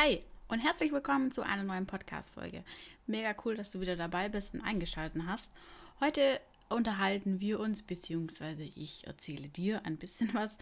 Hi 0.00 0.20
und 0.46 0.60
herzlich 0.60 0.92
willkommen 0.92 1.32
zu 1.32 1.42
einer 1.42 1.64
neuen 1.64 1.86
Podcast-Folge. 1.86 2.62
Mega 3.08 3.34
cool, 3.44 3.56
dass 3.56 3.72
du 3.72 3.80
wieder 3.80 3.96
dabei 3.96 4.28
bist 4.28 4.54
und 4.54 4.60
eingeschaltet 4.60 5.22
hast. 5.26 5.50
Heute 5.98 6.40
unterhalten 6.68 7.40
wir 7.40 7.58
uns, 7.58 7.82
beziehungsweise 7.82 8.62
ich 8.62 9.08
erzähle 9.08 9.48
dir 9.48 9.84
ein 9.84 9.96
bisschen 9.96 10.30
was 10.34 10.56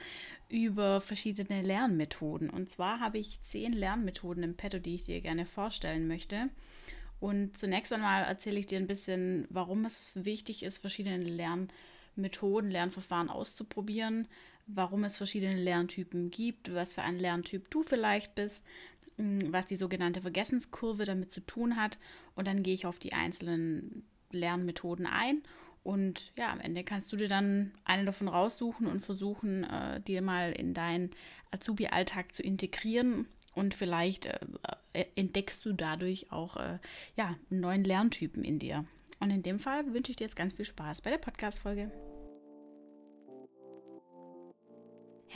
über 0.48 1.02
verschiedene 1.02 1.60
Lernmethoden. 1.60 2.48
Und 2.48 2.70
zwar 2.70 2.98
habe 3.00 3.18
ich 3.18 3.42
zehn 3.42 3.74
Lernmethoden 3.74 4.42
im 4.42 4.56
Petto, 4.56 4.78
die 4.78 4.94
ich 4.94 5.04
dir 5.04 5.20
gerne 5.20 5.44
vorstellen 5.44 6.08
möchte. 6.08 6.48
Und 7.20 7.58
zunächst 7.58 7.92
einmal 7.92 8.22
erzähle 8.24 8.58
ich 8.58 8.66
dir 8.66 8.78
ein 8.78 8.86
bisschen, 8.86 9.46
warum 9.50 9.84
es 9.84 10.12
wichtig 10.14 10.62
ist, 10.62 10.78
verschiedene 10.78 11.22
Lernmethoden, 11.22 12.70
Lernverfahren 12.70 13.28
auszuprobieren, 13.28 14.28
warum 14.66 15.04
es 15.04 15.18
verschiedene 15.18 15.60
Lerntypen 15.60 16.30
gibt, 16.30 16.74
was 16.74 16.94
für 16.94 17.02
ein 17.02 17.18
Lerntyp 17.18 17.70
du 17.70 17.82
vielleicht 17.82 18.34
bist, 18.34 18.64
was 19.18 19.66
die 19.66 19.76
sogenannte 19.76 20.20
Vergessenskurve 20.20 21.04
damit 21.04 21.30
zu 21.30 21.40
tun 21.40 21.76
hat. 21.76 21.98
Und 22.34 22.46
dann 22.46 22.62
gehe 22.62 22.74
ich 22.74 22.86
auf 22.86 22.98
die 22.98 23.12
einzelnen 23.12 24.04
Lernmethoden 24.30 25.06
ein. 25.06 25.42
Und 25.82 26.32
ja, 26.36 26.50
am 26.50 26.58
Ende 26.58 26.82
kannst 26.82 27.12
du 27.12 27.16
dir 27.16 27.28
dann 27.28 27.72
eine 27.84 28.04
davon 28.04 28.26
raussuchen 28.26 28.88
und 28.88 29.00
versuchen, 29.00 29.62
äh, 29.64 30.00
dir 30.00 30.20
mal 30.20 30.52
in 30.52 30.74
deinen 30.74 31.10
Azubi-Alltag 31.52 32.34
zu 32.34 32.42
integrieren. 32.42 33.26
Und 33.54 33.74
vielleicht 33.74 34.26
äh, 34.26 34.38
äh, 34.92 35.04
entdeckst 35.14 35.64
du 35.64 35.72
dadurch 35.72 36.32
auch 36.32 36.56
äh, 36.56 36.78
ja, 37.16 37.36
einen 37.50 37.60
neuen 37.60 37.84
Lerntypen 37.84 38.44
in 38.44 38.58
dir. 38.58 38.84
Und 39.20 39.30
in 39.30 39.42
dem 39.42 39.60
Fall 39.60 39.92
wünsche 39.94 40.10
ich 40.10 40.16
dir 40.16 40.24
jetzt 40.24 40.36
ganz 40.36 40.52
viel 40.54 40.64
Spaß 40.64 41.02
bei 41.02 41.10
der 41.10 41.18
Podcast-Folge. 41.18 41.90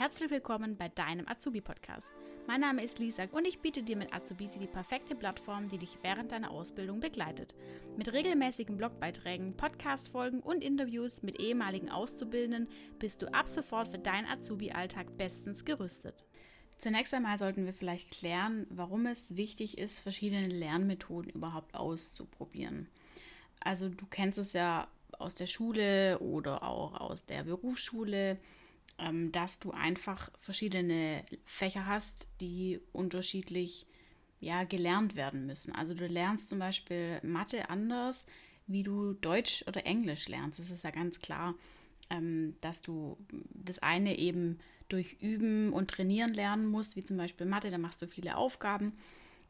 Herzlich 0.01 0.31
willkommen 0.31 0.77
bei 0.77 0.89
deinem 0.89 1.27
Azubi-Podcast. 1.27 2.11
Mein 2.47 2.61
Name 2.61 2.83
ist 2.83 2.97
Lisa 2.97 3.25
und 3.33 3.45
ich 3.45 3.59
biete 3.59 3.83
dir 3.83 3.95
mit 3.95 4.11
Azubisi 4.11 4.57
die 4.57 4.65
perfekte 4.65 5.13
Plattform, 5.13 5.67
die 5.67 5.77
dich 5.77 5.99
während 6.01 6.31
deiner 6.31 6.49
Ausbildung 6.49 6.99
begleitet. 6.99 7.53
Mit 7.97 8.11
regelmäßigen 8.11 8.77
Blogbeiträgen, 8.77 9.55
Podcast-Folgen 9.55 10.39
und 10.39 10.63
Interviews 10.63 11.21
mit 11.21 11.39
ehemaligen 11.39 11.91
Auszubildenden 11.91 12.67
bist 12.97 13.21
du 13.21 13.31
ab 13.31 13.47
sofort 13.47 13.89
für 13.89 13.99
deinen 13.99 14.25
Azubi-Alltag 14.25 15.17
bestens 15.17 15.65
gerüstet. 15.65 16.25
Zunächst 16.79 17.13
einmal 17.13 17.37
sollten 17.37 17.67
wir 17.67 17.73
vielleicht 17.73 18.09
klären, 18.09 18.65
warum 18.71 19.05
es 19.05 19.37
wichtig 19.37 19.77
ist, 19.77 19.99
verschiedene 19.99 20.47
Lernmethoden 20.47 21.29
überhaupt 21.29 21.75
auszuprobieren. 21.75 22.89
Also 23.59 23.87
du 23.87 24.07
kennst 24.07 24.39
es 24.39 24.53
ja 24.53 24.87
aus 25.19 25.35
der 25.35 25.45
Schule 25.45 26.17
oder 26.17 26.63
auch 26.63 26.99
aus 26.99 27.27
der 27.27 27.43
Berufsschule 27.43 28.39
ähm, 28.99 29.31
dass 29.31 29.59
du 29.59 29.71
einfach 29.71 30.31
verschiedene 30.37 31.25
Fächer 31.45 31.85
hast, 31.85 32.27
die 32.39 32.79
unterschiedlich 32.91 33.85
ja, 34.39 34.63
gelernt 34.63 35.15
werden 35.15 35.45
müssen. 35.45 35.73
Also 35.73 35.93
du 35.93 36.07
lernst 36.07 36.49
zum 36.49 36.59
Beispiel 36.59 37.19
Mathe 37.23 37.69
anders, 37.69 38.25
wie 38.67 38.83
du 38.83 39.13
Deutsch 39.13 39.63
oder 39.67 39.85
Englisch 39.85 40.27
lernst. 40.27 40.59
Das 40.59 40.71
ist 40.71 40.83
ja 40.83 40.91
ganz 40.91 41.19
klar, 41.19 41.55
ähm, 42.09 42.55
dass 42.61 42.81
du 42.81 43.17
das 43.53 43.79
eine 43.79 44.17
eben 44.17 44.59
durch 44.89 45.17
Üben 45.21 45.71
und 45.71 45.91
Trainieren 45.91 46.33
lernen 46.33 46.65
musst, 46.65 46.95
wie 46.95 47.03
zum 47.03 47.17
Beispiel 47.17 47.45
Mathe, 47.45 47.69
da 47.69 47.77
machst 47.77 48.01
du 48.01 48.07
viele 48.07 48.35
Aufgaben. 48.35 48.93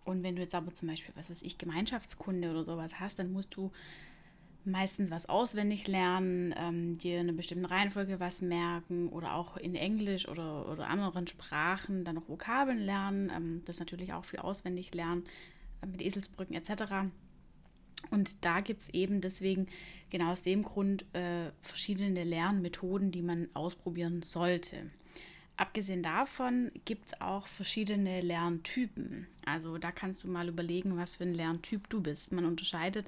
Und 0.04 0.24
wenn 0.24 0.36
du 0.36 0.42
jetzt 0.42 0.56
aber 0.56 0.74
zum 0.74 0.88
Beispiel, 0.88 1.14
was 1.16 1.30
weiß 1.30 1.42
ich, 1.42 1.58
Gemeinschaftskunde 1.58 2.52
oder 2.52 2.64
sowas 2.64 3.00
hast, 3.00 3.20
dann 3.20 3.32
musst 3.32 3.56
du 3.56 3.72
meistens 4.66 5.12
was 5.12 5.28
auswendig 5.28 5.88
lernen, 5.88 6.54
ähm, 6.58 6.98
dir 6.98 7.16
in 7.16 7.28
einer 7.28 7.38
bestimmten 7.38 7.66
Reihenfolge 7.66 8.20
was 8.20 8.42
merken 8.42 9.10
oder 9.10 9.36
auch 9.36 9.58
in 9.58 9.76
Englisch 9.76 10.28
oder, 10.28 10.70
oder 10.70 10.88
anderen 10.88 11.28
Sprachen 11.28 12.04
dann 12.04 12.16
noch 12.16 12.30
Vokabeln 12.30 12.80
lernen, 12.80 13.32
ähm, 13.36 13.62
das 13.66 13.80
natürlich 13.80 14.14
auch 14.14 14.26
viel 14.26 14.40
auswendig 14.40 14.94
lernen 14.94 15.24
äh, 15.82 15.88
mit 15.88 16.02
Eselsbrücken 16.02 16.56
etc. 16.56 17.10
Und 18.10 18.44
da 18.44 18.60
gibt 18.60 18.82
es 18.82 18.90
eben 18.90 19.22
deswegen 19.22 19.68
genau 20.10 20.32
aus 20.32 20.44
dem 20.44 20.64
Grund 20.64 21.06
äh, 21.14 21.52
verschiedene 21.62 22.24
Lernmethoden, 22.24 23.12
die 23.12 23.22
man 23.22 23.48
ausprobieren 23.54 24.22
sollte. 24.22 24.90
Abgesehen 25.62 26.02
davon 26.02 26.72
gibt 26.86 27.10
es 27.10 27.22
auch 27.22 27.46
verschiedene 27.46 28.22
Lerntypen. 28.22 29.28
Also 29.46 29.78
da 29.78 29.92
kannst 29.92 30.24
du 30.24 30.28
mal 30.28 30.50
überlegen, 30.50 30.98
was 30.98 31.18
für 31.18 31.24
ein 31.24 31.36
Lerntyp 31.36 31.88
du 31.88 32.02
bist. 32.02 32.32
Man 32.32 32.46
unterscheidet 32.46 33.06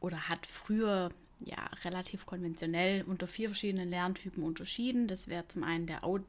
oder 0.00 0.28
hat 0.28 0.46
früher 0.46 1.10
ja 1.40 1.64
relativ 1.82 2.26
konventionell 2.26 3.04
unter 3.04 3.26
vier 3.26 3.48
verschiedenen 3.48 3.88
Lerntypen 3.88 4.42
unterschieden. 4.42 5.08
Das 5.08 5.28
wäre 5.28 5.48
zum 5.48 5.64
einen 5.64 5.86
der 5.86 6.04
Audi 6.04 6.26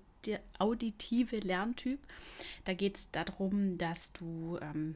auditive 0.60 1.40
Lerntyp. 1.40 2.00
Da 2.64 2.74
geht 2.74 2.96
es 2.96 3.12
darum, 3.12 3.78
dass 3.78 4.14
du 4.14 4.58
ähm, 4.62 4.96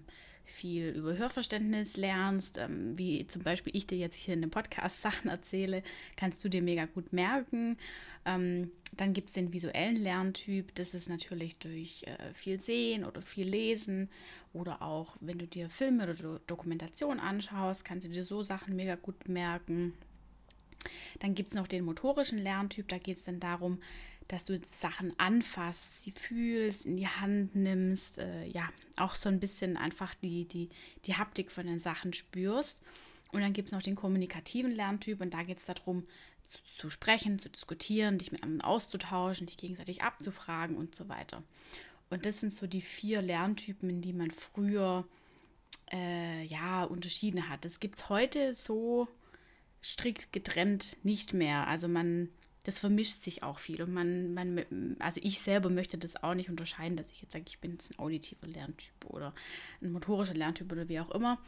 viel 0.51 0.89
über 0.89 1.17
Hörverständnis 1.17 1.97
lernst, 1.97 2.57
ähm, 2.57 2.97
wie 2.97 3.25
zum 3.27 3.43
Beispiel 3.43 3.75
ich 3.75 3.87
dir 3.87 3.97
jetzt 3.97 4.17
hier 4.17 4.33
in 4.33 4.41
dem 4.41 4.51
Podcast 4.51 5.01
Sachen 5.03 5.29
erzähle, 5.29 5.83
kannst 6.15 6.43
du 6.43 6.49
dir 6.49 6.61
mega 6.61 6.85
gut 6.85 7.13
merken. 7.13 7.77
Ähm, 8.25 8.71
dann 8.93 9.13
gibt 9.13 9.29
es 9.29 9.33
den 9.33 9.53
visuellen 9.53 9.95
Lerntyp, 9.95 10.75
das 10.75 10.93
ist 10.93 11.09
natürlich 11.09 11.57
durch 11.59 12.03
äh, 12.03 12.33
viel 12.33 12.59
Sehen 12.59 13.05
oder 13.05 13.21
viel 13.21 13.47
Lesen 13.47 14.09
oder 14.53 14.81
auch 14.81 15.15
wenn 15.21 15.37
du 15.37 15.47
dir 15.47 15.69
Filme 15.69 16.03
oder 16.03 16.39
Dokumentation 16.47 17.19
anschaust, 17.19 17.85
kannst 17.85 18.05
du 18.05 18.09
dir 18.09 18.23
so 18.23 18.41
Sachen 18.41 18.75
mega 18.75 18.95
gut 18.95 19.29
merken. 19.29 19.93
Dann 21.19 21.35
gibt 21.35 21.51
es 21.51 21.57
noch 21.57 21.67
den 21.67 21.85
motorischen 21.85 22.39
Lerntyp, 22.39 22.87
da 22.87 22.97
geht 22.97 23.17
es 23.17 23.25
dann 23.25 23.39
darum, 23.39 23.79
dass 24.29 24.45
du 24.45 24.59
Sachen 24.63 25.17
anfasst, 25.19 26.03
sie 26.03 26.11
fühlst, 26.11 26.85
in 26.85 26.97
die 26.97 27.07
Hand 27.07 27.55
nimmst, 27.55 28.19
äh, 28.19 28.45
ja, 28.45 28.69
auch 28.95 29.15
so 29.15 29.27
ein 29.27 29.39
bisschen 29.39 29.75
einfach 29.75 30.13
die, 30.15 30.47
die, 30.47 30.69
die 31.05 31.15
Haptik 31.15 31.51
von 31.51 31.65
den 31.65 31.79
Sachen 31.79 32.13
spürst. 32.13 32.81
Und 33.31 33.41
dann 33.41 33.53
gibt 33.53 33.69
es 33.69 33.73
noch 33.73 33.81
den 33.81 33.95
kommunikativen 33.95 34.71
Lerntyp 34.71 35.19
und 35.21 35.33
da 35.33 35.41
geht 35.43 35.57
es 35.57 35.65
darum, 35.65 36.05
zu, 36.47 36.59
zu, 36.77 36.89
sprechen, 36.91 37.39
zu 37.39 37.49
diskutieren, 37.49 38.19
dich 38.19 38.31
mit 38.31 38.43
anderen 38.43 38.61
auszutauschen, 38.61 39.47
dich 39.47 39.57
gegenseitig 39.57 40.03
abzufragen 40.03 40.77
und 40.77 40.95
so 40.95 41.09
weiter. 41.09 41.43
Und 42.11 42.25
das 42.25 42.39
sind 42.39 42.53
so 42.53 42.67
die 42.67 42.81
vier 42.81 43.23
Lerntypen, 43.23 43.89
in 43.89 44.01
die 44.01 44.13
man 44.13 44.29
früher 44.29 45.07
äh, 45.91 46.43
ja 46.45 46.83
unterschieden 46.83 47.49
hat. 47.49 47.65
Das 47.65 47.79
gibt 47.79 47.99
es 47.99 48.09
heute 48.09 48.53
so 48.53 49.07
strikt 49.83 50.33
getrennt 50.33 50.97
nicht 51.03 51.33
mehr. 51.33 51.67
Also 51.67 51.87
man 51.87 52.29
das 52.63 52.79
vermischt 52.79 53.23
sich 53.23 53.43
auch 53.43 53.59
viel. 53.59 53.81
Und 53.81 53.93
man, 53.93 54.33
man, 54.33 54.95
also 54.99 55.21
ich 55.23 55.39
selber 55.39 55.69
möchte 55.69 55.97
das 55.97 56.21
auch 56.21 56.33
nicht 56.33 56.49
unterscheiden, 56.49 56.97
dass 56.97 57.11
ich 57.11 57.21
jetzt 57.21 57.33
sage, 57.33 57.45
ich 57.47 57.59
bin 57.59 57.71
jetzt 57.71 57.91
ein 57.91 57.99
auditiver 57.99 58.47
Lerntyp 58.47 59.05
oder 59.05 59.33
ein 59.81 59.91
motorischer 59.91 60.33
Lerntyp 60.33 60.71
oder 60.71 60.89
wie 60.89 60.99
auch 60.99 61.11
immer. 61.11 61.39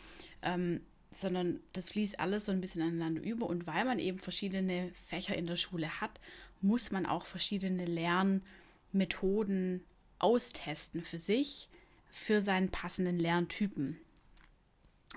Ähm, 0.41 0.81
sondern 1.11 1.59
das 1.73 1.89
fließt 1.89 2.19
alles 2.21 2.45
so 2.45 2.53
ein 2.53 2.61
bisschen 2.61 2.81
aneinander 2.81 3.21
über. 3.21 3.45
Und 3.47 3.67
weil 3.67 3.83
man 3.83 3.99
eben 3.99 4.19
verschiedene 4.19 4.91
Fächer 4.93 5.35
in 5.35 5.45
der 5.45 5.57
Schule 5.57 5.99
hat, 5.99 6.19
muss 6.61 6.91
man 6.91 7.05
auch 7.05 7.25
verschiedene 7.25 7.85
Lernmethoden 7.85 9.83
austesten 10.19 11.03
für 11.03 11.19
sich, 11.19 11.67
für 12.09 12.39
seinen 12.41 12.69
passenden 12.69 13.19
Lerntypen. 13.19 13.97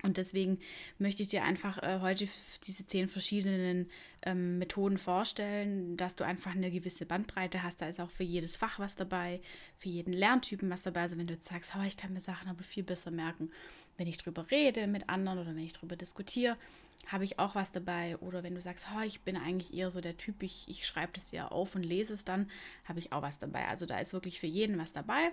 Und 0.03 0.17
deswegen 0.17 0.59
möchte 0.99 1.23
ich 1.23 1.29
dir 1.29 1.43
einfach 1.43 1.81
äh, 1.81 1.99
heute 2.01 2.27
diese 2.63 2.85
zehn 2.85 3.07
verschiedenen 3.07 3.89
ähm, 4.23 4.59
Methoden 4.59 4.97
vorstellen, 4.97 5.95
dass 5.95 6.15
du 6.15 6.25
einfach 6.25 6.53
eine 6.53 6.69
gewisse 6.69 7.05
Bandbreite 7.05 7.63
hast. 7.63 7.81
Da 7.81 7.87
ist 7.87 8.01
auch 8.01 8.11
für 8.11 8.23
jedes 8.23 8.57
Fach 8.57 8.77
was 8.77 8.95
dabei, 8.95 9.41
für 9.77 9.89
jeden 9.89 10.13
Lerntypen 10.13 10.69
was 10.69 10.83
dabei. 10.83 11.01
Also 11.01 11.17
wenn 11.17 11.27
du 11.27 11.33
jetzt 11.33 11.47
sagst, 11.47 11.73
oh, 11.77 11.83
ich 11.87 11.95
kann 11.95 12.13
mir 12.13 12.19
Sachen 12.19 12.49
aber 12.49 12.63
viel 12.63 12.83
besser 12.83 13.09
merken, 13.09 13.51
wenn 13.97 14.07
ich 14.07 14.17
drüber 14.17 14.51
rede 14.51 14.85
mit 14.87 15.09
anderen 15.09 15.39
oder 15.39 15.55
wenn 15.55 15.63
ich 15.63 15.73
drüber 15.73 15.95
diskutiere, 15.95 16.57
habe 17.07 17.23
ich 17.23 17.39
auch 17.39 17.55
was 17.55 17.71
dabei. 17.71 18.17
Oder 18.17 18.43
wenn 18.43 18.55
du 18.55 18.61
sagst, 18.61 18.87
oh, 18.95 19.01
ich 19.01 19.21
bin 19.21 19.37
eigentlich 19.37 19.73
eher 19.73 19.91
so 19.91 20.01
der 20.01 20.17
Typ, 20.17 20.43
ich, 20.43 20.67
ich 20.67 20.85
schreibe 20.85 21.13
das 21.13 21.31
ja 21.31 21.47
auf 21.47 21.73
und 21.75 21.83
lese 21.83 22.13
es 22.13 22.25
dann, 22.25 22.51
habe 22.83 22.99
ich 22.99 23.13
auch 23.13 23.21
was 23.21 23.39
dabei. 23.39 23.67
Also 23.67 23.85
da 23.85 23.99
ist 23.99 24.13
wirklich 24.13 24.41
für 24.41 24.47
jeden 24.47 24.77
was 24.77 24.91
dabei. 24.91 25.31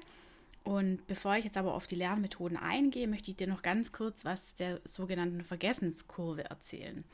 Und 0.64 1.06
bevor 1.06 1.36
ich 1.36 1.44
jetzt 1.44 1.56
aber 1.56 1.74
auf 1.74 1.86
die 1.86 1.96
Lernmethoden 1.96 2.56
eingehe, 2.56 3.08
möchte 3.08 3.30
ich 3.30 3.36
dir 3.36 3.48
noch 3.48 3.62
ganz 3.62 3.90
kurz 3.90 4.24
was 4.24 4.54
der 4.54 4.80
sogenannten 4.84 5.42
Vergessenskurve 5.42 6.44
erzählen. 6.44 7.04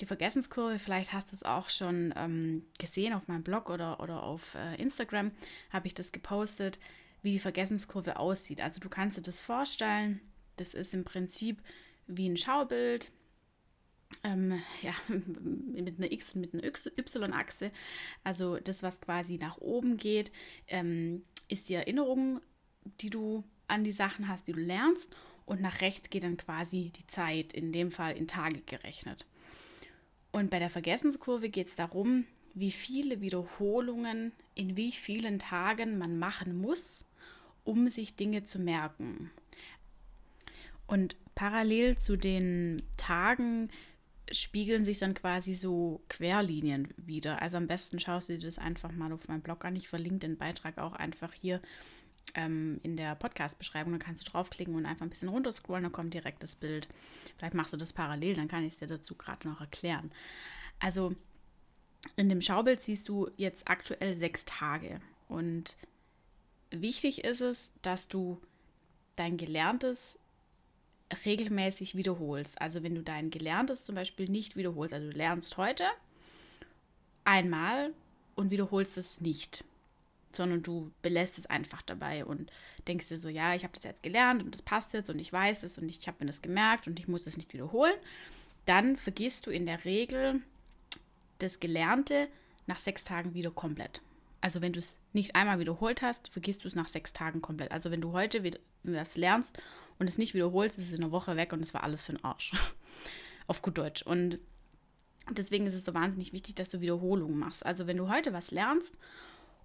Die 0.00 0.06
Vergessenskurve, 0.06 0.78
vielleicht 0.78 1.12
hast 1.12 1.32
du 1.32 1.36
es 1.36 1.42
auch 1.42 1.68
schon 1.68 2.12
ähm, 2.16 2.66
gesehen 2.78 3.14
auf 3.14 3.28
meinem 3.28 3.44
Blog 3.44 3.70
oder, 3.70 4.00
oder 4.00 4.22
auf 4.22 4.54
äh, 4.54 4.74
Instagram, 4.80 5.30
habe 5.70 5.86
ich 5.86 5.94
das 5.94 6.12
gepostet, 6.12 6.78
wie 7.22 7.32
die 7.32 7.38
Vergessenskurve 7.38 8.18
aussieht. 8.18 8.60
Also 8.60 8.80
du 8.80 8.88
kannst 8.88 9.16
dir 9.16 9.22
das 9.22 9.40
vorstellen, 9.40 10.20
das 10.56 10.74
ist 10.74 10.92
im 10.92 11.04
Prinzip 11.04 11.62
wie 12.06 12.28
ein 12.28 12.36
Schaubild, 12.36 13.10
ähm, 14.24 14.60
ja, 14.82 14.94
mit 15.08 15.98
einer 15.98 16.12
X 16.12 16.34
und 16.34 16.42
mit 16.42 16.52
einer 16.52 16.64
Y-Achse. 16.64 17.70
Also 18.24 18.58
das, 18.58 18.82
was 18.82 19.00
quasi 19.00 19.38
nach 19.38 19.58
oben 19.58 19.96
geht, 19.96 20.32
ähm, 20.68 21.24
ist 21.48 21.68
die 21.68 21.74
Erinnerung 21.74 22.40
die 23.00 23.10
du 23.10 23.44
an 23.68 23.84
die 23.84 23.92
Sachen 23.92 24.28
hast, 24.28 24.48
die 24.48 24.52
du 24.52 24.60
lernst. 24.60 25.14
Und 25.44 25.60
nach 25.60 25.80
rechts 25.80 26.10
geht 26.10 26.22
dann 26.22 26.36
quasi 26.36 26.92
die 26.96 27.06
Zeit, 27.06 27.52
in 27.52 27.72
dem 27.72 27.90
Fall 27.90 28.16
in 28.16 28.28
Tage 28.28 28.60
gerechnet. 28.60 29.26
Und 30.30 30.50
bei 30.50 30.58
der 30.58 30.70
Vergessenskurve 30.70 31.48
geht 31.50 31.68
es 31.68 31.74
darum, 31.74 32.24
wie 32.54 32.70
viele 32.70 33.20
Wiederholungen 33.20 34.32
in 34.54 34.76
wie 34.76 34.92
vielen 34.92 35.38
Tagen 35.38 35.98
man 35.98 36.18
machen 36.18 36.56
muss, 36.60 37.06
um 37.64 37.88
sich 37.88 38.16
Dinge 38.16 38.44
zu 38.44 38.58
merken. 38.58 39.30
Und 40.86 41.16
parallel 41.34 41.96
zu 41.96 42.16
den 42.16 42.82
Tagen 42.96 43.70
spiegeln 44.30 44.84
sich 44.84 44.98
dann 44.98 45.14
quasi 45.14 45.54
so 45.54 46.02
Querlinien 46.08 46.88
wieder. 46.96 47.42
Also 47.42 47.56
am 47.56 47.66
besten 47.66 47.98
schaust 47.98 48.28
du 48.28 48.38
dir 48.38 48.46
das 48.46 48.58
einfach 48.58 48.92
mal 48.92 49.12
auf 49.12 49.28
meinem 49.28 49.42
Blog 49.42 49.64
an. 49.64 49.76
Ich 49.76 49.88
verlinke 49.88 50.20
den 50.20 50.36
Beitrag 50.36 50.78
auch 50.78 50.92
einfach 50.92 51.32
hier 51.32 51.60
ähm, 52.34 52.80
in 52.82 52.96
der 52.96 53.14
Podcast-Beschreibung. 53.14 53.92
Dann 53.92 54.00
kannst 54.00 54.26
du 54.26 54.30
draufklicken 54.30 54.74
und 54.74 54.86
einfach 54.86 55.04
ein 55.04 55.10
bisschen 55.10 55.28
runterscrollen, 55.28 55.84
dann 55.84 55.92
kommt 55.92 56.14
direkt 56.14 56.42
das 56.42 56.56
Bild. 56.56 56.88
Vielleicht 57.36 57.54
machst 57.54 57.72
du 57.72 57.76
das 57.76 57.92
parallel, 57.92 58.36
dann 58.36 58.48
kann 58.48 58.64
ich 58.64 58.74
es 58.74 58.78
dir 58.78 58.86
dazu 58.86 59.14
gerade 59.14 59.48
noch 59.48 59.60
erklären. 59.60 60.10
Also 60.78 61.14
in 62.16 62.28
dem 62.28 62.40
Schaubild 62.40 62.80
siehst 62.80 63.08
du 63.08 63.30
jetzt 63.36 63.68
aktuell 63.68 64.16
sechs 64.16 64.44
Tage. 64.44 65.00
Und 65.28 65.76
wichtig 66.70 67.24
ist 67.24 67.40
es, 67.40 67.72
dass 67.82 68.08
du 68.08 68.40
dein 69.16 69.36
Gelerntes 69.36 70.18
regelmäßig 71.24 71.94
wiederholst. 71.94 72.60
Also 72.60 72.82
wenn 72.82 72.94
du 72.94 73.02
dein 73.02 73.30
Gelerntes 73.30 73.84
zum 73.84 73.94
Beispiel 73.94 74.28
nicht 74.28 74.56
wiederholst, 74.56 74.94
also 74.94 75.10
du 75.10 75.16
lernst 75.16 75.56
heute 75.56 75.84
einmal 77.24 77.92
und 78.34 78.50
wiederholst 78.50 78.98
es 78.98 79.20
nicht, 79.20 79.64
sondern 80.36 80.62
du 80.62 80.90
belässt 81.02 81.38
es 81.38 81.46
einfach 81.46 81.82
dabei 81.82 82.24
und 82.24 82.50
denkst 82.88 83.08
dir 83.08 83.18
so, 83.18 83.28
ja, 83.28 83.54
ich 83.54 83.64
habe 83.64 83.74
das 83.74 83.84
jetzt 83.84 84.02
gelernt 84.02 84.42
und 84.42 84.54
das 84.54 84.62
passt 84.62 84.92
jetzt 84.92 85.10
und 85.10 85.18
ich 85.18 85.32
weiß 85.32 85.62
es 85.62 85.78
und 85.78 85.88
ich 85.88 86.06
habe 86.06 86.18
mir 86.20 86.26
das 86.26 86.42
gemerkt 86.42 86.86
und 86.86 86.98
ich 86.98 87.08
muss 87.08 87.26
es 87.26 87.36
nicht 87.36 87.52
wiederholen, 87.52 87.94
dann 88.66 88.96
vergisst 88.96 89.46
du 89.46 89.50
in 89.50 89.66
der 89.66 89.84
Regel 89.84 90.40
das 91.38 91.60
Gelernte 91.60 92.28
nach 92.66 92.78
sechs 92.78 93.04
Tagen 93.04 93.34
wieder 93.34 93.50
komplett. 93.50 94.02
Also 94.40 94.60
wenn 94.60 94.72
du 94.72 94.80
es 94.80 94.98
nicht 95.12 95.36
einmal 95.36 95.60
wiederholt 95.60 96.02
hast, 96.02 96.32
vergisst 96.32 96.64
du 96.64 96.68
es 96.68 96.74
nach 96.74 96.88
sechs 96.88 97.12
Tagen 97.12 97.40
komplett. 97.40 97.70
Also 97.70 97.90
wenn 97.90 98.00
du 98.00 98.12
heute 98.12 98.42
was 98.82 99.16
lernst 99.16 99.62
und 99.98 100.08
es 100.08 100.18
nicht 100.18 100.34
wiederholst, 100.34 100.78
ist 100.78 100.88
es 100.88 100.92
in 100.92 101.02
einer 101.02 101.12
Woche 101.12 101.36
weg 101.36 101.52
und 101.52 101.60
es 101.60 101.74
war 101.74 101.84
alles 101.84 102.02
für 102.02 102.12
den 102.12 102.24
Arsch. 102.24 102.52
Auf 103.46 103.62
gut 103.62 103.78
Deutsch. 103.78 104.02
Und 104.02 104.38
deswegen 105.30 105.66
ist 105.66 105.74
es 105.74 105.84
so 105.84 105.94
wahnsinnig 105.94 106.32
wichtig, 106.32 106.56
dass 106.56 106.68
du 106.68 106.80
Wiederholungen 106.80 107.38
machst. 107.38 107.64
Also 107.64 107.86
wenn 107.86 107.96
du 107.96 108.08
heute 108.08 108.32
was 108.32 108.50
lernst 108.50 108.96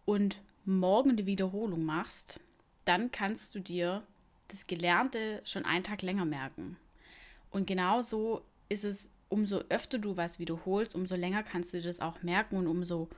und 0.05 0.39
morgen 0.67 1.15
die 1.15 1.25
Wiederholung 1.25 1.83
machst, 1.83 2.39
dann 2.85 3.11
kannst 3.11 3.55
du 3.55 3.59
dir 3.59 4.03
das 4.49 4.67
Gelernte 4.67 5.41
schon 5.45 5.65
einen 5.65 5.83
Tag 5.83 6.01
länger 6.01 6.25
merken. 6.25 6.77
Und 7.49 7.67
genauso 7.67 8.43
ist 8.69 8.83
es, 8.83 9.09
umso 9.29 9.59
öfter 9.69 9.97
du 9.97 10.17
was 10.17 10.39
wiederholst, 10.39 10.95
umso 10.95 11.15
länger 11.15 11.43
kannst 11.43 11.73
du 11.73 11.77
dir 11.77 11.87
das 11.87 11.99
auch 11.99 12.21
merken 12.21 12.57
und 12.57 12.67
umso 12.67 13.09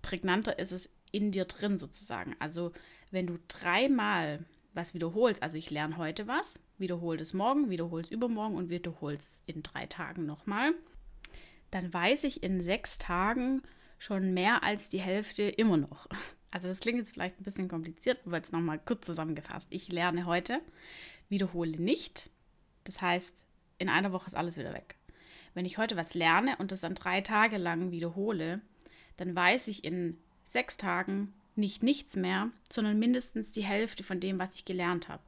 prägnanter 0.00 0.58
ist 0.58 0.72
es 0.72 0.88
in 1.10 1.30
dir 1.30 1.44
drin 1.44 1.78
sozusagen. 1.78 2.34
Also 2.38 2.72
wenn 3.10 3.26
du 3.26 3.38
dreimal 3.48 4.44
was 4.74 4.94
wiederholst, 4.94 5.42
also 5.42 5.58
ich 5.58 5.70
lerne 5.70 5.98
heute 5.98 6.26
was, 6.26 6.58
wiederhole 6.78 7.20
es 7.20 7.34
morgen, 7.34 7.68
wiederhole 7.68 8.02
es 8.02 8.10
übermorgen 8.10 8.56
und 8.56 8.70
wiederhole 8.70 9.16
es 9.16 9.42
in 9.46 9.62
drei 9.62 9.86
Tagen 9.86 10.24
nochmal, 10.24 10.72
dann 11.70 11.92
weiß 11.92 12.24
ich 12.24 12.42
in 12.42 12.62
sechs 12.62 12.98
Tagen 12.98 13.62
schon 13.98 14.34
mehr 14.34 14.62
als 14.62 14.88
die 14.88 15.00
Hälfte 15.00 15.42
immer 15.42 15.76
noch. 15.76 16.08
Also 16.52 16.68
das 16.68 16.80
klingt 16.80 16.98
jetzt 16.98 17.14
vielleicht 17.14 17.40
ein 17.40 17.44
bisschen 17.44 17.66
kompliziert, 17.66 18.20
aber 18.24 18.36
jetzt 18.36 18.52
nochmal 18.52 18.78
kurz 18.78 19.06
zusammengefasst. 19.06 19.66
Ich 19.70 19.90
lerne 19.90 20.26
heute, 20.26 20.60
wiederhole 21.28 21.80
nicht. 21.80 22.30
Das 22.84 23.00
heißt, 23.00 23.44
in 23.78 23.88
einer 23.88 24.12
Woche 24.12 24.26
ist 24.26 24.36
alles 24.36 24.58
wieder 24.58 24.74
weg. 24.74 24.96
Wenn 25.54 25.64
ich 25.64 25.78
heute 25.78 25.96
was 25.96 26.14
lerne 26.14 26.56
und 26.58 26.70
das 26.70 26.82
dann 26.82 26.94
drei 26.94 27.22
Tage 27.22 27.56
lang 27.56 27.90
wiederhole, 27.90 28.60
dann 29.16 29.34
weiß 29.34 29.68
ich 29.68 29.82
in 29.82 30.18
sechs 30.44 30.76
Tagen 30.76 31.32
nicht 31.56 31.82
nichts 31.82 32.16
mehr, 32.16 32.50
sondern 32.70 32.98
mindestens 32.98 33.50
die 33.50 33.64
Hälfte 33.64 34.04
von 34.04 34.20
dem, 34.20 34.38
was 34.38 34.54
ich 34.54 34.64
gelernt 34.64 35.08
habe. 35.08 35.22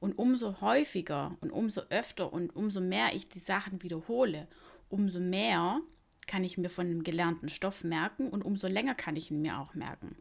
Und 0.00 0.18
umso 0.18 0.60
häufiger 0.60 1.36
und 1.40 1.50
umso 1.50 1.80
öfter 1.88 2.32
und 2.32 2.54
umso 2.54 2.80
mehr 2.80 3.14
ich 3.14 3.28
die 3.28 3.40
Sachen 3.40 3.82
wiederhole, 3.82 4.48
umso 4.90 5.18
mehr 5.18 5.80
kann 6.26 6.44
ich 6.44 6.58
mir 6.58 6.68
von 6.68 6.88
dem 6.88 7.02
gelernten 7.02 7.48
Stoff 7.48 7.84
merken 7.84 8.28
und 8.28 8.44
umso 8.44 8.68
länger 8.68 8.94
kann 8.94 9.16
ich 9.16 9.30
ihn 9.30 9.40
mir 9.40 9.58
auch 9.58 9.74
merken. 9.74 10.14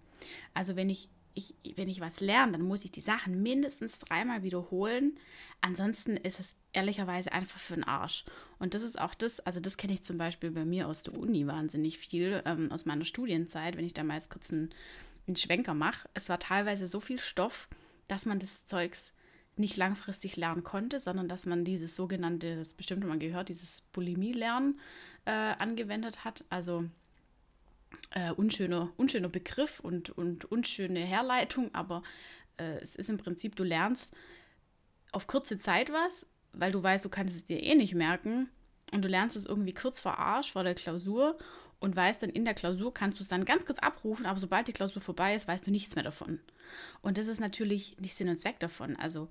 Also 0.54 0.76
wenn 0.76 0.90
ich, 0.90 1.10
ich, 1.34 1.56
wenn 1.76 1.90
ich 1.90 2.02
was 2.02 2.20
lerne, 2.20 2.54
dann 2.54 2.62
muss 2.62 2.86
ich 2.86 2.92
die 2.92 3.02
Sachen 3.02 3.42
mindestens 3.42 4.00
dreimal 4.00 4.44
wiederholen. 4.44 5.18
Ansonsten 5.62 6.18
ist 6.18 6.40
es 6.40 6.56
ehrlicherweise 6.74 7.32
einfach 7.32 7.60
für 7.60 7.76
den 7.76 7.84
Arsch. 7.84 8.26
Und 8.60 8.74
das 8.74 8.84
ist 8.84 9.00
auch 9.00 9.14
das, 9.14 9.40
also 9.42 9.60
das 9.60 9.78
kenne 9.78 9.94
ich 9.94 10.04
zum 10.04 10.18
Beispiel 10.18 10.52
bei 10.52 10.66
mir 10.66 10.88
aus 10.88 11.04
der 11.04 11.18
Uni 11.18 11.48
wahnsinnig 11.48 11.98
viel, 11.98 12.42
ähm, 12.46 12.72
aus 12.72 12.86
meiner 12.86 13.06
Studienzeit, 13.06 13.78
wenn 13.78 13.86
ich 13.86 13.94
da 13.94 14.04
mal 14.04 14.16
jetzt 14.16 14.30
kurz 14.30 14.52
einen, 14.52 14.70
einen 15.28 15.36
Schwenker 15.36 15.74
mache. 15.74 16.10
Es 16.14 16.30
war 16.30 16.40
teilweise 16.40 16.88
so 16.88 17.00
viel 17.00 17.20
Stoff, 17.20 17.68
dass 18.08 18.26
man 18.26 18.40
das 18.40 18.66
Zeugs 18.66 19.14
nicht 19.58 19.78
langfristig 19.78 20.38
lernen 20.38 20.64
konnte, 20.64 21.00
sondern 21.00 21.28
dass 21.28 21.46
man 21.46 21.66
dieses 21.66 21.96
sogenannte, 21.96 22.56
das 22.56 22.74
bestimmt 22.74 23.04
mal 23.06 23.18
gehört, 23.18 23.50
dieses 23.50 23.82
Bulimie-Lernen 23.82 24.80
äh, 25.26 25.32
angewendet 25.32 26.24
hat. 26.24 26.46
Also 26.50 26.86
äh, 28.12 28.32
unschöner, 28.32 28.92
unschöner 28.98 29.30
Begriff 29.30 29.80
und, 29.80 30.10
und 30.10 30.46
unschöne 30.46 31.00
Herleitung, 31.00 31.74
aber 31.74 32.04
äh, 32.58 32.80
es 32.82 32.96
ist 32.96 33.10
im 33.10 33.18
Prinzip, 33.18 33.56
du 33.56 33.64
lernst 33.64 34.16
auf 35.12 35.28
kurze 35.28 35.58
Zeit 35.58 35.92
was, 35.92 36.28
weil 36.54 36.72
du 36.72 36.82
weißt, 36.82 37.06
du 37.06 37.10
kannst 37.10 37.36
es 37.36 37.46
dir 37.46 37.62
eh 37.62 37.76
nicht 37.76 37.96
merken 37.96 38.50
und 38.92 39.02
du 39.04 39.08
lernst 39.08 39.36
es 39.36 39.46
irgendwie 39.46 39.74
kurz 39.74 40.00
vor 40.00 40.18
Arsch, 40.18 40.52
vor 40.52 40.64
der 40.64 40.76
Klausur 40.76 41.38
und 41.80 41.96
weißt 41.96 42.24
dann 42.24 42.30
in 42.30 42.46
der 42.46 42.54
Klausur 42.54 42.94
kannst 42.94 43.20
du 43.20 43.24
es 43.24 43.30
dann 43.30 43.46
ganz 43.46 43.66
kurz 43.66 43.80
abrufen, 43.80 44.26
aber 44.26 44.40
sobald 44.40 44.68
die 44.68 44.74
Klausur 44.74 45.02
vorbei 45.02 45.36
ist, 45.36 45.48
weißt 45.48 45.68
du 45.68 45.72
nichts 45.72 45.96
mehr 45.96 46.04
davon. 46.04 46.40
Und 47.02 47.18
das 47.18 47.28
ist 47.28 47.40
natürlich 47.40 47.98
nicht 48.00 48.16
Sinn 48.16 48.30
und 48.30 48.38
Zweck 48.38 48.60
davon. 48.60 48.96
Also 48.96 49.28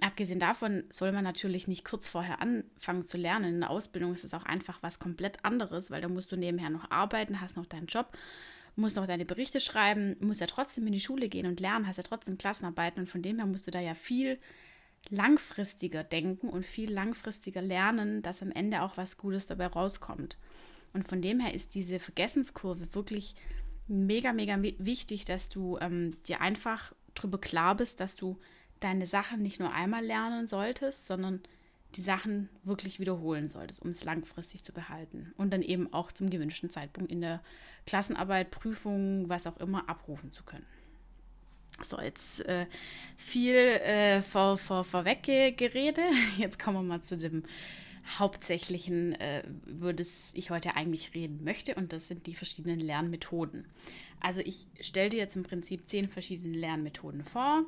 Abgesehen 0.00 0.40
davon 0.40 0.84
soll 0.90 1.12
man 1.12 1.24
natürlich 1.24 1.68
nicht 1.68 1.84
kurz 1.84 2.08
vorher 2.08 2.40
anfangen 2.40 3.04
zu 3.04 3.18
lernen. 3.18 3.54
In 3.54 3.60
der 3.60 3.70
Ausbildung 3.70 4.12
ist 4.12 4.24
es 4.24 4.34
auch 4.34 4.44
einfach 4.44 4.82
was 4.82 4.98
komplett 4.98 5.44
anderes, 5.44 5.90
weil 5.90 6.00
da 6.00 6.08
musst 6.08 6.32
du 6.32 6.36
nebenher 6.36 6.70
noch 6.70 6.90
arbeiten, 6.90 7.40
hast 7.40 7.56
noch 7.56 7.66
deinen 7.66 7.86
Job, 7.86 8.16
musst 8.76 8.96
noch 8.96 9.06
deine 9.06 9.24
Berichte 9.24 9.60
schreiben, 9.60 10.16
musst 10.20 10.40
ja 10.40 10.46
trotzdem 10.46 10.86
in 10.86 10.92
die 10.92 11.00
Schule 11.00 11.28
gehen 11.28 11.46
und 11.46 11.60
lernen, 11.60 11.86
hast 11.86 11.98
ja 11.98 12.02
trotzdem 12.02 12.38
Klassenarbeiten 12.38 13.00
und 13.00 13.08
von 13.08 13.22
dem 13.22 13.38
her 13.38 13.46
musst 13.46 13.66
du 13.66 13.70
da 13.70 13.80
ja 13.80 13.94
viel 13.94 14.38
langfristiger 15.08 16.04
denken 16.04 16.48
und 16.48 16.66
viel 16.66 16.92
langfristiger 16.92 17.62
lernen, 17.62 18.22
dass 18.22 18.42
am 18.42 18.52
Ende 18.52 18.82
auch 18.82 18.96
was 18.96 19.16
Gutes 19.16 19.46
dabei 19.46 19.66
rauskommt. 19.66 20.36
Und 20.92 21.08
von 21.08 21.22
dem 21.22 21.40
her 21.40 21.54
ist 21.54 21.74
diese 21.74 21.98
Vergessenskurve 21.98 22.94
wirklich 22.94 23.34
mega, 23.86 24.32
mega 24.32 24.60
wichtig, 24.60 25.24
dass 25.24 25.48
du 25.48 25.78
ähm, 25.80 26.16
dir 26.26 26.40
einfach 26.40 26.92
darüber 27.14 27.38
klar 27.38 27.76
bist, 27.76 28.00
dass 28.00 28.16
du 28.16 28.38
deine 28.80 29.06
Sachen 29.06 29.42
nicht 29.42 29.60
nur 29.60 29.72
einmal 29.72 30.04
lernen 30.04 30.46
solltest, 30.46 31.06
sondern 31.06 31.40
die 31.96 32.00
Sachen 32.00 32.48
wirklich 32.62 33.00
wiederholen 33.00 33.48
solltest, 33.48 33.82
um 33.82 33.90
es 33.90 34.04
langfristig 34.04 34.64
zu 34.64 34.72
behalten 34.72 35.32
und 35.36 35.52
dann 35.52 35.62
eben 35.62 35.92
auch 35.92 36.12
zum 36.12 36.30
gewünschten 36.30 36.70
Zeitpunkt 36.70 37.10
in 37.10 37.20
der 37.20 37.42
Klassenarbeit, 37.86 38.50
Prüfung, 38.50 39.28
was 39.28 39.46
auch 39.46 39.56
immer 39.56 39.88
abrufen 39.88 40.32
zu 40.32 40.44
können. 40.44 40.66
So, 41.82 42.00
jetzt 42.00 42.44
äh, 42.46 42.66
viel 43.16 43.54
äh, 43.54 44.20
vor, 44.20 44.58
vor, 44.58 44.84
vorweg 44.84 45.22
Gerede. 45.22 46.02
Jetzt 46.36 46.58
kommen 46.58 46.76
wir 46.76 46.82
mal 46.82 47.00
zu 47.00 47.16
dem 47.16 47.44
hauptsächlichen, 48.18 49.14
äh, 49.14 49.44
über 49.66 49.92
das 49.92 50.30
ich 50.34 50.50
heute 50.50 50.76
eigentlich 50.76 51.14
reden 51.14 51.42
möchte, 51.42 51.74
und 51.74 51.92
das 51.92 52.08
sind 52.08 52.26
die 52.26 52.34
verschiedenen 52.34 52.80
Lernmethoden. 52.80 53.66
Also 54.20 54.42
ich 54.42 54.66
stelle 54.80 55.08
dir 55.08 55.18
jetzt 55.18 55.36
im 55.36 55.42
Prinzip 55.42 55.88
zehn 55.88 56.08
verschiedene 56.08 56.58
Lernmethoden 56.58 57.24
vor 57.24 57.64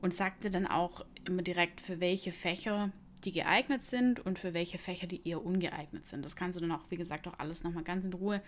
und 0.00 0.14
sagte 0.14 0.50
dann 0.50 0.66
auch 0.66 1.04
immer 1.24 1.42
direkt, 1.42 1.80
für 1.80 2.00
welche 2.00 2.32
Fächer 2.32 2.90
die 3.24 3.32
geeignet 3.32 3.86
sind 3.86 4.20
und 4.20 4.38
für 4.38 4.54
welche 4.54 4.78
Fächer 4.78 5.06
die 5.06 5.28
eher 5.28 5.44
ungeeignet 5.44 6.08
sind. 6.08 6.24
Das 6.24 6.36
kannst 6.36 6.56
du 6.56 6.60
dann 6.60 6.72
auch, 6.72 6.90
wie 6.90 6.96
gesagt, 6.96 7.28
auch 7.28 7.38
alles 7.38 7.62
nochmal 7.62 7.84
ganz 7.84 8.04
in 8.04 8.12
Ruhe 8.12 8.40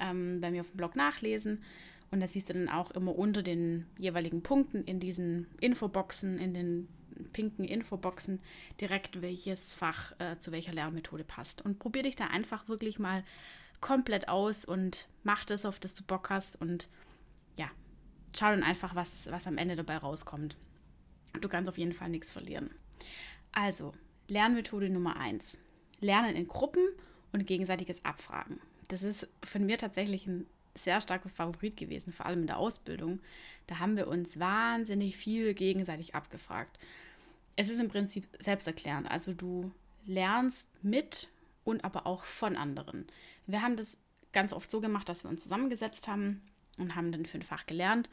ähm, 0.00 0.40
bei 0.40 0.50
mir 0.50 0.62
auf 0.62 0.70
dem 0.70 0.76
Blog 0.76 0.96
nachlesen. 0.96 1.62
Und 2.10 2.20
da 2.20 2.26
siehst 2.26 2.48
du 2.48 2.54
dann 2.54 2.68
auch 2.68 2.90
immer 2.90 3.16
unter 3.16 3.42
den 3.42 3.86
jeweiligen 3.98 4.42
Punkten 4.42 4.82
in 4.84 4.98
diesen 4.98 5.46
Infoboxen, 5.60 6.38
in 6.38 6.54
den 6.54 6.88
pinken 7.32 7.64
Infoboxen 7.64 8.40
direkt, 8.80 9.22
welches 9.22 9.74
Fach 9.74 10.18
äh, 10.18 10.38
zu 10.38 10.50
welcher 10.50 10.72
Lernmethode 10.72 11.22
passt. 11.22 11.64
Und 11.64 11.78
probier 11.78 12.02
dich 12.02 12.16
da 12.16 12.26
einfach 12.26 12.68
wirklich 12.68 12.98
mal 12.98 13.22
komplett 13.80 14.28
aus 14.28 14.64
und 14.64 15.08
mach 15.22 15.44
das, 15.44 15.64
auf 15.64 15.78
das 15.78 15.94
du 15.94 16.02
Bock 16.02 16.30
hast. 16.30 16.60
Und 16.60 16.88
ja, 17.56 17.70
schau 18.36 18.46
dann 18.46 18.64
einfach, 18.64 18.96
was, 18.96 19.30
was 19.30 19.46
am 19.46 19.58
Ende 19.58 19.76
dabei 19.76 19.98
rauskommt. 19.98 20.56
Du 21.40 21.48
kannst 21.48 21.68
auf 21.68 21.78
jeden 21.78 21.92
Fall 21.92 22.08
nichts 22.08 22.30
verlieren. 22.30 22.70
Also, 23.52 23.92
Lernmethode 24.28 24.90
Nummer 24.90 25.16
1. 25.16 25.58
Lernen 26.00 26.36
in 26.36 26.48
Gruppen 26.48 26.86
und 27.32 27.46
gegenseitiges 27.46 28.04
Abfragen. 28.04 28.60
Das 28.88 29.02
ist 29.02 29.28
von 29.44 29.64
mir 29.66 29.78
tatsächlich 29.78 30.26
ein 30.26 30.46
sehr 30.74 31.00
starker 31.00 31.28
Favorit 31.28 31.76
gewesen, 31.76 32.12
vor 32.12 32.26
allem 32.26 32.42
in 32.42 32.46
der 32.46 32.58
Ausbildung. 32.58 33.20
Da 33.66 33.78
haben 33.78 33.96
wir 33.96 34.08
uns 34.08 34.38
wahnsinnig 34.38 35.16
viel 35.16 35.54
gegenseitig 35.54 36.14
abgefragt. 36.14 36.78
Es 37.56 37.70
ist 37.70 37.80
im 37.80 37.88
Prinzip 37.88 38.26
selbsterklärend. 38.38 39.10
Also 39.10 39.34
du 39.34 39.72
lernst 40.06 40.68
mit 40.82 41.28
und 41.64 41.84
aber 41.84 42.06
auch 42.06 42.24
von 42.24 42.56
anderen. 42.56 43.06
Wir 43.46 43.62
haben 43.62 43.76
das 43.76 43.96
ganz 44.32 44.52
oft 44.52 44.70
so 44.70 44.80
gemacht, 44.80 45.08
dass 45.08 45.24
wir 45.24 45.30
uns 45.30 45.42
zusammengesetzt 45.42 46.08
haben 46.08 46.40
und 46.78 46.94
haben 46.94 47.12
dann 47.12 47.26
für 47.26 47.38
ein 47.38 47.42
Fach 47.42 47.66
gelernt 47.66 48.08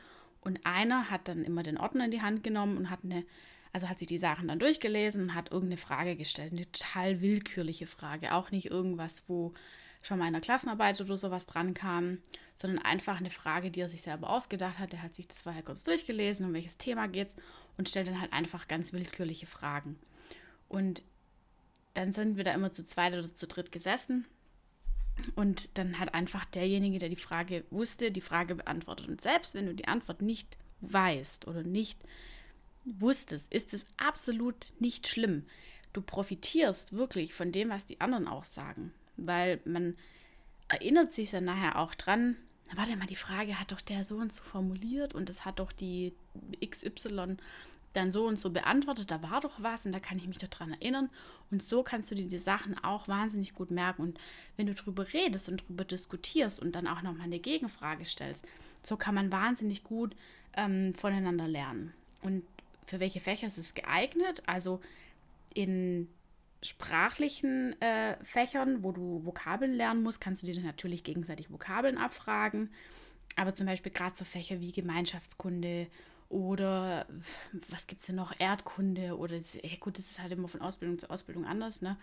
und 0.48 0.66
einer 0.66 1.12
hat 1.12 1.28
dann 1.28 1.44
immer 1.44 1.62
den 1.62 1.78
Ordner 1.78 2.06
in 2.06 2.12
die 2.12 2.22
Hand 2.22 2.42
genommen 2.42 2.78
und 2.78 2.90
hat 2.90 3.04
eine, 3.04 3.26
Also 3.74 3.90
hat 3.90 4.00
sich 4.00 4.08
die 4.08 4.18
Sachen 4.18 4.48
dann 4.48 4.60
durchgelesen 4.60 5.22
und 5.22 5.36
hat 5.36 5.52
irgendeine 5.52 5.76
Frage 5.76 6.16
gestellt, 6.16 6.54
eine 6.54 6.72
total 6.72 7.20
willkürliche 7.20 7.86
Frage, 7.86 8.34
auch 8.34 8.50
nicht 8.50 8.68
irgendwas, 8.68 9.26
wo 9.28 9.54
schon 10.02 10.20
mal 10.20 10.28
in 10.28 10.34
der 10.34 10.42
Klassenarbeit 10.42 11.02
oder 11.02 11.18
sowas 11.18 11.48
dran 11.48 11.74
kam, 11.74 12.20
sondern 12.56 12.80
einfach 12.86 13.18
eine 13.18 13.30
Frage, 13.30 13.72
die 13.72 13.82
er 13.82 13.90
sich 13.90 14.04
selber 14.04 14.30
ausgedacht 14.30 14.80
hat. 14.80 14.94
Er 14.94 15.04
hat 15.04 15.16
sich 15.16 15.28
das 15.28 15.42
vorher 15.42 15.64
kurz 15.64 15.84
durchgelesen, 15.84 16.46
um 16.46 16.54
welches 16.54 16.78
Thema 16.78 17.08
geht 17.10 17.28
es 17.28 17.36
und 17.78 17.90
stellt 17.90 18.08
dann 18.08 18.22
halt 18.22 18.32
einfach 18.32 18.70
ganz 18.70 18.94
willkürliche 18.94 19.48
Fragen. 19.48 20.00
Und 20.70 21.02
dann 21.94 22.14
sind 22.14 22.38
wir 22.38 22.46
da 22.46 22.54
immer 22.54 22.72
zu 22.72 22.86
zweit 22.86 23.14
oder 23.14 23.34
zu 23.34 23.48
dritt 23.48 23.74
gesessen 23.74 24.26
und 25.36 25.78
dann 25.78 26.00
hat 26.00 26.14
einfach 26.14 26.46
derjenige, 26.46 27.00
der 27.00 27.10
die 27.10 27.16
Frage 27.16 27.66
wusste, 27.70 28.12
die 28.12 28.22
Frage 28.22 28.56
beantwortet. 28.56 29.08
Und 29.08 29.22
selbst 29.22 29.54
wenn 29.54 29.66
du 29.66 29.74
die 29.74 29.88
Antwort 29.88 30.22
nicht 30.22 30.58
weißt 30.82 31.48
oder 31.48 31.64
nicht 31.64 32.00
wusstest, 32.86 33.52
ist 33.54 33.74
es 33.74 33.86
absolut 33.98 34.68
nicht 34.80 35.08
schlimm. 35.08 35.46
Du 35.94 36.02
profitierst 36.02 36.94
wirklich 36.94 37.34
von 37.34 37.52
dem, 37.52 37.70
was 37.70 37.86
die 37.86 38.02
anderen 38.02 38.28
auch 38.28 38.44
sagen, 38.44 38.94
weil 39.18 39.60
man 39.66 39.96
erinnert 40.68 41.14
sich 41.14 41.32
dann 41.32 41.46
nachher 41.46 41.80
auch 41.80 41.96
dran, 41.96 42.36
warte 42.76 42.96
mal, 42.98 43.08
die 43.08 43.16
Frage 43.16 43.60
hat 43.60 43.72
doch 43.72 43.82
der 43.82 44.04
so 44.04 44.18
und 44.18 44.32
so 44.32 44.44
formuliert 44.44 45.16
und 45.16 45.30
es 45.30 45.46
hat 45.46 45.60
doch 45.60 45.72
die 45.72 46.14
XY 46.64 47.38
dann 47.98 48.12
so 48.12 48.26
und 48.26 48.40
so 48.40 48.52
beantwortet, 48.52 49.12
da 49.12 49.22
war 49.22 49.42
doch 49.42 49.62
was 49.62 49.86
und 49.86 49.92
da 49.92 50.00
kann 50.00 50.18
ich 50.18 50.28
mich 50.28 50.38
daran 50.38 50.74
erinnern. 50.74 51.10
Und 51.52 51.64
so 51.64 51.84
kannst 51.84 52.12
du 52.12 52.16
dir 52.16 52.28
die 52.28 52.40
Sachen 52.40 52.78
auch 52.84 53.08
wahnsinnig 53.08 53.54
gut 53.54 53.72
merken. 53.72 54.04
Und 54.04 54.20
wenn 54.56 54.68
du 54.68 54.74
darüber 54.74 55.12
redest 55.14 55.50
und 55.50 55.64
darüber 55.64 55.84
diskutierst 55.84 56.62
und 56.62 56.76
dann 56.76 56.88
auch 56.88 57.02
nochmal 57.02 57.26
eine 57.26 57.40
Gegenfrage 57.40 58.06
stellst, 58.06 58.46
so 58.84 58.98
kann 58.98 59.16
man 59.16 59.32
wahnsinnig 59.32 59.84
gut 59.84 60.16
ähm, 60.56 60.94
voneinander 60.94 61.48
lernen. 61.48 61.94
Und 62.22 62.44
für 62.86 63.00
welche 63.00 63.20
Fächer 63.20 63.48
ist 63.48 63.58
es 63.58 63.74
geeignet? 63.74 64.44
Also 64.48 64.80
in 65.54 66.08
sprachlichen 66.62 67.80
äh, 67.82 68.18
Fächern, 68.24 68.84
wo 68.84 68.92
du 68.92 69.26
Vokabeln 69.26 69.74
lernen 69.74 70.04
musst, 70.04 70.22
kannst 70.22 70.44
du 70.44 70.48
dir 70.48 70.60
natürlich 70.62 71.04
gegenseitig 71.04 71.52
Vokabeln 71.52 71.98
abfragen. 71.98 72.70
Aber 73.36 73.54
zum 73.54 73.68
Beispiel 73.68 73.92
gerade 73.92 74.16
so 74.16 74.26
Fächer 74.26 74.60
wie 74.60 74.72
Gemeinschaftskunde 74.72 75.88
oder 76.30 77.06
was 77.70 77.88
gibt 77.88 78.02
es 78.02 78.08
denn 78.08 78.16
noch? 78.16 78.38
Erdkunde 78.40 79.18
oder 79.18 79.36
ja 79.38 79.76
gut, 79.80 79.98
das 79.98 80.10
ist 80.10 80.20
halt 80.20 80.32
immer 80.32 80.48
von 80.48 80.62
Ausbildung 80.62 81.00
zu 81.00 81.10
Ausbildung 81.10 81.46
anders, 81.46 81.82
ne? 81.82 81.98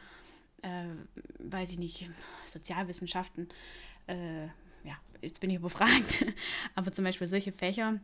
Äh, 0.62 0.86
weiß 1.38 1.72
ich 1.72 1.78
nicht, 1.78 2.10
Sozialwissenschaften, 2.46 3.48
äh, 4.06 4.44
ja, 4.84 4.96
jetzt 5.20 5.40
bin 5.40 5.50
ich 5.50 5.56
überfragt. 5.56 6.24
Aber 6.74 6.90
zum 6.92 7.04
Beispiel 7.04 7.28
solche 7.28 7.52
Fächer 7.52 8.00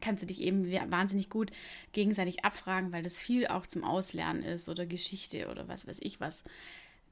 kannst 0.00 0.22
du 0.22 0.26
dich 0.26 0.40
eben 0.40 0.70
wahnsinnig 0.90 1.28
gut 1.28 1.50
gegenseitig 1.92 2.44
abfragen, 2.44 2.92
weil 2.92 3.02
das 3.02 3.18
viel 3.18 3.46
auch 3.46 3.66
zum 3.66 3.84
Auslernen 3.84 4.42
ist 4.42 4.68
oder 4.68 4.86
Geschichte 4.86 5.50
oder 5.50 5.68
was 5.68 5.86
weiß 5.86 5.98
ich 6.00 6.20
was. 6.20 6.44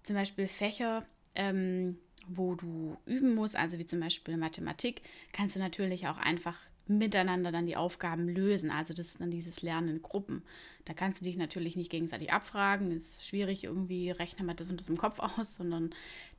Zum 0.02 0.16
Beispiel 0.16 0.48
Fächer, 0.48 1.06
ähm, 1.34 1.98
wo 2.26 2.54
du 2.54 2.96
üben 3.06 3.34
musst, 3.34 3.56
also 3.56 3.78
wie 3.78 3.86
zum 3.86 4.00
Beispiel 4.00 4.36
Mathematik, 4.36 5.02
kannst 5.32 5.56
du 5.56 5.60
natürlich 5.60 6.08
auch 6.08 6.18
einfach 6.18 6.56
miteinander 6.86 7.52
dann 7.52 7.66
die 7.66 7.76
Aufgaben 7.76 8.28
lösen. 8.28 8.70
Also 8.70 8.92
das 8.92 9.08
ist 9.08 9.20
dann 9.20 9.30
dieses 9.30 9.62
Lernen 9.62 9.88
in 9.88 10.02
Gruppen. 10.02 10.42
Da 10.84 10.94
kannst 10.94 11.20
du 11.20 11.24
dich 11.24 11.36
natürlich 11.36 11.76
nicht 11.76 11.90
gegenseitig 11.90 12.32
abfragen. 12.32 12.90
Ist 12.90 13.26
schwierig 13.26 13.64
irgendwie, 13.64 14.10
rechnen 14.10 14.46
wir 14.46 14.54
das 14.54 14.70
und 14.70 14.80
das 14.80 14.88
im 14.88 14.96
Kopf 14.96 15.18
aus, 15.38 15.56
sondern 15.56 15.90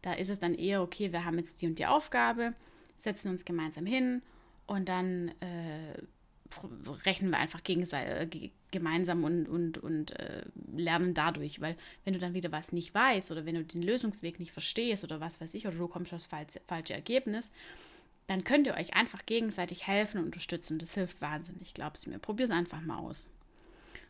da 0.01 0.13
ist 0.13 0.29
es 0.29 0.39
dann 0.39 0.53
eher, 0.53 0.81
okay, 0.81 1.11
wir 1.11 1.25
haben 1.25 1.37
jetzt 1.37 1.61
die 1.61 1.67
und 1.67 1.79
die 1.79 1.85
Aufgabe, 1.85 2.53
setzen 2.97 3.29
uns 3.29 3.45
gemeinsam 3.45 3.85
hin 3.85 4.21
und 4.65 4.89
dann 4.89 5.29
äh, 5.39 6.01
rechnen 7.05 7.31
wir 7.31 7.37
einfach 7.37 7.63
gegenseitig, 7.63 8.43
äh, 8.43 8.51
gemeinsam 8.71 9.23
und, 9.23 9.47
und, 9.47 9.77
und 9.77 10.19
äh, 10.19 10.43
lernen 10.75 11.13
dadurch. 11.13 11.61
Weil 11.61 11.77
wenn 12.03 12.13
du 12.13 12.19
dann 12.19 12.33
wieder 12.33 12.51
was 12.51 12.71
nicht 12.71 12.93
weißt 12.93 13.31
oder 13.31 13.45
wenn 13.45 13.55
du 13.55 13.63
den 13.63 13.81
Lösungsweg 13.81 14.39
nicht 14.39 14.51
verstehst 14.51 15.03
oder 15.03 15.19
was 15.19 15.39
weiß 15.39 15.53
ich, 15.53 15.67
oder 15.67 15.77
du 15.77 15.87
kommst 15.87 16.13
aufs 16.13 16.27
falsche, 16.27 16.59
falsche 16.65 16.93
Ergebnis, 16.93 17.51
dann 18.27 18.43
könnt 18.43 18.67
ihr 18.67 18.75
euch 18.75 18.93
einfach 18.93 19.25
gegenseitig 19.25 19.87
helfen 19.87 20.19
und 20.19 20.25
unterstützen. 20.25 20.79
Das 20.79 20.93
hilft 20.93 21.21
wahnsinnig, 21.21 21.73
glaubst 21.73 22.05
du 22.05 22.09
mir. 22.09 22.19
Probier 22.19 22.45
es 22.45 22.51
einfach 22.51 22.81
mal 22.81 22.99
aus. 22.99 23.29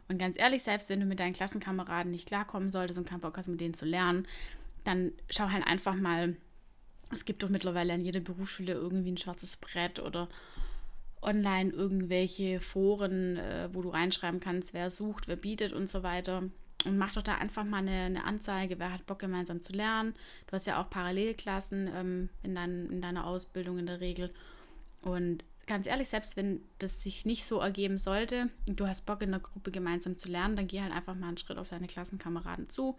Und 0.08 0.18
ganz 0.18 0.38
ehrlich, 0.38 0.64
selbst 0.64 0.90
wenn 0.90 1.00
du 1.00 1.06
mit 1.06 1.20
deinen 1.20 1.34
Klassenkameraden 1.34 2.12
nicht 2.12 2.28
klarkommen 2.28 2.72
solltest 2.72 3.00
und 3.00 3.08
keinen 3.08 3.22
Bock 3.22 3.38
hast, 3.38 3.48
mit 3.48 3.62
denen 3.62 3.74
zu 3.74 3.86
lernen, 3.86 4.28
dann 4.84 5.12
schau 5.30 5.50
halt 5.50 5.66
einfach 5.66 5.96
mal. 5.96 6.36
Es 7.12 7.26
gibt 7.26 7.44
doch 7.44 7.50
mittlerweile 7.50 7.94
an 7.94 8.04
jeder 8.04 8.20
Berufsschule 8.20 8.74
irgendwie 8.74 9.12
ein 9.12 9.18
schwarzes 9.18 9.58
Brett 9.58 10.00
oder 10.00 10.30
online 11.22 11.72
irgendwelche 11.72 12.60
Foren, 12.60 13.38
äh, 13.38 13.70
wo 13.72 13.82
du 13.82 13.90
reinschreiben 13.90 14.40
kannst, 14.40 14.74
wer 14.74 14.90
sucht, 14.90 15.28
wer 15.28 15.36
bietet 15.36 15.74
und 15.74 15.90
so 15.90 16.04
weiter. 16.04 16.44
Und 16.86 16.98
mach 16.98 17.14
doch 17.14 17.22
da 17.22 17.36
einfach 17.36 17.64
mal 17.64 17.78
eine, 17.78 17.92
eine 17.92 18.24
Anzeige, 18.26 18.80
wer 18.80 18.92
hat 18.92 19.06
Bock 19.06 19.20
gemeinsam 19.20 19.62
zu 19.62 19.74
lernen. 19.74 20.14
Du 20.48 20.54
hast 20.54 20.68
ja 20.68 20.82
auch 20.82 20.90
Parallelklassen 20.90 21.90
ähm, 21.96 22.30
in, 22.44 22.56
dein, 22.56 22.90
in 22.90 23.02
deiner 23.02 23.26
Ausbildung 23.26 23.78
in 23.78 23.86
der 23.86 24.02
Regel. 24.02 24.34
Und 25.02 25.44
ganz 25.66 25.88
ehrlich, 25.88 26.10
selbst 26.10 26.36
wenn 26.36 26.62
das 26.80 27.02
sich 27.02 27.26
nicht 27.26 27.46
so 27.46 27.60
ergeben 27.60 27.98
sollte 27.98 28.50
du 28.68 28.88
hast 28.88 29.06
Bock 29.06 29.22
in 29.22 29.32
der 29.32 29.40
Gruppe 29.40 29.72
gemeinsam 29.72 30.18
zu 30.18 30.30
lernen, 30.30 30.56
dann 30.56 30.68
geh 30.68 30.82
halt 30.82 30.92
einfach 30.94 31.16
mal 31.16 31.28
einen 31.28 31.38
Schritt 31.38 31.58
auf 31.58 31.70
deine 31.70 31.88
Klassenkameraden 31.88 32.70
zu 32.70 32.98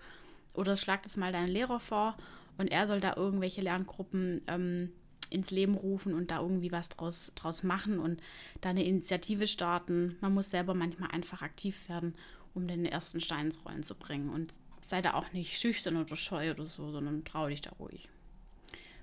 oder 0.55 0.77
schlag 0.77 1.03
das 1.03 1.17
mal 1.17 1.33
deinem 1.33 1.51
Lehrer 1.51 1.81
vor 1.81 2.17
und 2.59 2.69
er 2.69 2.87
soll 2.87 3.01
da 3.01 3.15
irgendwelche 3.17 3.61
Lerngruppen 3.61 4.43
ähm, 4.47 4.93
ins 5.31 5.51
Leben 5.51 5.75
rufen 5.75 6.15
und 6.15 6.31
da 6.31 6.41
irgendwie 6.41 6.73
was 6.73 6.89
draus, 6.89 7.33
draus 7.35 7.63
machen 7.63 7.99
und 7.99 8.21
da 8.61 8.71
eine 8.71 8.85
Initiative 8.85 9.47
starten. 9.47 10.17
Man 10.21 10.35
muss 10.35 10.51
selber 10.51 10.75
manchmal 10.75 11.11
einfach 11.11 11.43
aktiv 11.43 11.89
werden 11.89 12.15
um 12.55 12.69
den 12.69 12.87
ersten 12.87 13.21
Stein 13.21 13.47
ins 13.47 13.65
Rollen 13.65 13.83
zu 13.83 13.95
bringen. 13.95 14.31
Und 14.31 14.53
sei 14.81 15.03
da 15.03 15.15
auch 15.15 15.33
nicht 15.33 15.59
schüchtern 15.59 15.97
oder 15.97 16.17
scheu 16.17 16.51
oder 16.51 16.67
so, 16.67 16.91
sondern 16.91 17.25
trau 17.25 17.49
dich 17.49 17.63
da 17.63 17.71
ruhig. 17.73 18.09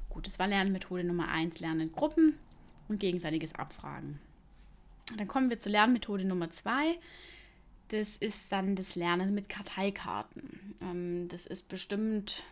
Gut, 0.10 0.28
das 0.28 0.40
war 0.40 0.48
Lernmethode 0.48 1.04
Nummer 1.04 1.30
1, 1.30 1.60
Lernen 1.60 1.82
in 1.82 1.92
Gruppen 1.92 2.38
und 2.88 3.00
gegenseitiges 3.00 3.56
Abfragen. 3.56 4.20
Dann 5.18 5.28
kommen 5.28 5.50
wir 5.50 5.60
zur 5.60 5.72
Lernmethode 5.72 6.26
Nummer 6.26 6.52
2. 6.52 6.98
Das 7.90 8.18
ist 8.18 8.44
dann 8.50 8.76
das 8.76 8.96
Lernen 8.96 9.34
mit 9.34 9.50
Karteikarten. 9.50 10.76
Ähm, 10.82 11.28
das 11.28 11.46
ist 11.46 11.68
bestimmt, 11.68 12.44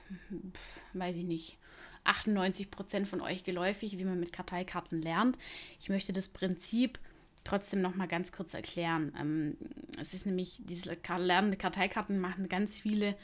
weiß 0.93 1.15
ich 1.17 1.25
nicht, 1.25 1.57
98 2.03 2.71
Prozent 2.71 3.07
von 3.07 3.21
euch 3.21 3.43
geläufig, 3.43 3.97
wie 3.97 4.05
man 4.05 4.19
mit 4.19 4.33
Karteikarten 4.33 5.01
lernt. 5.01 5.37
Ich 5.79 5.89
möchte 5.89 6.13
das 6.13 6.29
Prinzip 6.29 6.99
trotzdem 7.43 7.81
noch 7.81 7.96
mal 7.96 8.08
ganz 8.08 8.31
kurz 8.31 8.53
erklären. 8.53 9.13
Ähm, 9.19 9.58
es 10.00 10.13
ist 10.13 10.25
nämlich, 10.25 10.62
diese 10.63 10.98
lernende 11.17 11.58
Karteikarten 11.58 12.19
machen 12.19 12.50
ganz 12.50 12.77
viele, 12.79 13.15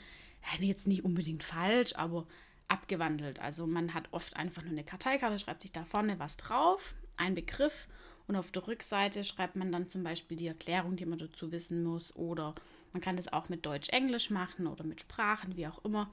jetzt 0.59 0.87
nicht 0.87 1.03
unbedingt 1.03 1.43
falsch, 1.43 1.95
aber 1.95 2.27
abgewandelt. 2.67 3.39
Also 3.39 3.67
man 3.67 3.93
hat 3.93 4.07
oft 4.11 4.35
einfach 4.35 4.63
nur 4.63 4.71
eine 4.71 4.83
Karteikarte, 4.83 5.39
schreibt 5.39 5.61
sich 5.61 5.71
da 5.71 5.85
vorne 5.85 6.19
was 6.19 6.37
drauf, 6.37 6.95
ein 7.17 7.35
Begriff 7.35 7.87
und 8.27 8.35
auf 8.35 8.51
der 8.51 8.67
Rückseite 8.67 9.23
schreibt 9.23 9.55
man 9.55 9.71
dann 9.71 9.87
zum 9.87 10.03
Beispiel 10.03 10.37
die 10.37 10.47
Erklärung, 10.47 10.95
die 10.95 11.05
man 11.05 11.19
dazu 11.19 11.51
wissen 11.51 11.83
muss 11.83 12.15
oder 12.15 12.55
man 12.93 13.01
kann 13.01 13.17
das 13.17 13.31
auch 13.31 13.49
mit 13.49 13.65
Deutsch-Englisch 13.65 14.29
machen 14.29 14.67
oder 14.67 14.83
mit 14.83 15.01
Sprachen, 15.01 15.57
wie 15.57 15.67
auch 15.67 15.83
immer. 15.83 16.09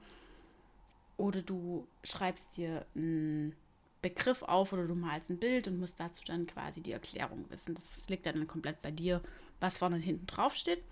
Oder 1.17 1.41
du 1.41 1.87
schreibst 2.03 2.57
dir 2.57 2.85
ein 2.95 3.55
Begriff 4.03 4.43
auf 4.43 4.73
oder 4.73 4.85
du 4.85 4.93
malst 4.93 5.31
ein 5.31 5.39
Bild 5.39 5.67
und 5.67 5.79
musst 5.79 5.99
dazu 5.99 6.23
dann 6.25 6.45
quasi 6.45 6.81
die 6.81 6.91
Erklärung 6.91 7.49
wissen. 7.49 7.73
Das 7.73 8.07
liegt 8.09 8.27
dann 8.27 8.45
komplett 8.45 8.83
bei 8.83 8.91
dir, 8.91 9.21
was 9.59 9.79
vorne 9.79 9.95
und 9.95 10.01
hinten 10.03 10.27
drauf 10.27 10.55
steht. 10.55 10.83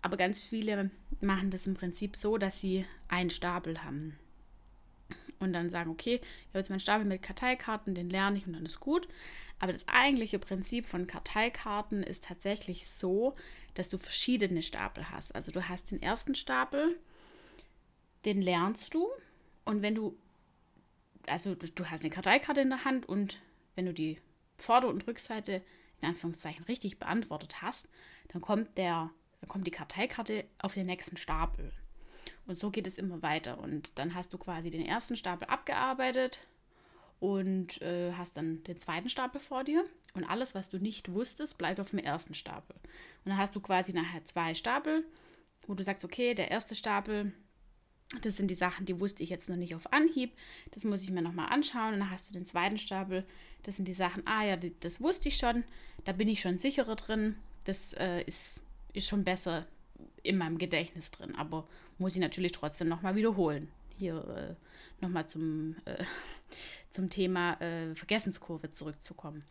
Aber 0.00 0.16
ganz 0.16 0.38
viele 0.38 0.90
machen 1.20 1.50
das 1.50 1.66
im 1.66 1.74
Prinzip 1.74 2.16
so, 2.16 2.38
dass 2.38 2.60
sie 2.60 2.86
einen 3.08 3.30
Stapel 3.30 3.84
haben. 3.84 4.18
Und 5.38 5.52
dann 5.52 5.70
sagen, 5.70 5.90
okay, 5.90 6.20
ich 6.22 6.48
habe 6.50 6.58
jetzt 6.58 6.70
meinen 6.70 6.80
Stapel 6.80 7.04
mit 7.04 7.20
Karteikarten, 7.20 7.94
den 7.94 8.08
lerne 8.08 8.38
ich 8.38 8.46
und 8.46 8.52
dann 8.52 8.64
ist 8.64 8.80
gut. 8.80 9.08
Aber 9.58 9.72
das 9.72 9.88
eigentliche 9.88 10.38
Prinzip 10.38 10.86
von 10.86 11.06
Karteikarten 11.06 12.04
ist 12.04 12.24
tatsächlich 12.24 12.88
so, 12.88 13.34
dass 13.74 13.88
du 13.88 13.98
verschiedene 13.98 14.62
Stapel 14.62 15.10
hast. 15.10 15.34
Also 15.34 15.50
du 15.50 15.68
hast 15.68 15.90
den 15.90 16.00
ersten 16.00 16.36
Stapel, 16.36 16.96
den 18.24 18.40
lernst 18.40 18.94
du. 18.94 19.08
Und 19.64 19.82
wenn 19.82 19.96
du 19.96 20.16
also 21.26 21.54
du, 21.54 21.68
du, 21.68 21.86
hast 21.86 22.02
eine 22.02 22.10
Karteikarte 22.10 22.60
in 22.60 22.70
der 22.70 22.84
Hand 22.84 23.08
und 23.08 23.40
wenn 23.74 23.86
du 23.86 23.94
die 23.94 24.18
Vorder- 24.56 24.88
und 24.88 25.06
Rückseite 25.06 25.62
in 26.00 26.08
Anführungszeichen 26.08 26.64
richtig 26.64 26.98
beantwortet 26.98 27.62
hast, 27.62 27.88
dann 28.28 28.40
kommt 28.40 28.76
der, 28.76 29.10
dann 29.40 29.48
kommt 29.48 29.66
die 29.66 29.72
Karteikarte 29.72 30.44
auf 30.58 30.74
den 30.74 30.86
nächsten 30.86 31.16
Stapel. 31.16 31.72
Und 32.46 32.58
so 32.58 32.70
geht 32.70 32.86
es 32.86 32.98
immer 32.98 33.22
weiter. 33.22 33.58
Und 33.58 33.98
dann 33.98 34.14
hast 34.14 34.32
du 34.32 34.38
quasi 34.38 34.70
den 34.70 34.84
ersten 34.84 35.16
Stapel 35.16 35.48
abgearbeitet 35.48 36.40
und 37.20 37.80
äh, 37.82 38.12
hast 38.14 38.36
dann 38.36 38.64
den 38.64 38.78
zweiten 38.78 39.08
Stapel 39.08 39.40
vor 39.40 39.64
dir. 39.64 39.84
Und 40.14 40.24
alles, 40.24 40.54
was 40.54 40.70
du 40.70 40.78
nicht 40.78 41.12
wusstest, 41.12 41.56
bleibt 41.56 41.80
auf 41.80 41.90
dem 41.90 42.00
ersten 42.00 42.34
Stapel. 42.34 42.74
Und 42.76 43.30
dann 43.30 43.38
hast 43.38 43.54
du 43.54 43.60
quasi 43.60 43.92
nachher 43.92 44.24
zwei 44.24 44.54
Stapel, 44.54 45.04
wo 45.66 45.74
du 45.74 45.84
sagst, 45.84 46.04
okay, 46.04 46.34
der 46.34 46.50
erste 46.50 46.74
Stapel, 46.74 47.32
das 48.20 48.36
sind 48.36 48.50
die 48.50 48.54
Sachen, 48.54 48.84
die 48.84 49.00
wusste 49.00 49.22
ich 49.22 49.30
jetzt 49.30 49.48
noch 49.48 49.56
nicht 49.56 49.74
auf 49.74 49.92
Anhieb. 49.92 50.32
Das 50.70 50.84
muss 50.84 51.02
ich 51.02 51.10
mir 51.10 51.22
nochmal 51.22 51.48
anschauen. 51.50 51.94
Und 51.94 52.00
dann 52.00 52.10
hast 52.10 52.28
du 52.28 52.32
den 52.34 52.46
zweiten 52.46 52.78
Stapel. 52.78 53.24
Das 53.62 53.76
sind 53.76 53.88
die 53.88 53.94
Sachen, 53.94 54.26
ah 54.26 54.44
ja, 54.44 54.56
das 54.56 55.00
wusste 55.00 55.28
ich 55.28 55.36
schon. 55.36 55.64
Da 56.04 56.12
bin 56.12 56.28
ich 56.28 56.40
schon 56.40 56.58
sicherer 56.58 56.96
drin. 56.96 57.36
Das 57.64 57.94
äh, 57.94 58.22
ist, 58.22 58.66
ist 58.92 59.08
schon 59.08 59.24
besser 59.24 59.66
in 60.22 60.36
meinem 60.36 60.58
Gedächtnis 60.58 61.10
drin, 61.10 61.34
aber 61.36 61.66
muss 61.98 62.14
ich 62.14 62.20
natürlich 62.20 62.52
trotzdem 62.52 62.88
nochmal 62.88 63.14
wiederholen. 63.14 63.70
Hier 63.98 64.56
äh, 64.60 65.02
nochmal 65.02 65.28
zum, 65.28 65.76
äh, 65.84 66.04
zum 66.90 67.08
Thema 67.08 67.60
äh, 67.60 67.94
Vergessenskurve 67.94 68.70
zurückzukommen. 68.70 69.44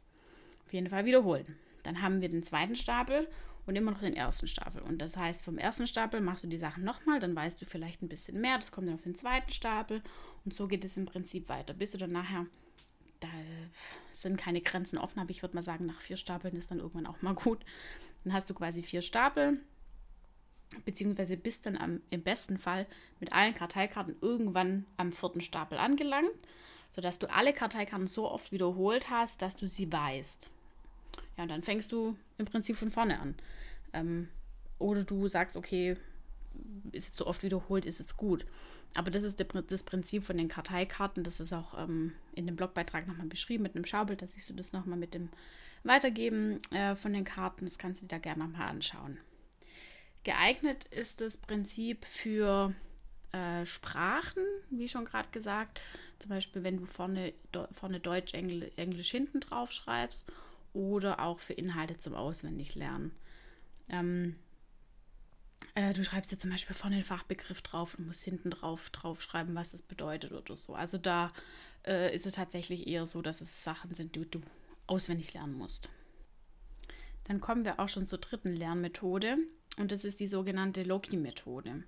Auf 0.66 0.74
jeden 0.74 0.90
Fall 0.90 1.06
wiederholen. 1.06 1.58
Dann 1.84 2.02
haben 2.02 2.22
wir 2.22 2.30
den 2.30 2.44
zweiten 2.44 2.76
Stapel 2.76 3.28
und 3.66 3.76
immer 3.76 3.92
noch 3.92 4.00
den 4.02 4.16
ersten 4.16 4.48
Stapel. 4.48 4.82
Und 4.82 5.00
das 5.00 5.18
heißt, 5.18 5.44
vom 5.44 5.58
ersten 5.58 5.88
Stapel 5.88 6.22
machst 6.22 6.44
du 6.44 6.48
die 6.48 6.58
Sachen 6.58 6.84
nochmal, 6.84 7.20
dann 7.20 7.36
weißt 7.36 7.62
du 7.62 7.66
vielleicht 7.66 8.02
ein 8.02 8.10
bisschen 8.10 8.42
mehr, 8.42 8.58
das 8.58 8.72
kommt 8.72 8.88
dann 8.88 8.96
auf 8.96 9.04
den 9.04 9.16
zweiten 9.16 9.52
Stapel 9.52 10.02
und 10.46 10.54
so 10.54 10.68
geht 10.68 10.86
es 10.86 10.98
im 10.98 11.06
Prinzip 11.06 11.50
weiter, 11.50 11.74
bis 11.74 11.92
du 11.92 11.98
dann 11.98 12.12
nachher, 12.12 12.46
da 13.20 13.30
sind 14.12 14.38
keine 14.38 14.62
Grenzen 14.62 14.98
offen, 14.98 15.20
aber 15.20 15.30
ich 15.30 15.42
würde 15.44 15.56
mal 15.56 15.62
sagen, 15.62 15.86
nach 15.86 16.02
vier 16.02 16.18
Stapeln 16.18 16.56
ist 16.56 16.72
dann 16.72 16.80
irgendwann 16.80 17.06
auch 17.06 17.22
mal 17.22 17.36
gut. 17.36 17.64
Dann 18.24 18.34
hast 18.34 18.50
du 18.50 18.54
quasi 18.54 18.84
vier 18.84 19.02
Stapel, 19.02 19.60
beziehungsweise 20.86 21.38
bist 21.38 21.66
dann 21.66 21.78
am, 21.78 22.02
im 22.10 22.24
besten 22.24 22.58
Fall 22.58 22.88
mit 23.20 23.34
allen 23.34 23.54
Karteikarten 23.54 24.16
irgendwann 24.22 24.86
am 24.98 25.12
vierten 25.12 25.42
Stapel 25.42 25.78
angelangt, 25.78 26.32
sodass 26.90 27.20
du 27.20 27.30
alle 27.30 27.54
Karteikarten 27.54 28.08
so 28.08 28.30
oft 28.30 28.52
wiederholt 28.52 29.10
hast, 29.10 29.42
dass 29.42 29.56
du 29.56 29.68
sie 29.68 29.92
weißt. 29.92 30.50
Ja, 31.42 31.44
und 31.44 31.50
dann 31.50 31.64
fängst 31.64 31.92
du 31.92 32.16
im 32.38 32.46
Prinzip 32.46 32.78
von 32.78 32.92
vorne 32.92 33.20
an. 33.20 33.36
Ähm, 33.94 34.30
oder 34.78 35.04
du 35.04 35.28
sagst, 35.28 35.56
okay, 35.58 35.98
ist 36.92 37.08
jetzt 37.08 37.18
so 37.18 37.26
oft 37.26 37.42
wiederholt, 37.42 37.86
ist 37.86 38.00
es 38.00 38.16
gut. 38.16 38.46
Aber 38.94 39.10
das 39.10 39.24
ist 39.24 39.44
das 39.70 39.84
Prinzip 39.84 40.24
von 40.24 40.38
den 40.38 40.50
Karteikarten. 40.50 41.24
Das 41.24 41.40
ist 41.40 41.52
auch 41.52 41.76
ähm, 41.80 42.14
in 42.36 42.46
dem 42.46 42.56
Blogbeitrag 42.56 43.08
nochmal 43.08 43.26
beschrieben 43.26 43.64
mit 43.64 43.76
einem 43.76 43.86
Schaubild. 43.86 44.22
Da 44.22 44.28
siehst 44.28 44.50
du 44.50 44.54
das 44.54 44.72
nochmal 44.72 45.00
mit 45.00 45.16
dem 45.16 45.30
Weitergeben 45.84 46.62
äh, 46.72 46.96
von 46.96 47.12
den 47.12 47.24
Karten. 47.24 47.66
Das 47.66 47.80
kannst 47.80 48.04
du 48.04 48.06
dir 48.06 48.18
da 48.18 48.20
gerne 48.20 48.44
nochmal 48.44 48.68
anschauen. 48.68 49.18
Geeignet 50.24 50.86
ist 50.86 51.22
das 51.22 51.38
Prinzip 51.38 52.06
für 52.06 52.76
äh, 53.32 53.66
Sprachen, 53.66 54.44
wie 54.70 54.90
schon 54.90 55.06
gerade 55.06 55.30
gesagt. 55.32 55.82
Zum 56.20 56.30
Beispiel, 56.30 56.64
wenn 56.64 56.78
du 56.78 56.86
vorne, 56.86 57.34
vorne 57.72 58.00
Deutsch, 58.00 58.36
Engl 58.36 58.72
Englisch 58.76 59.10
hinten 59.10 59.40
drauf 59.40 59.72
schreibst 59.72 60.32
oder 60.74 61.20
auch 61.20 61.40
für 61.40 61.54
Inhalte 61.54 61.98
zum 61.98 62.14
Auswendiglernen. 62.14 63.12
Ähm, 63.90 64.36
äh, 65.76 65.94
du 65.94 66.04
schreibst 66.04 66.32
dir 66.32 66.38
zum 66.38 66.50
Beispiel 66.50 66.76
vorne 66.76 66.98
den 66.98 67.04
Fachbegriff 67.04 67.62
drauf 67.62 67.96
und 67.98 68.08
musst 68.08 68.24
hinten 68.24 68.52
drauf, 68.52 68.92
schreiben, 69.20 69.56
was 69.56 69.72
das 69.72 69.82
bedeutet 69.82 70.32
oder 70.32 70.58
so. 70.58 70.76
Also 70.76 70.98
da 70.98 71.32
äh, 71.86 72.14
ist 72.14 72.26
es 72.26 72.34
tatsächlich 72.34 72.88
eher 72.88 73.06
so, 73.06 73.22
dass 73.22 73.42
es 73.42 73.64
Sachen 73.64 73.94
sind, 73.94 74.16
die 74.16 74.30
du 74.30 74.42
auswendig 74.88 75.34
lernen 75.34 75.54
musst. 75.54 75.90
Dann 77.26 77.40
kommen 77.40 77.64
wir 77.64 77.80
auch 77.80 77.90
schon 77.90 78.08
zur 78.08 78.20
dritten 78.20 78.54
Lernmethode 78.54 79.38
und 79.78 79.92
das 79.92 80.04
ist 80.04 80.20
die 80.20 80.28
sogenannte 80.28 80.84
Loki-Methode. 80.84 81.84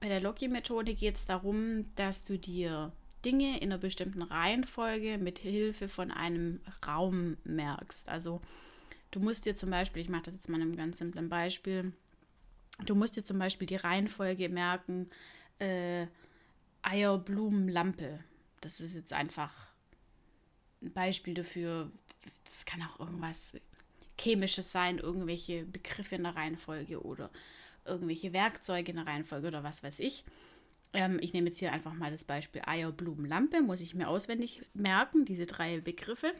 Bei 0.00 0.08
der 0.08 0.20
Loki-Methode 0.20 0.94
geht 0.94 1.16
es 1.16 1.26
darum, 1.26 1.94
dass 1.94 2.24
du 2.24 2.38
dir 2.38 2.92
Dinge 3.24 3.58
in 3.58 3.70
einer 3.70 3.78
bestimmten 3.78 4.22
Reihenfolge 4.22 5.18
mit 5.18 5.38
Hilfe 5.38 5.88
von 5.88 6.10
einem 6.10 6.60
Raum 6.86 7.36
merkst. 7.44 8.08
Also 8.08 8.40
du 9.10 9.20
musst 9.20 9.46
dir 9.46 9.54
zum 9.54 9.70
Beispiel, 9.70 10.02
ich 10.02 10.08
mache 10.08 10.24
das 10.24 10.34
jetzt 10.34 10.48
mal 10.48 10.56
in 10.56 10.62
einem 10.62 10.76
ganz 10.76 10.98
simplen 10.98 11.28
Beispiel, 11.28 11.92
du 12.86 12.94
musst 12.94 13.16
dir 13.16 13.24
zum 13.24 13.38
Beispiel 13.38 13.66
die 13.66 13.76
Reihenfolge 13.76 14.48
merken, 14.48 15.10
äh, 15.58 16.06
Eier, 16.82 17.18
Blumen, 17.18 17.68
Lampe. 17.68 18.20
Das 18.60 18.80
ist 18.80 18.94
jetzt 18.94 19.12
einfach 19.12 19.52
ein 20.82 20.92
Beispiel 20.92 21.34
dafür. 21.34 21.90
Das 22.44 22.64
kann 22.64 22.82
auch 22.82 23.00
irgendwas 23.00 23.54
Chemisches 24.18 24.72
sein, 24.72 24.98
irgendwelche 24.98 25.64
Begriffe 25.64 26.16
in 26.16 26.24
der 26.24 26.36
Reihenfolge 26.36 27.02
oder 27.02 27.30
irgendwelche 27.84 28.32
Werkzeuge 28.32 28.90
in 28.90 28.96
der 28.96 29.06
Reihenfolge 29.06 29.48
oder 29.48 29.62
was 29.62 29.82
weiß 29.82 30.00
ich. 30.00 30.24
Ähm, 30.92 31.18
ich 31.20 31.32
nehme 31.32 31.48
jetzt 31.48 31.58
hier 31.58 31.72
einfach 31.72 31.94
mal 31.94 32.10
das 32.10 32.24
Beispiel 32.24 32.62
Eier, 32.66 32.92
Blumen, 32.92 33.26
Lampe, 33.26 33.62
muss 33.62 33.80
ich 33.80 33.94
mir 33.94 34.08
auswendig 34.08 34.62
merken, 34.74 35.24
diese 35.24 35.46
drei 35.46 35.80
Begriffe. 35.80 36.32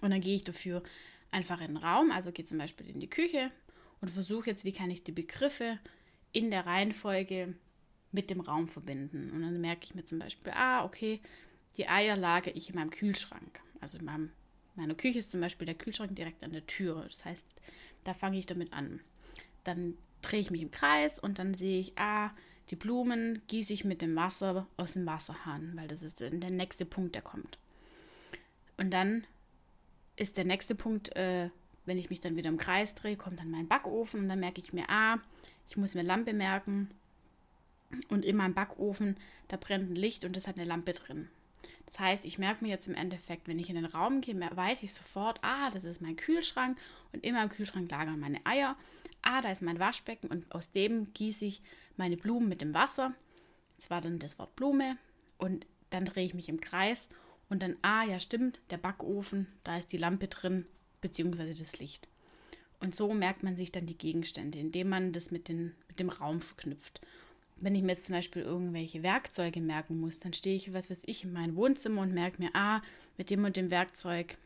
Und 0.00 0.10
dann 0.10 0.20
gehe 0.20 0.34
ich 0.34 0.44
dafür 0.44 0.82
einfach 1.30 1.60
in 1.60 1.68
den 1.68 1.76
Raum, 1.76 2.10
also 2.10 2.32
gehe 2.32 2.44
zum 2.44 2.58
Beispiel 2.58 2.88
in 2.88 3.00
die 3.00 3.10
Küche 3.10 3.50
und 4.00 4.10
versuche 4.10 4.50
jetzt, 4.50 4.64
wie 4.64 4.72
kann 4.72 4.90
ich 4.90 5.04
die 5.04 5.12
Begriffe 5.12 5.78
in 6.32 6.50
der 6.50 6.66
Reihenfolge 6.66 7.54
mit 8.12 8.30
dem 8.30 8.40
Raum 8.40 8.68
verbinden. 8.68 9.30
Und 9.32 9.42
dann 9.42 9.60
merke 9.60 9.84
ich 9.84 9.94
mir 9.94 10.04
zum 10.04 10.18
Beispiel, 10.18 10.52
ah, 10.54 10.84
okay, 10.84 11.20
die 11.76 11.88
Eier 11.88 12.16
lagere 12.16 12.54
ich 12.54 12.70
in 12.70 12.74
meinem 12.74 12.90
Kühlschrank. 12.90 13.60
Also 13.80 13.98
in 13.98 14.04
meinem, 14.04 14.30
meiner 14.74 14.94
Küche 14.94 15.18
ist 15.18 15.30
zum 15.30 15.40
Beispiel 15.40 15.66
der 15.66 15.74
Kühlschrank 15.74 16.14
direkt 16.16 16.42
an 16.42 16.52
der 16.52 16.66
Tür. 16.66 17.06
Das 17.08 17.24
heißt, 17.24 17.46
da 18.04 18.14
fange 18.14 18.38
ich 18.38 18.46
damit 18.46 18.72
an. 18.72 19.00
Dann 19.64 19.94
drehe 20.22 20.40
ich 20.40 20.50
mich 20.50 20.62
im 20.62 20.70
Kreis 20.70 21.18
und 21.18 21.38
dann 21.38 21.54
sehe 21.54 21.80
ich, 21.80 21.98
ah, 21.98 22.30
die 22.70 22.76
Blumen 22.76 23.42
gieße 23.46 23.72
ich 23.72 23.84
mit 23.84 24.02
dem 24.02 24.14
Wasser 24.16 24.66
aus 24.76 24.94
dem 24.94 25.06
Wasserhahn, 25.06 25.72
weil 25.74 25.88
das 25.88 26.02
ist 26.02 26.20
der 26.20 26.30
nächste 26.32 26.84
Punkt, 26.84 27.14
der 27.14 27.22
kommt. 27.22 27.58
Und 28.76 28.90
dann 28.90 29.26
ist 30.16 30.36
der 30.36 30.44
nächste 30.44 30.74
Punkt, 30.74 31.14
äh, 31.16 31.50
wenn 31.86 31.98
ich 31.98 32.10
mich 32.10 32.20
dann 32.20 32.36
wieder 32.36 32.48
im 32.48 32.58
Kreis 32.58 32.94
drehe, 32.94 33.16
kommt 33.16 33.40
dann 33.40 33.50
mein 33.50 33.68
Backofen 33.68 34.20
und 34.20 34.28
dann 34.28 34.40
merke 34.40 34.60
ich 34.60 34.72
mir, 34.72 34.84
ah, 34.88 35.18
ich 35.68 35.76
muss 35.76 35.94
mir 35.94 36.02
Lampe 36.02 36.32
merken. 36.32 36.90
Und 38.08 38.24
in 38.24 38.36
meinem 38.36 38.54
Backofen, 38.54 39.16
da 39.48 39.56
brennt 39.56 39.90
ein 39.90 39.96
Licht 39.96 40.24
und 40.24 40.36
das 40.36 40.46
hat 40.46 40.56
eine 40.56 40.66
Lampe 40.66 40.92
drin. 40.92 41.28
Das 41.86 41.98
heißt, 41.98 42.26
ich 42.26 42.38
merke 42.38 42.62
mir 42.62 42.70
jetzt 42.70 42.86
im 42.86 42.94
Endeffekt, 42.94 43.48
wenn 43.48 43.58
ich 43.58 43.70
in 43.70 43.76
den 43.76 43.86
Raum 43.86 44.20
gehe, 44.20 44.38
weiß 44.38 44.82
ich 44.82 44.92
sofort, 44.92 45.38
ah, 45.42 45.70
das 45.70 45.84
ist 45.84 46.02
mein 46.02 46.16
Kühlschrank 46.16 46.78
und 47.12 47.24
in 47.24 47.34
meinem 47.34 47.48
Kühlschrank 47.48 47.90
lagern 47.90 48.20
meine 48.20 48.44
Eier. 48.44 48.76
Ah, 49.22 49.40
da 49.40 49.50
ist 49.50 49.62
mein 49.62 49.78
Waschbecken 49.78 50.28
und 50.28 50.52
aus 50.52 50.70
dem 50.70 51.12
gieße 51.14 51.46
ich 51.46 51.62
meine 51.98 52.16
Blumen 52.16 52.48
mit 52.48 52.60
dem 52.60 52.74
Wasser. 52.74 53.14
Das 53.76 53.90
war 53.90 54.00
dann 54.00 54.18
das 54.18 54.38
Wort 54.38 54.54
Blume. 54.56 54.96
Und 55.36 55.66
dann 55.90 56.04
drehe 56.04 56.24
ich 56.24 56.34
mich 56.34 56.48
im 56.48 56.60
Kreis 56.60 57.08
und 57.48 57.62
dann, 57.62 57.76
ah 57.82 58.04
ja, 58.04 58.20
stimmt, 58.20 58.60
der 58.70 58.76
Backofen, 58.76 59.46
da 59.64 59.78
ist 59.78 59.92
die 59.92 59.96
Lampe 59.96 60.28
drin, 60.28 60.66
beziehungsweise 61.00 61.62
das 61.62 61.78
Licht. 61.78 62.08
Und 62.80 62.94
so 62.94 63.12
merkt 63.12 63.42
man 63.42 63.56
sich 63.56 63.72
dann 63.72 63.86
die 63.86 63.98
Gegenstände, 63.98 64.58
indem 64.58 64.88
man 64.88 65.12
das 65.12 65.30
mit, 65.30 65.48
den, 65.48 65.74
mit 65.88 65.98
dem 65.98 66.10
Raum 66.10 66.40
verknüpft. 66.40 67.00
Wenn 67.56 67.74
ich 67.74 67.82
mir 67.82 67.92
jetzt 67.92 68.06
zum 68.06 68.14
Beispiel 68.14 68.42
irgendwelche 68.42 69.02
Werkzeuge 69.02 69.60
merken 69.60 69.98
muss, 69.98 70.20
dann 70.20 70.32
stehe 70.32 70.54
ich, 70.54 70.72
was 70.72 70.90
weiß 70.90 71.02
ich, 71.06 71.24
in 71.24 71.32
meinem 71.32 71.56
Wohnzimmer 71.56 72.02
und 72.02 72.14
merke 72.14 72.40
mir, 72.40 72.50
ah, 72.54 72.82
mit 73.16 73.30
dem 73.30 73.44
und 73.44 73.56
dem 73.56 73.70
Werkzeug 73.70 74.36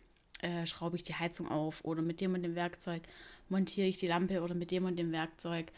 äh, 0.40 0.66
schraube 0.66 0.96
ich 0.96 1.02
die 1.02 1.14
Heizung 1.14 1.48
auf 1.48 1.84
oder 1.84 2.00
mit 2.00 2.22
dem 2.22 2.32
und 2.32 2.42
dem 2.42 2.54
Werkzeug 2.54 3.02
montiere 3.50 3.86
ich 3.86 3.98
die 3.98 4.06
Lampe 4.06 4.40
oder 4.40 4.54
mit 4.54 4.70
dem 4.70 4.86
und 4.86 4.98
dem 4.98 5.12
Werkzeug 5.12 5.70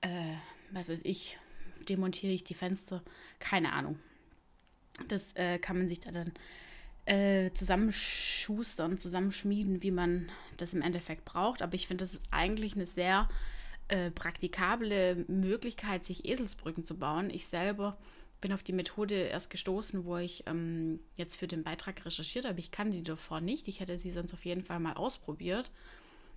äh, 0.00 0.34
was 0.70 0.88
weiß 0.88 1.00
ich, 1.04 1.38
demontiere 1.88 2.32
ich 2.32 2.44
die 2.44 2.54
Fenster, 2.54 3.02
keine 3.38 3.72
Ahnung. 3.72 3.98
Das 5.08 5.32
äh, 5.34 5.58
kann 5.58 5.78
man 5.78 5.88
sich 5.88 6.00
da 6.00 6.10
dann 6.10 6.32
äh, 7.06 7.52
zusammenschustern, 7.52 8.98
zusammenschmieden, 8.98 9.82
wie 9.82 9.90
man 9.90 10.28
das 10.56 10.74
im 10.74 10.82
Endeffekt 10.82 11.24
braucht. 11.24 11.62
Aber 11.62 11.74
ich 11.74 11.86
finde, 11.86 12.04
das 12.04 12.14
ist 12.14 12.26
eigentlich 12.30 12.74
eine 12.74 12.86
sehr 12.86 13.28
äh, 13.88 14.10
praktikable 14.10 15.24
Möglichkeit, 15.28 16.04
sich 16.04 16.24
Eselsbrücken 16.24 16.84
zu 16.84 16.98
bauen. 16.98 17.30
Ich 17.30 17.46
selber 17.46 17.96
bin 18.40 18.52
auf 18.52 18.62
die 18.62 18.72
Methode 18.72 19.14
erst 19.14 19.50
gestoßen, 19.50 20.04
wo 20.04 20.16
ich 20.16 20.44
ähm, 20.46 21.00
jetzt 21.16 21.36
für 21.36 21.46
den 21.46 21.62
Beitrag 21.62 22.04
recherchiert 22.04 22.44
habe. 22.44 22.60
Ich 22.60 22.70
kann 22.70 22.90
die 22.90 23.02
davor 23.02 23.40
nicht. 23.40 23.68
Ich 23.68 23.80
hätte 23.80 23.98
sie 23.98 24.12
sonst 24.12 24.34
auf 24.34 24.44
jeden 24.44 24.62
Fall 24.62 24.80
mal 24.80 24.94
ausprobiert. 24.94 25.70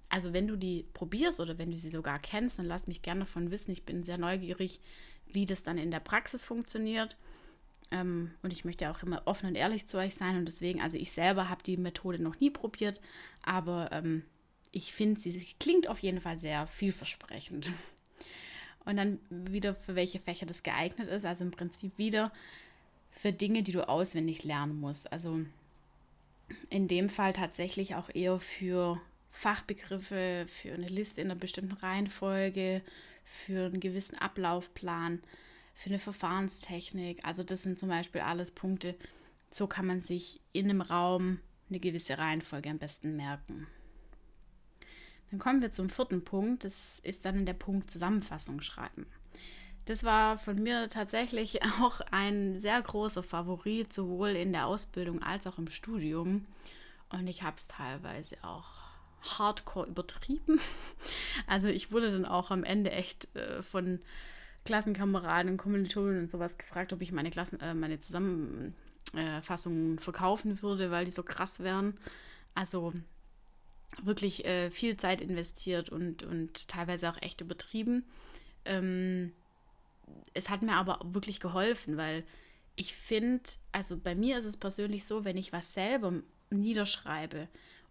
Also 0.10 0.34
wenn 0.34 0.48
du 0.48 0.56
die 0.56 0.86
probierst 0.94 1.40
oder 1.40 1.58
wenn 1.58 1.72
du 1.72 1.78
sie 1.78 1.90
sogar 1.90 2.20
kennst, 2.20 2.60
dann 2.60 2.66
lass 2.66 2.88
mich 2.88 3.02
gerne 3.02 3.22
davon 3.22 3.52
wissen. 3.52 3.72
Ich 3.72 3.84
bin 3.84 4.04
sehr 4.04 4.18
neugierig, 4.18 4.80
wie 5.28 5.46
das 5.46 5.64
dann 5.64 5.78
in 5.78 5.92
der 5.92 6.00
Praxis 6.00 6.46
funktioniert. 6.46 7.16
Ähm, 7.92 8.32
und 8.42 8.52
ich 8.52 8.66
möchte 8.66 8.90
auch 8.90 9.04
immer 9.04 9.22
offen 9.26 9.48
und 9.48 9.56
ehrlich 9.56 9.88
zu 9.88 9.98
euch 9.98 10.16
sein. 10.16 10.38
Und 10.38 10.46
deswegen, 10.46 10.82
also 10.82 10.98
ich 10.98 11.12
selber 11.12 11.50
habe 11.50 11.64
die 11.64 11.78
Methode 11.78 12.22
noch 12.22 12.40
nie 12.40 12.50
probiert, 12.50 13.00
aber 13.44 13.92
ähm, 13.92 14.24
ich 14.72 14.94
finde, 14.94 15.20
sie 15.20 15.46
klingt 15.60 15.88
auf 15.88 16.00
jeden 16.00 16.20
Fall 16.20 16.40
sehr 16.40 16.68
vielversprechend. 16.68 17.70
Und 18.86 18.98
dann 18.98 19.20
wieder 19.30 19.76
für 19.76 19.96
welche 19.96 20.20
Fächer 20.20 20.46
das 20.46 20.64
geeignet 20.64 21.10
ist. 21.10 21.26
Also 21.26 21.44
im 21.44 21.52
Prinzip 21.52 21.98
wieder 21.98 22.32
für 23.12 23.32
Dinge, 23.32 23.62
die 23.62 23.72
du 23.72 23.88
auswendig 23.88 24.44
lernen 24.44 24.80
musst. 24.80 25.12
Also 25.12 25.42
in 26.70 26.88
dem 26.88 27.10
Fall 27.10 27.34
tatsächlich 27.34 27.96
auch 27.96 28.10
eher 28.14 28.40
für 28.40 29.00
Fachbegriffe, 29.30 30.46
für 30.48 30.74
eine 30.74 30.88
Liste 30.88 31.22
in 31.22 31.32
einer 31.32 31.40
bestimmten 31.40 31.74
Reihenfolge, 31.74 32.82
für 33.24 33.68
einen 33.68 33.80
gewissen 33.80 34.18
Ablaufplan, 34.18 35.22
für 35.74 35.90
eine 35.90 36.00
Verfahrenstechnik. 36.00 37.24
Also 37.24 37.44
das 37.44 37.62
sind 37.62 37.80
zum 37.80 37.90
Beispiel 37.90 38.22
alles 38.22 38.52
Punkte, 38.52 38.96
so 39.52 39.68
kann 39.68 39.86
man 39.86 40.02
sich 40.02 40.42
in 40.52 40.70
einem 40.70 40.82
Raum 40.82 41.40
eine 41.70 41.80
gewisse 41.80 42.18
Reihenfolge 42.18 42.70
am 42.70 42.80
besten 42.80 43.16
merken. 43.16 43.68
Dann 45.30 45.40
kommen 45.40 45.62
wir 45.62 45.72
zum 45.72 45.90
vierten 45.90 46.24
Punkt. 46.24 46.64
Das 46.64 47.00
ist 47.00 47.26
dann 47.26 47.46
der 47.46 47.54
Punkt 47.54 47.90
Zusammenfassung 47.90 48.62
schreiben. 48.62 49.06
Das 49.86 50.04
war 50.04 50.38
von 50.38 50.62
mir 50.62 50.90
tatsächlich 50.90 51.64
auch 51.82 52.02
ein 52.12 52.60
sehr 52.60 52.82
großer 52.82 53.24
Favorit, 53.24 53.94
sowohl 53.94 54.30
in 54.30 54.52
der 54.52 54.68
Ausbildung 54.68 55.22
als 55.22 55.48
auch 55.48 55.58
im 55.58 55.70
Studium. 55.70 56.46
Und 57.10 57.28
ich 57.28 57.44
habe 57.44 57.58
es 57.58 57.68
teilweise 57.68 58.38
auch 58.44 58.89
hardcore 59.22 59.88
übertrieben. 59.88 60.60
Also 61.48 61.68
ich 61.68 61.92
wurde 61.92 62.12
dann 62.12 62.26
auch 62.26 62.52
am 62.52 62.64
Ende 62.64 62.92
echt 62.92 63.34
äh, 63.36 63.64
von 63.64 64.00
Klassenkameraden, 64.66 65.58
Kommilitonen 65.58 66.20
und 66.20 66.30
sowas 66.30 66.58
gefragt, 66.58 66.94
ob 66.94 67.02
ich 67.02 67.12
meine 67.12 67.30
Klassen, 67.30 67.60
äh, 67.62 67.74
meine 67.74 68.00
Zusammenfassungen 68.00 70.00
verkaufen 70.00 70.62
würde, 70.62 70.92
weil 70.92 71.06
die 71.06 71.12
so 71.12 71.24
krass 71.24 71.62
wären. 71.62 71.98
Also 72.56 72.94
wirklich 74.04 74.46
äh, 74.46 74.70
viel 74.70 74.98
Zeit 74.98 75.22
investiert 75.22 75.90
und, 75.90 76.24
und 76.24 76.68
teilweise 76.68 77.10
auch 77.10 77.22
echt 77.22 77.42
übertrieben. 77.42 78.06
Ähm, 78.66 79.32
es 80.34 80.50
hat 80.50 80.62
mir 80.62 80.74
aber 80.74 81.00
wirklich 81.04 81.40
geholfen, 81.40 81.98
weil 81.98 82.24
ich 82.76 82.96
finde, 82.96 83.50
also 83.72 83.98
bei 83.98 84.16
mir 84.16 84.38
ist 84.38 84.46
es 84.46 84.58
persönlich 84.58 85.06
so, 85.06 85.26
wenn 85.26 85.38
ich 85.38 85.52
was 85.52 85.74
selber 85.74 86.14
niederschreibe, 86.50 87.48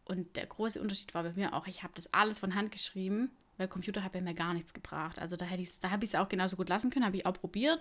und 0.09 0.37
der 0.37 0.47
große 0.47 0.81
Unterschied 0.81 1.15
war 1.15 1.23
bei 1.23 1.33
mir 1.35 1.55
auch, 1.55 1.67
ich 1.67 1.83
habe 1.83 1.93
das 1.95 2.13
alles 2.13 2.39
von 2.39 2.55
Hand 2.55 2.73
geschrieben, 2.73 3.31
weil 3.59 3.69
Computer 3.69 4.03
hat 4.03 4.13
bei 4.13 4.21
mir 4.21 4.35
gar 4.35 4.55
nichts 4.55 4.73
gebracht. 4.73 5.19
Also 5.19 5.37
da, 5.37 5.45
da 5.45 5.91
habe 5.91 6.05
ich 6.05 6.11
es 6.11 6.15
auch 6.15 6.29
genauso 6.29 6.57
gut 6.57 6.69
lassen 6.69 6.91
können, 6.91 7.05
habe 7.05 7.17
ich 7.17 7.27
auch 7.27 7.35
probiert, 7.35 7.81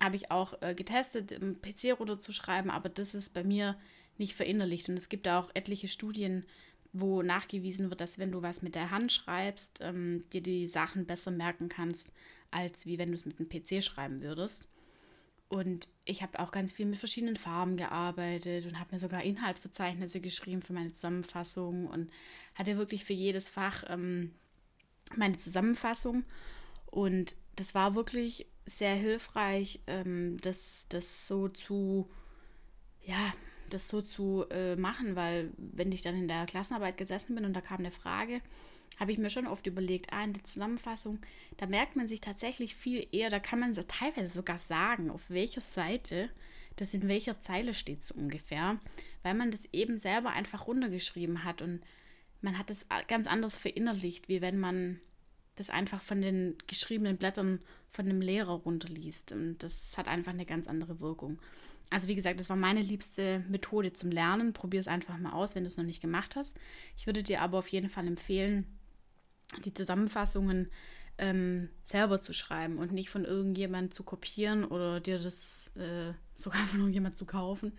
habe 0.00 0.16
ich 0.16 0.30
auch 0.30 0.60
äh, 0.62 0.74
getestet, 0.74 1.32
im 1.32 1.60
PC 1.60 1.98
runterzuschreiben, 1.98 2.70
aber 2.70 2.88
das 2.88 3.14
ist 3.14 3.34
bei 3.34 3.44
mir 3.44 3.76
nicht 4.18 4.34
verinnerlicht. 4.34 4.88
Und 4.88 4.96
es 4.96 5.08
gibt 5.08 5.28
auch 5.28 5.50
etliche 5.54 5.88
Studien, 5.88 6.44
wo 6.92 7.22
nachgewiesen 7.22 7.90
wird, 7.90 8.00
dass 8.00 8.18
wenn 8.18 8.32
du 8.32 8.42
was 8.42 8.62
mit 8.62 8.74
der 8.74 8.90
Hand 8.90 9.12
schreibst, 9.12 9.80
ähm, 9.82 10.24
dir 10.32 10.42
die 10.42 10.68
Sachen 10.68 11.06
besser 11.06 11.30
merken 11.30 11.68
kannst, 11.68 12.12
als 12.50 12.86
wie 12.86 12.98
wenn 12.98 13.08
du 13.08 13.14
es 13.14 13.26
mit 13.26 13.38
dem 13.38 13.48
PC 13.48 13.82
schreiben 13.82 14.22
würdest. 14.22 14.68
Und 15.52 15.86
ich 16.06 16.22
habe 16.22 16.40
auch 16.40 16.50
ganz 16.50 16.72
viel 16.72 16.86
mit 16.86 16.98
verschiedenen 16.98 17.36
Farben 17.36 17.76
gearbeitet 17.76 18.64
und 18.64 18.80
habe 18.80 18.94
mir 18.94 18.98
sogar 18.98 19.22
Inhaltsverzeichnisse 19.22 20.22
geschrieben 20.22 20.62
für 20.62 20.72
meine 20.72 20.88
Zusammenfassung 20.88 21.88
und 21.88 22.10
hatte 22.54 22.78
wirklich 22.78 23.04
für 23.04 23.12
jedes 23.12 23.50
Fach 23.50 23.84
ähm, 23.88 24.32
meine 25.14 25.36
Zusammenfassung. 25.36 26.24
Und 26.86 27.36
das 27.54 27.74
war 27.74 27.94
wirklich 27.94 28.46
sehr 28.64 28.94
hilfreich, 28.94 29.80
ähm, 29.88 30.38
das, 30.40 30.86
das 30.88 31.26
so 31.28 31.48
zu, 31.48 32.08
ja, 33.04 33.34
das 33.68 33.88
so 33.88 34.00
zu 34.00 34.46
äh, 34.48 34.74
machen, 34.76 35.16
weil 35.16 35.52
wenn 35.58 35.92
ich 35.92 36.00
dann 36.00 36.16
in 36.16 36.28
der 36.28 36.46
Klassenarbeit 36.46 36.96
gesessen 36.96 37.34
bin 37.34 37.44
und 37.44 37.52
da 37.52 37.60
kam 37.60 37.80
eine 37.80 37.90
Frage, 37.90 38.40
habe 38.98 39.12
ich 39.12 39.18
mir 39.18 39.30
schon 39.30 39.46
oft 39.46 39.66
überlegt, 39.66 40.12
ah, 40.12 40.24
in 40.24 40.32
der 40.32 40.44
Zusammenfassung, 40.44 41.18
da 41.56 41.66
merkt 41.66 41.96
man 41.96 42.08
sich 42.08 42.20
tatsächlich 42.20 42.74
viel 42.74 43.06
eher, 43.12 43.30
da 43.30 43.38
kann 43.38 43.58
man 43.58 43.74
teilweise 43.74 44.32
sogar 44.32 44.58
sagen, 44.58 45.10
auf 45.10 45.30
welcher 45.30 45.60
Seite 45.60 46.30
das 46.76 46.94
in 46.94 47.08
welcher 47.08 47.40
Zeile 47.40 47.74
steht 47.74 48.04
so 48.04 48.14
ungefähr, 48.14 48.78
weil 49.22 49.34
man 49.34 49.50
das 49.50 49.68
eben 49.72 49.98
selber 49.98 50.30
einfach 50.30 50.66
runtergeschrieben 50.66 51.44
hat 51.44 51.62
und 51.62 51.80
man 52.40 52.58
hat 52.58 52.70
es 52.70 52.86
ganz 53.08 53.26
anders 53.26 53.56
verinnerlicht, 53.56 54.28
wie 54.28 54.40
wenn 54.40 54.58
man 54.58 55.00
das 55.56 55.70
einfach 55.70 56.02
von 56.02 56.20
den 56.20 56.56
geschriebenen 56.66 57.16
Blättern 57.16 57.60
von 57.90 58.06
dem 58.06 58.20
Lehrer 58.20 58.54
runterliest. 58.54 59.32
Und 59.32 59.58
das 59.58 59.96
hat 59.96 60.08
einfach 60.08 60.32
eine 60.32 60.46
ganz 60.46 60.66
andere 60.66 61.00
Wirkung. 61.00 61.38
Also 61.90 62.08
wie 62.08 62.14
gesagt, 62.14 62.40
das 62.40 62.48
war 62.48 62.56
meine 62.56 62.82
liebste 62.82 63.44
Methode 63.48 63.92
zum 63.92 64.10
Lernen. 64.10 64.54
Probier 64.54 64.80
es 64.80 64.88
einfach 64.88 65.18
mal 65.18 65.32
aus, 65.32 65.54
wenn 65.54 65.62
du 65.62 65.68
es 65.68 65.76
noch 65.76 65.84
nicht 65.84 66.00
gemacht 66.00 66.36
hast. 66.36 66.56
Ich 66.96 67.06
würde 67.06 67.22
dir 67.22 67.42
aber 67.42 67.58
auf 67.58 67.68
jeden 67.68 67.90
Fall 67.90 68.06
empfehlen, 68.06 68.66
die 69.64 69.74
Zusammenfassungen 69.74 70.70
ähm, 71.18 71.68
selber 71.82 72.20
zu 72.20 72.32
schreiben 72.32 72.78
und 72.78 72.92
nicht 72.92 73.10
von 73.10 73.24
irgendjemand 73.24 73.94
zu 73.94 74.02
kopieren 74.02 74.64
oder 74.64 75.00
dir 75.00 75.18
das 75.18 75.70
äh, 75.76 76.12
sogar 76.34 76.64
von 76.64 76.80
irgendjemand 76.80 77.16
zu 77.16 77.24
kaufen. 77.24 77.72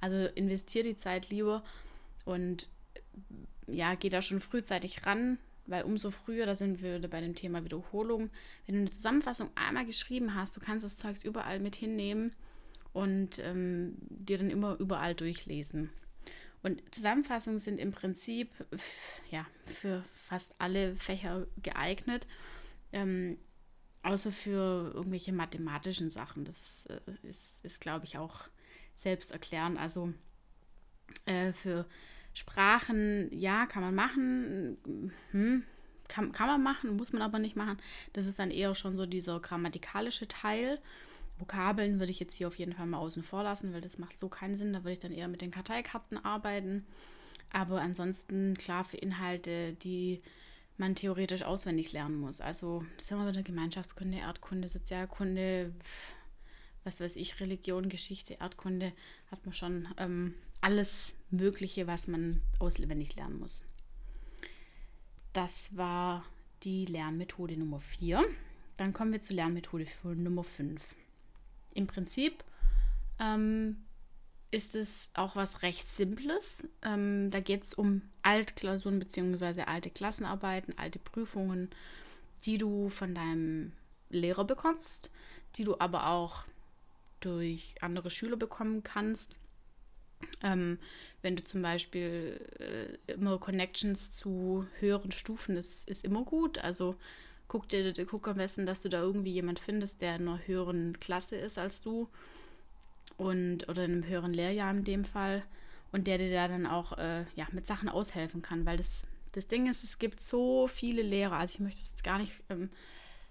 Also 0.00 0.32
investiere 0.34 0.88
die 0.88 0.96
Zeit 0.96 1.30
lieber 1.30 1.62
und 2.24 2.68
ja, 3.66 3.94
geh 3.94 4.08
da 4.08 4.22
schon 4.22 4.40
frühzeitig 4.40 5.06
ran, 5.06 5.38
weil 5.66 5.84
umso 5.84 6.10
früher, 6.10 6.46
da 6.46 6.54
sind 6.54 6.82
wir 6.82 7.00
bei 7.08 7.20
dem 7.20 7.34
Thema 7.34 7.64
Wiederholung, 7.64 8.30
wenn 8.66 8.74
du 8.74 8.80
eine 8.80 8.90
Zusammenfassung 8.90 9.50
einmal 9.54 9.86
geschrieben 9.86 10.34
hast, 10.34 10.56
du 10.56 10.60
kannst 10.60 10.84
das 10.84 10.96
Zeugs 10.96 11.22
überall 11.22 11.60
mit 11.60 11.76
hinnehmen 11.76 12.34
und 12.92 13.38
ähm, 13.38 13.96
dir 14.08 14.38
dann 14.38 14.50
immer 14.50 14.76
überall 14.80 15.14
durchlesen. 15.14 15.90
Und 16.62 16.82
Zusammenfassungen 16.94 17.58
sind 17.58 17.78
im 17.78 17.92
Prinzip 17.92 18.50
ja, 19.30 19.46
für 19.64 20.04
fast 20.12 20.54
alle 20.58 20.94
Fächer 20.96 21.46
geeignet, 21.62 22.26
ähm, 22.92 23.38
außer 24.02 24.32
für 24.32 24.92
irgendwelche 24.94 25.32
mathematischen 25.32 26.10
Sachen. 26.10 26.44
Das 26.44 26.86
äh, 26.86 27.00
ist, 27.22 27.64
ist 27.64 27.80
glaube 27.80 28.04
ich, 28.04 28.18
auch 28.18 28.48
selbst 28.94 29.32
erklären. 29.32 29.76
Also 29.76 30.12
äh, 31.24 31.52
für 31.52 31.86
Sprachen, 32.34 33.28
ja, 33.32 33.66
kann 33.66 33.82
man 33.82 33.94
machen. 33.94 35.12
Hm, 35.32 35.64
kann, 36.08 36.32
kann 36.32 36.48
man 36.48 36.62
machen, 36.62 36.96
muss 36.96 37.12
man 37.12 37.22
aber 37.22 37.38
nicht 37.38 37.56
machen. 37.56 37.78
Das 38.12 38.26
ist 38.26 38.38
dann 38.38 38.50
eher 38.50 38.74
schon 38.74 38.96
so 38.96 39.06
dieser 39.06 39.40
grammatikalische 39.40 40.28
Teil. 40.28 40.80
Vokabeln 41.40 41.98
würde 41.98 42.12
ich 42.12 42.20
jetzt 42.20 42.36
hier 42.36 42.48
auf 42.48 42.56
jeden 42.56 42.74
Fall 42.74 42.86
mal 42.86 42.98
außen 42.98 43.22
vor 43.22 43.42
lassen, 43.42 43.72
weil 43.72 43.80
das 43.80 43.98
macht 43.98 44.18
so 44.18 44.28
keinen 44.28 44.56
Sinn. 44.56 44.72
Da 44.72 44.80
würde 44.80 44.92
ich 44.92 44.98
dann 44.98 45.12
eher 45.12 45.28
mit 45.28 45.40
den 45.40 45.50
Karteikarten 45.50 46.18
arbeiten. 46.18 46.86
Aber 47.52 47.80
ansonsten, 47.80 48.54
klar, 48.54 48.84
für 48.84 48.96
Inhalte, 48.96 49.72
die 49.74 50.22
man 50.76 50.94
theoretisch 50.94 51.42
auswendig 51.42 51.92
lernen 51.92 52.16
muss. 52.16 52.40
Also, 52.40 52.84
ist 52.96 53.10
immer 53.10 53.28
wieder 53.28 53.42
Gemeinschaftskunde, 53.42 54.18
Erdkunde, 54.18 54.68
Sozialkunde, 54.68 55.72
was 56.84 57.00
weiß 57.00 57.16
ich, 57.16 57.40
Religion, 57.40 57.88
Geschichte, 57.88 58.34
Erdkunde, 58.40 58.92
hat 59.30 59.44
man 59.44 59.52
schon 59.52 59.88
ähm, 59.98 60.34
alles 60.60 61.14
Mögliche, 61.30 61.86
was 61.86 62.06
man 62.06 62.40
auswendig 62.58 63.16
lernen 63.16 63.38
muss. 63.38 63.66
Das 65.32 65.76
war 65.76 66.24
die 66.62 66.86
Lernmethode 66.86 67.56
Nummer 67.56 67.80
4. 67.80 68.24
Dann 68.76 68.92
kommen 68.92 69.12
wir 69.12 69.20
zur 69.20 69.36
Lernmethode 69.36 69.86
Nummer 70.04 70.44
5 70.44 70.96
im 71.74 71.86
Prinzip 71.86 72.44
ähm, 73.18 73.84
ist 74.50 74.74
es 74.74 75.10
auch 75.14 75.36
was 75.36 75.62
recht 75.62 75.88
Simples. 75.88 76.68
Ähm, 76.82 77.30
da 77.30 77.40
geht 77.40 77.64
es 77.64 77.74
um 77.74 78.02
Altklausuren 78.22 78.98
bzw. 78.98 79.62
alte 79.62 79.90
Klassenarbeiten, 79.90 80.76
alte 80.76 80.98
Prüfungen, 80.98 81.70
die 82.44 82.58
du 82.58 82.88
von 82.88 83.14
deinem 83.14 83.72
Lehrer 84.08 84.44
bekommst, 84.44 85.10
die 85.56 85.64
du 85.64 85.78
aber 85.78 86.08
auch 86.08 86.44
durch 87.20 87.74
andere 87.80 88.10
Schüler 88.10 88.36
bekommen 88.36 88.82
kannst. 88.82 89.38
Ähm, 90.42 90.78
wenn 91.22 91.36
du 91.36 91.44
zum 91.44 91.62
Beispiel 91.62 92.40
äh, 93.06 93.12
immer 93.12 93.38
Connections 93.38 94.12
zu 94.12 94.66
höheren 94.80 95.12
Stufen 95.12 95.56
ist, 95.56 95.88
ist 95.88 96.04
immer 96.04 96.24
gut. 96.24 96.58
Also 96.58 96.96
guck 97.50 97.68
dir, 97.68 97.92
guck 98.06 98.28
am 98.28 98.36
besten, 98.36 98.64
dass 98.64 98.80
du 98.80 98.88
da 98.88 99.00
irgendwie 99.00 99.32
jemand 99.32 99.58
findest, 99.58 100.00
der 100.00 100.14
in 100.14 100.28
einer 100.28 100.46
höheren 100.46 100.98
Klasse 101.00 101.34
ist 101.34 101.58
als 101.58 101.82
du 101.82 102.08
und 103.16 103.68
oder 103.68 103.84
in 103.84 103.92
einem 103.92 104.06
höheren 104.06 104.32
Lehrjahr 104.32 104.70
in 104.70 104.84
dem 104.84 105.04
Fall 105.04 105.42
und 105.90 106.06
der 106.06 106.18
dir 106.18 106.30
da 106.30 106.46
dann 106.46 106.64
auch 106.64 106.96
äh, 106.96 107.24
ja, 107.34 107.48
mit 107.50 107.66
Sachen 107.66 107.88
aushelfen 107.88 108.40
kann, 108.40 108.66
weil 108.66 108.76
das, 108.76 109.04
das 109.32 109.48
Ding 109.48 109.68
ist, 109.68 109.82
es 109.82 109.98
gibt 109.98 110.20
so 110.20 110.68
viele 110.68 111.02
Lehrer, 111.02 111.38
also 111.38 111.54
ich 111.54 111.60
möchte 111.60 111.80
das 111.80 111.88
jetzt 111.88 112.04
gar 112.04 112.20
nicht 112.20 112.32
ähm, 112.50 112.70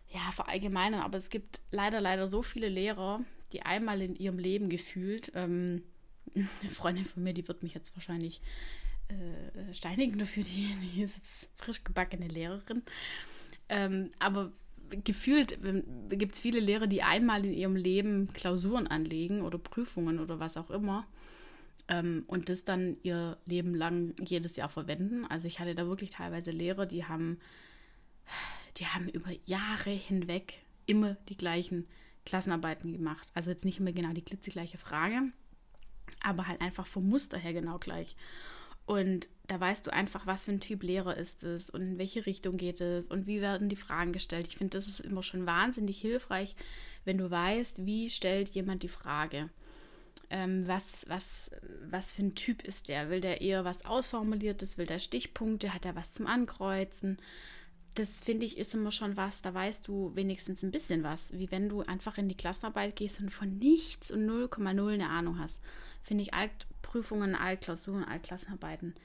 ja, 0.10 0.32
verallgemeinern, 0.34 1.01
aber 1.01 1.17
es 1.17 1.29
gibt 1.29 1.62
leider, 1.71 2.01
leider 2.01 2.27
so 2.27 2.41
viele 2.41 2.67
Lehrer, 2.67 3.21
die 3.53 3.62
einmal 3.62 4.01
in 4.01 4.17
ihrem 4.17 4.38
Leben 4.38 4.67
gefühlt, 4.67 5.32
ähm, 5.34 5.82
eine 6.36 6.69
Freundin 6.69 7.05
von 7.05 7.23
mir, 7.23 7.34
die 7.34 7.47
wird 7.47 7.63
mich 7.63 7.73
jetzt 7.73 7.95
wahrscheinlich 7.95 8.41
äh, 9.08 9.73
steinigen 9.73 10.19
dafür, 10.19 10.43
die, 10.43 10.75
die 10.82 11.03
ist 11.03 11.15
jetzt 11.15 11.49
frisch 11.55 11.86
gebackene 11.86 12.27
Lehrerin. 12.27 12.84
Ähm, 13.69 14.10
aber 14.19 14.51
gefühlt 15.03 15.60
gibt 16.10 16.36
es 16.36 16.41
viele 16.41 16.60
Lehrer, 16.60 16.88
die 16.88 17.03
einmal 17.03 17.45
in 17.45 17.53
ihrem 17.53 17.75
Leben 17.75 18.27
Klausuren 18.34 18.88
anlegen 18.88 19.41
oder 19.41 19.58
Prüfungen 19.58 20.19
oder 20.19 20.39
was 20.39 20.58
auch 20.58 20.69
immer 20.69 21.08
ähm, 21.89 22.23
und 22.27 22.49
das 22.49 22.63
dann 22.63 22.97
ihr 23.03 23.38
Leben 23.45 23.75
lang 23.75 24.15
jedes 24.19 24.55
Jahr 24.55 24.69
verwenden. 24.69 25.25
Also 25.25 25.47
ich 25.47 25.60
hatte 25.60 25.75
da 25.75 25.88
wirklich 25.88 26.12
teilweise 26.12 26.51
Lehrer, 26.51 26.86
die 26.86 27.05
haben, 27.05 27.39
die 28.77 28.86
haben 28.86 29.10
über 29.10 29.32
Jahre 29.45 29.89
hinweg 29.89 30.62
immer 30.86 31.15
die 31.27 31.38
gleichen 31.38 31.88
Klassenarbeiten 32.25 32.93
gemacht. 32.93 33.27
Also 33.34 33.49
jetzt 33.51 33.65
nicht 33.65 33.79
immer 33.79 33.91
genau 33.91 34.13
die 34.13 34.23
glitzegleiche 34.23 34.77
Frage, 34.77 35.23
aber 36.21 36.47
halt 36.47 36.62
einfach 36.62 36.88
vom 36.88 37.10
Muster 37.10 37.38
her 37.38 37.53
genau 37.53 37.79
gleich. 37.79 38.15
Und 38.89 39.28
da 39.45 39.60
weißt 39.60 39.86
du 39.86 39.93
einfach, 39.93 40.25
was 40.25 40.45
für 40.45 40.52
ein 40.52 40.62
Typ 40.62 40.82
Lehrer 40.82 41.15
ist 41.15 41.43
es 41.43 41.69
und 41.69 41.82
in 41.82 41.97
welche 41.99 42.25
Richtung 42.25 42.58
geht 42.58 42.82
es 42.82 43.08
und 43.08 43.28
wie 43.28 43.39
werden 43.39 43.69
die 43.69 43.75
Fragen 43.75 44.13
gestellt. 44.13 44.47
Ich 44.47 44.58
finde, 44.58 44.75
das 44.75 44.88
ist 44.88 44.99
immer 44.99 45.21
schon 45.21 45.45
wahnsinnig 45.45 46.02
hilfreich, 46.02 46.56
wenn 47.06 47.19
du 47.19 47.30
weißt, 47.30 47.86
wie 47.86 48.10
stellt 48.10 48.49
jemand 48.49 48.82
die 48.82 48.88
Frage. 48.88 49.52
Ähm, 50.32 50.67
was, 50.67 51.08
was, 51.08 51.52
was 51.88 52.12
für 52.12 52.23
ein 52.23 52.34
Typ 52.34 52.63
ist 52.63 52.89
der? 52.89 53.12
Will 53.12 53.21
der 53.21 53.41
eher 53.41 53.63
was 53.63 53.86
Ausformuliertes? 53.86 54.80
Will 54.80 54.88
der 54.88 54.97
Stichpunkte? 54.97 55.71
Hat 55.71 55.86
er 55.86 55.95
was 55.95 56.12
zum 56.12 56.25
Ankreuzen? 56.25 57.17
Das 58.00 58.22
finde 58.22 58.46
ich 58.46 58.58
ist 58.58 58.74
immer 58.74 58.94
schon 58.94 59.18
was, 59.18 59.42
da 59.42 59.54
weißt 59.54 59.86
du 59.86 60.16
wenigstens 60.16 60.64
ein 60.64 60.72
bisschen 60.72 61.04
was, 61.04 61.38
wie 61.38 61.52
wenn 61.52 61.68
du 61.68 61.82
einfach 61.82 62.18
in 62.18 62.30
die 62.30 62.38
Klassenarbeit 62.38 62.96
gehst 62.96 63.20
und 63.20 63.30
von 63.30 63.58
nichts 63.58 64.10
und 64.10 64.26
0,0 64.26 64.94
eine 64.94 65.10
Ahnung 65.10 65.38
hast. 65.38 65.62
Finde 66.02 66.24
ich 66.24 66.34
Altprüfungen, 66.34 67.36
Altklausuren, 67.36 68.06
Altklassenarbeiten 68.06 68.96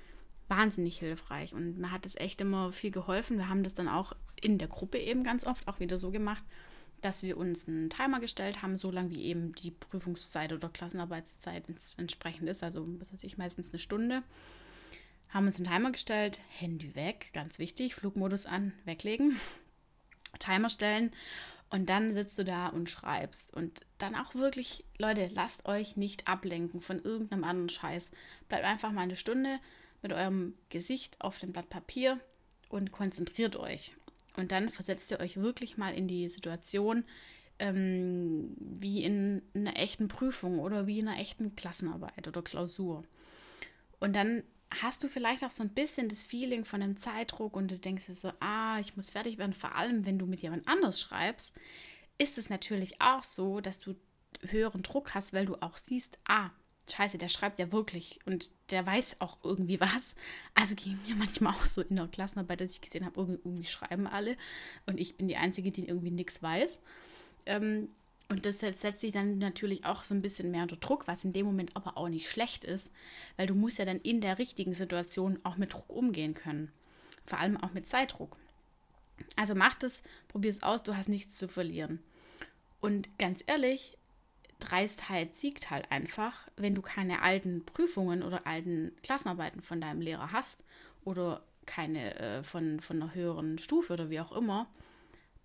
wahnsinnig 0.46 1.00
hilfreich 1.00 1.54
und 1.54 1.76
mir 1.76 1.90
hat 1.90 2.04
das 2.04 2.14
echt 2.14 2.40
immer 2.40 2.70
viel 2.70 2.92
geholfen. 2.92 3.36
Wir 3.36 3.48
haben 3.48 3.64
das 3.64 3.74
dann 3.74 3.88
auch 3.88 4.12
in 4.40 4.58
der 4.58 4.68
Gruppe 4.68 4.98
eben 4.98 5.24
ganz 5.24 5.44
oft 5.44 5.66
auch 5.66 5.80
wieder 5.80 5.98
so 5.98 6.12
gemacht, 6.12 6.44
dass 7.00 7.24
wir 7.24 7.36
uns 7.36 7.66
einen 7.66 7.90
Timer 7.90 8.20
gestellt 8.20 8.62
haben, 8.62 8.76
so 8.76 8.92
lange 8.92 9.10
wie 9.10 9.24
eben 9.24 9.56
die 9.56 9.72
Prüfungszeit 9.72 10.52
oder 10.52 10.68
Klassenarbeitszeit 10.68 11.64
entsprechend 11.98 12.48
ist, 12.48 12.62
also 12.62 12.86
was 13.00 13.12
weiß 13.12 13.24
ich, 13.24 13.38
meistens 13.38 13.70
eine 13.70 13.80
Stunde. 13.80 14.22
Haben 15.34 15.46
uns 15.46 15.56
einen 15.56 15.66
Timer 15.66 15.90
gestellt, 15.90 16.38
Handy 16.48 16.94
weg, 16.94 17.30
ganz 17.32 17.58
wichtig, 17.58 17.96
Flugmodus 17.96 18.46
an, 18.46 18.72
weglegen, 18.84 19.36
Timer 20.38 20.70
stellen 20.70 21.10
und 21.70 21.88
dann 21.88 22.12
sitzt 22.12 22.38
du 22.38 22.44
da 22.44 22.68
und 22.68 22.88
schreibst. 22.88 23.52
Und 23.52 23.80
dann 23.98 24.14
auch 24.14 24.36
wirklich, 24.36 24.84
Leute, 24.96 25.28
lasst 25.34 25.66
euch 25.66 25.96
nicht 25.96 26.28
ablenken 26.28 26.80
von 26.80 27.02
irgendeinem 27.02 27.42
anderen 27.42 27.68
Scheiß. 27.68 28.12
Bleibt 28.48 28.64
einfach 28.64 28.92
mal 28.92 29.00
eine 29.00 29.16
Stunde 29.16 29.58
mit 30.02 30.12
eurem 30.12 30.54
Gesicht 30.68 31.20
auf 31.20 31.36
dem 31.38 31.52
Blatt 31.52 31.68
Papier 31.68 32.20
und 32.68 32.92
konzentriert 32.92 33.56
euch. 33.56 33.96
Und 34.36 34.52
dann 34.52 34.68
versetzt 34.68 35.10
ihr 35.10 35.18
euch 35.18 35.38
wirklich 35.38 35.76
mal 35.76 35.94
in 35.94 36.06
die 36.06 36.28
Situation, 36.28 37.02
ähm, 37.58 38.54
wie 38.56 39.02
in 39.02 39.42
einer 39.52 39.76
echten 39.76 40.06
Prüfung 40.06 40.60
oder 40.60 40.86
wie 40.86 41.00
in 41.00 41.08
einer 41.08 41.20
echten 41.20 41.56
Klassenarbeit 41.56 42.28
oder 42.28 42.42
Klausur. 42.42 43.02
Und 43.98 44.14
dann 44.14 44.44
hast 44.82 45.02
du 45.02 45.08
vielleicht 45.08 45.44
auch 45.44 45.50
so 45.50 45.62
ein 45.62 45.70
bisschen 45.70 46.08
das 46.08 46.24
Feeling 46.24 46.64
von 46.64 46.80
dem 46.80 46.96
Zeitdruck 46.96 47.56
und 47.56 47.70
du 47.70 47.78
denkst 47.78 48.06
dir 48.06 48.16
so, 48.16 48.32
ah, 48.40 48.78
ich 48.80 48.96
muss 48.96 49.10
fertig 49.10 49.38
werden. 49.38 49.52
Vor 49.52 49.74
allem, 49.74 50.06
wenn 50.06 50.18
du 50.18 50.26
mit 50.26 50.40
jemand 50.40 50.66
anders 50.68 51.00
schreibst, 51.00 51.54
ist 52.18 52.38
es 52.38 52.50
natürlich 52.50 53.00
auch 53.00 53.24
so, 53.24 53.60
dass 53.60 53.80
du 53.80 53.94
höheren 54.48 54.82
Druck 54.82 55.14
hast, 55.14 55.32
weil 55.32 55.46
du 55.46 55.56
auch 55.56 55.76
siehst, 55.76 56.18
ah, 56.26 56.50
Scheiße, 56.90 57.16
der 57.16 57.28
schreibt 57.28 57.58
ja 57.58 57.72
wirklich 57.72 58.18
und 58.26 58.50
der 58.70 58.84
weiß 58.84 59.20
auch 59.20 59.38
irgendwie 59.42 59.80
was. 59.80 60.16
Also 60.54 60.74
ging 60.74 60.98
mir 61.06 61.14
manchmal 61.16 61.54
auch 61.54 61.64
so 61.64 61.80
in 61.80 61.96
der 61.96 62.08
Klassenarbeit, 62.08 62.60
dass 62.60 62.72
ich 62.72 62.82
gesehen 62.82 63.06
habe, 63.06 63.20
irgendwie 63.20 63.66
schreiben 63.66 64.06
alle 64.06 64.36
und 64.86 65.00
ich 65.00 65.16
bin 65.16 65.28
die 65.28 65.36
Einzige, 65.36 65.70
die 65.70 65.88
irgendwie 65.88 66.10
nichts 66.10 66.42
weiß. 66.42 66.80
Ähm, 67.46 67.88
und 68.28 68.46
das 68.46 68.58
setzt 68.58 69.00
sich 69.00 69.12
dann 69.12 69.38
natürlich 69.38 69.84
auch 69.84 70.02
so 70.02 70.14
ein 70.14 70.22
bisschen 70.22 70.50
mehr 70.50 70.62
unter 70.62 70.76
Druck, 70.76 71.06
was 71.06 71.24
in 71.24 71.32
dem 71.32 71.46
Moment 71.46 71.76
aber 71.76 71.96
auch 71.96 72.08
nicht 72.08 72.28
schlecht 72.28 72.64
ist, 72.64 72.92
weil 73.36 73.46
du 73.46 73.54
musst 73.54 73.78
ja 73.78 73.84
dann 73.84 74.00
in 74.00 74.20
der 74.20 74.38
richtigen 74.38 74.74
Situation 74.74 75.38
auch 75.42 75.56
mit 75.56 75.74
Druck 75.74 75.90
umgehen 75.90 76.34
können. 76.34 76.72
Vor 77.26 77.38
allem 77.38 77.56
auch 77.58 77.72
mit 77.72 77.88
Zeitdruck. 77.88 78.36
Also 79.36 79.54
mach 79.54 79.74
das, 79.74 80.02
probier 80.28 80.50
es 80.50 80.62
aus, 80.62 80.82
du 80.82 80.96
hast 80.96 81.08
nichts 81.08 81.36
zu 81.36 81.48
verlieren. 81.48 82.00
Und 82.80 83.18
ganz 83.18 83.44
ehrlich, 83.46 83.96
Dreistheit 84.58 85.36
siegt 85.36 85.70
halt 85.70 85.90
einfach, 85.92 86.48
wenn 86.56 86.74
du 86.74 86.82
keine 86.82 87.22
alten 87.22 87.64
Prüfungen 87.64 88.22
oder 88.22 88.46
alten 88.46 88.92
Klassenarbeiten 89.02 89.62
von 89.62 89.80
deinem 89.80 90.00
Lehrer 90.00 90.32
hast 90.32 90.64
oder 91.04 91.44
keine 91.66 92.18
äh, 92.18 92.42
von, 92.42 92.80
von 92.80 93.02
einer 93.02 93.14
höheren 93.14 93.58
Stufe 93.58 93.92
oder 93.92 94.10
wie 94.10 94.20
auch 94.20 94.32
immer, 94.32 94.68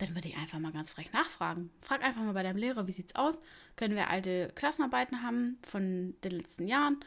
dann 0.00 0.14
würde 0.14 0.28
ich 0.28 0.36
einfach 0.36 0.58
mal 0.58 0.72
ganz 0.72 0.92
frech 0.92 1.12
nachfragen. 1.12 1.70
Frag 1.82 2.02
einfach 2.02 2.22
mal 2.22 2.32
bei 2.32 2.42
deinem 2.42 2.56
Lehrer, 2.56 2.86
wie 2.86 2.92
sieht's 2.92 3.16
aus? 3.16 3.40
Können 3.76 3.94
wir 3.94 4.08
alte 4.08 4.50
Klassenarbeiten 4.54 5.22
haben 5.22 5.58
von 5.62 6.14
den 6.24 6.32
letzten 6.32 6.66
Jahren? 6.66 7.00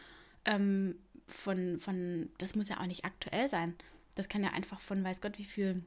Ähm, 0.46 0.96
von, 1.28 1.80
von, 1.80 2.30
das 2.38 2.56
muss 2.56 2.70
ja 2.70 2.80
auch 2.80 2.86
nicht 2.86 3.06
aktuell 3.06 3.48
sein. 3.48 3.76
Das 4.16 4.30
kann 4.30 4.44
ja 4.44 4.52
einfach 4.52 4.80
von 4.80 5.04
weiß 5.04 5.22
Gott 5.22 5.40
wie 5.40 5.46
viel 5.46 5.84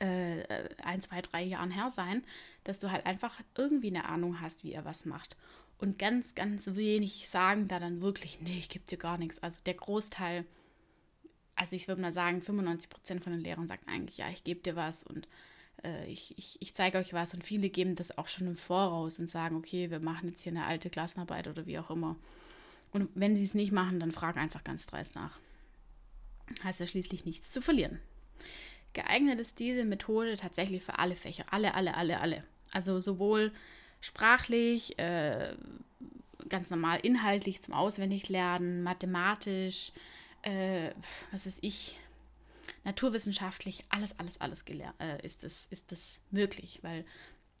äh, 0.00 0.68
ein, 0.82 1.00
zwei, 1.00 1.22
drei 1.22 1.42
Jahren 1.42 1.70
her 1.70 1.88
sein, 1.90 2.24
dass 2.64 2.78
du 2.78 2.90
halt 2.90 3.06
einfach 3.06 3.40
irgendwie 3.56 3.88
eine 3.88 4.04
Ahnung 4.04 4.40
hast, 4.40 4.64
wie 4.64 4.72
er 4.72 4.84
was 4.84 5.06
macht. 5.06 5.36
Und 5.78 5.98
ganz, 5.98 6.34
ganz 6.34 6.74
wenig 6.74 7.28
sagen 7.28 7.68
da 7.68 7.78
dann 7.78 8.00
wirklich, 8.00 8.40
nee, 8.40 8.58
ich 8.58 8.68
gebe 8.68 8.86
dir 8.86 8.98
gar 8.98 9.18
nichts. 9.18 9.38
Also 9.38 9.62
der 9.64 9.74
Großteil, 9.74 10.44
also 11.54 11.76
ich 11.76 11.88
würde 11.88 12.02
mal 12.02 12.12
sagen, 12.12 12.42
95 12.42 12.90
Prozent 12.90 13.22
von 13.22 13.32
den 13.32 13.42
Lehrern 13.42 13.66
sagen 13.66 13.86
eigentlich, 13.86 14.18
ja, 14.18 14.28
ich 14.28 14.44
gebe 14.44 14.60
dir 14.60 14.76
was 14.76 15.02
und 15.04 15.28
äh, 15.84 16.06
ich, 16.06 16.36
ich, 16.38 16.56
ich 16.60 16.74
zeige 16.74 16.98
euch 16.98 17.12
was. 17.12 17.34
Und 17.34 17.44
viele 17.44 17.68
geben 17.68 17.94
das 17.94 18.16
auch 18.18 18.28
schon 18.28 18.46
im 18.46 18.56
Voraus 18.56 19.18
und 19.18 19.30
sagen, 19.30 19.56
okay, 19.56 19.90
wir 19.90 20.00
machen 20.00 20.28
jetzt 20.28 20.42
hier 20.42 20.52
eine 20.52 20.66
alte 20.66 20.90
Klassenarbeit 20.90 21.48
oder 21.48 21.66
wie 21.66 21.78
auch 21.78 21.90
immer. 21.90 22.16
Und 22.92 23.10
wenn 23.14 23.36
sie 23.36 23.44
es 23.44 23.54
nicht 23.54 23.72
machen, 23.72 24.00
dann 24.00 24.12
frag 24.12 24.36
einfach 24.36 24.64
ganz 24.64 24.86
dreist 24.86 25.14
nach. 25.14 25.38
Heißt 26.62 26.80
ja 26.80 26.86
schließlich 26.86 27.24
nichts 27.24 27.50
zu 27.50 27.60
verlieren. 27.60 28.00
Geeignet 28.92 29.40
ist 29.40 29.58
diese 29.58 29.84
Methode 29.84 30.36
tatsächlich 30.36 30.82
für 30.82 30.98
alle 30.98 31.16
Fächer. 31.16 31.44
Alle, 31.50 31.74
alle, 31.74 31.94
alle, 31.94 32.20
alle. 32.20 32.44
Also 32.72 33.00
sowohl 33.00 33.52
sprachlich, 34.00 34.98
äh, 34.98 35.54
ganz 36.48 36.70
normal 36.70 37.00
inhaltlich 37.02 37.60
zum 37.62 37.74
Auswendiglernen, 37.74 38.82
mathematisch, 38.82 39.92
äh, 40.42 40.90
was 41.32 41.46
weiß 41.46 41.58
ich, 41.62 41.98
naturwissenschaftlich, 42.86 43.84
alles, 43.88 44.18
alles, 44.18 44.40
alles 44.40 44.64
äh, 45.00 45.24
ist, 45.24 45.42
es, 45.42 45.66
ist 45.66 45.90
es 45.90 46.20
möglich, 46.30 46.78
weil 46.82 47.04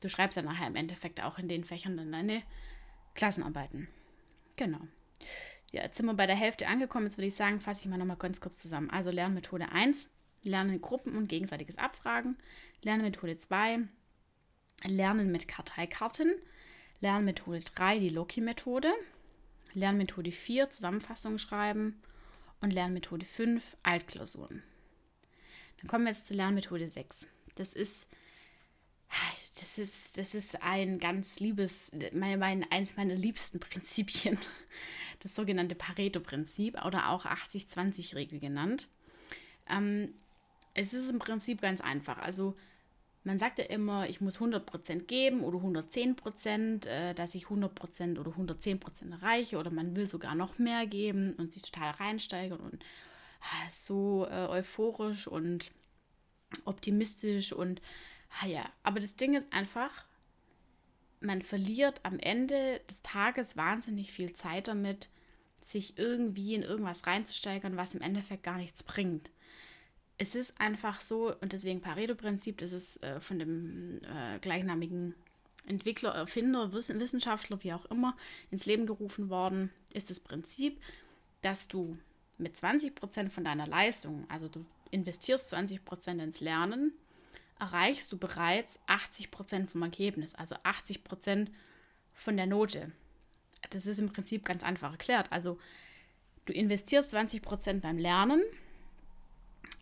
du 0.00 0.08
schreibst 0.08 0.36
ja 0.36 0.42
nachher 0.42 0.68
im 0.68 0.76
Endeffekt 0.76 1.20
auch 1.20 1.38
in 1.38 1.48
den 1.48 1.64
Fächern 1.64 1.96
dann 1.96 2.12
deine 2.12 2.42
Klassenarbeiten. 3.14 3.88
Genau. 4.54 4.78
Ja, 5.72 5.82
jetzt 5.82 5.96
sind 5.96 6.06
wir 6.06 6.14
bei 6.14 6.28
der 6.28 6.36
Hälfte 6.36 6.68
angekommen. 6.68 7.06
Jetzt 7.06 7.18
würde 7.18 7.26
ich 7.26 7.34
sagen, 7.34 7.58
fasse 7.58 7.82
ich 7.82 7.90
mal 7.90 7.98
nochmal 7.98 8.16
ganz 8.16 8.40
kurz 8.40 8.58
zusammen. 8.58 8.88
Also 8.88 9.10
Lernmethode 9.10 9.68
1, 9.70 10.08
Lernen 10.44 10.80
Gruppen 10.80 11.16
und 11.16 11.26
gegenseitiges 11.26 11.76
Abfragen. 11.76 12.36
Lernmethode 12.84 13.36
2, 13.36 13.80
Lernen 14.84 15.32
mit 15.32 15.48
Karteikarten. 15.48 16.36
Lernmethode 17.00 17.58
3, 17.58 17.98
die 17.98 18.10
Loki-Methode. 18.10 18.94
Lernmethode 19.74 20.30
4, 20.30 20.70
Zusammenfassung 20.70 21.38
schreiben. 21.38 22.00
Und 22.60 22.70
Lernmethode 22.70 23.26
5, 23.26 23.76
Altklausuren. 23.82 24.62
Dann 25.78 25.88
kommen 25.88 26.04
wir 26.04 26.12
jetzt 26.12 26.26
zur 26.26 26.36
Lernmethode 26.36 26.88
6. 26.88 27.26
Das 27.56 27.72
ist, 27.72 28.06
das 29.58 29.78
ist, 29.78 30.18
das 30.18 30.34
ist 30.34 30.62
ein 30.62 30.98
ganz 30.98 31.40
liebes, 31.40 31.92
mein, 32.12 32.38
mein, 32.38 32.70
eins 32.70 32.96
meiner 32.96 33.14
liebsten 33.14 33.60
Prinzipien. 33.60 34.38
Das 35.20 35.34
sogenannte 35.34 35.74
Pareto-Prinzip 35.74 36.84
oder 36.84 37.08
auch 37.08 37.24
80-20-Regel 37.24 38.38
genannt. 38.38 38.86
Ähm, 39.68 40.12
es 40.74 40.92
ist 40.92 41.08
im 41.08 41.18
Prinzip 41.18 41.62
ganz 41.62 41.80
einfach. 41.80 42.18
Also 42.18 42.54
man 43.26 43.38
sagt 43.38 43.58
ja 43.58 43.64
immer, 43.64 44.08
ich 44.08 44.20
muss 44.20 44.38
100% 44.38 45.06
geben 45.06 45.42
oder 45.42 45.58
110%, 45.58 46.86
äh, 46.86 47.14
dass 47.14 47.34
ich 47.34 47.46
100% 47.46 48.20
oder 48.20 48.30
110% 48.30 49.10
erreiche 49.10 49.58
oder 49.58 49.70
man 49.70 49.96
will 49.96 50.06
sogar 50.06 50.34
noch 50.34 50.58
mehr 50.58 50.86
geben 50.86 51.34
und 51.34 51.52
sich 51.52 51.62
total 51.62 51.90
reinsteigern 51.92 52.60
und 52.60 52.84
so 53.70 54.26
äh, 54.30 54.46
euphorisch 54.48 55.26
und 55.26 55.72
optimistisch 56.64 57.52
und 57.52 57.82
ah, 58.40 58.46
ja, 58.46 58.64
aber 58.82 59.00
das 59.00 59.16
Ding 59.16 59.34
ist 59.34 59.52
einfach, 59.52 60.04
man 61.20 61.42
verliert 61.42 62.00
am 62.02 62.18
Ende 62.18 62.80
des 62.88 63.02
Tages 63.02 63.56
wahnsinnig 63.56 64.12
viel 64.12 64.32
Zeit 64.32 64.68
damit, 64.68 65.08
sich 65.62 65.98
irgendwie 65.98 66.54
in 66.54 66.62
irgendwas 66.62 67.06
reinzusteigern, 67.06 67.76
was 67.76 67.94
im 67.94 68.00
Endeffekt 68.00 68.44
gar 68.44 68.56
nichts 68.56 68.82
bringt. 68.82 69.30
Es 70.18 70.34
ist 70.34 70.60
einfach 70.60 71.00
so, 71.00 71.34
und 71.40 71.52
deswegen 71.52 71.80
Pareto-Prinzip, 71.80 72.58
das 72.58 72.72
ist 72.72 73.02
äh, 73.02 73.20
von 73.20 73.38
dem 73.38 73.98
äh, 74.02 74.38
gleichnamigen 74.40 75.14
Entwickler, 75.66 76.14
Erfinder, 76.14 76.72
Wissenschaftler, 76.72 77.62
wie 77.64 77.72
auch 77.72 77.86
immer, 77.86 78.16
ins 78.50 78.66
Leben 78.66 78.86
gerufen 78.86 79.28
worden, 79.28 79.70
ist 79.92 80.10
das 80.10 80.20
Prinzip, 80.20 80.80
dass 81.42 81.68
du 81.68 81.98
mit 82.38 82.56
20% 82.56 83.30
von 83.30 83.44
deiner 83.44 83.66
Leistung, 83.66 84.24
also 84.28 84.48
du 84.48 84.64
investierst 84.90 85.52
20% 85.52 86.22
ins 86.22 86.40
Lernen, 86.40 86.92
erreichst 87.58 88.12
du 88.12 88.18
bereits 88.18 88.78
80% 88.86 89.68
vom 89.68 89.82
Ergebnis, 89.82 90.34
also 90.34 90.56
80% 90.56 91.48
von 92.12 92.36
der 92.36 92.46
Note. 92.46 92.92
Das 93.70 93.86
ist 93.86 93.98
im 93.98 94.12
Prinzip 94.12 94.44
ganz 94.44 94.62
einfach 94.62 94.92
erklärt. 94.92 95.32
Also 95.32 95.58
du 96.44 96.52
investierst 96.52 97.14
20% 97.14 97.80
beim 97.80 97.98
Lernen, 97.98 98.42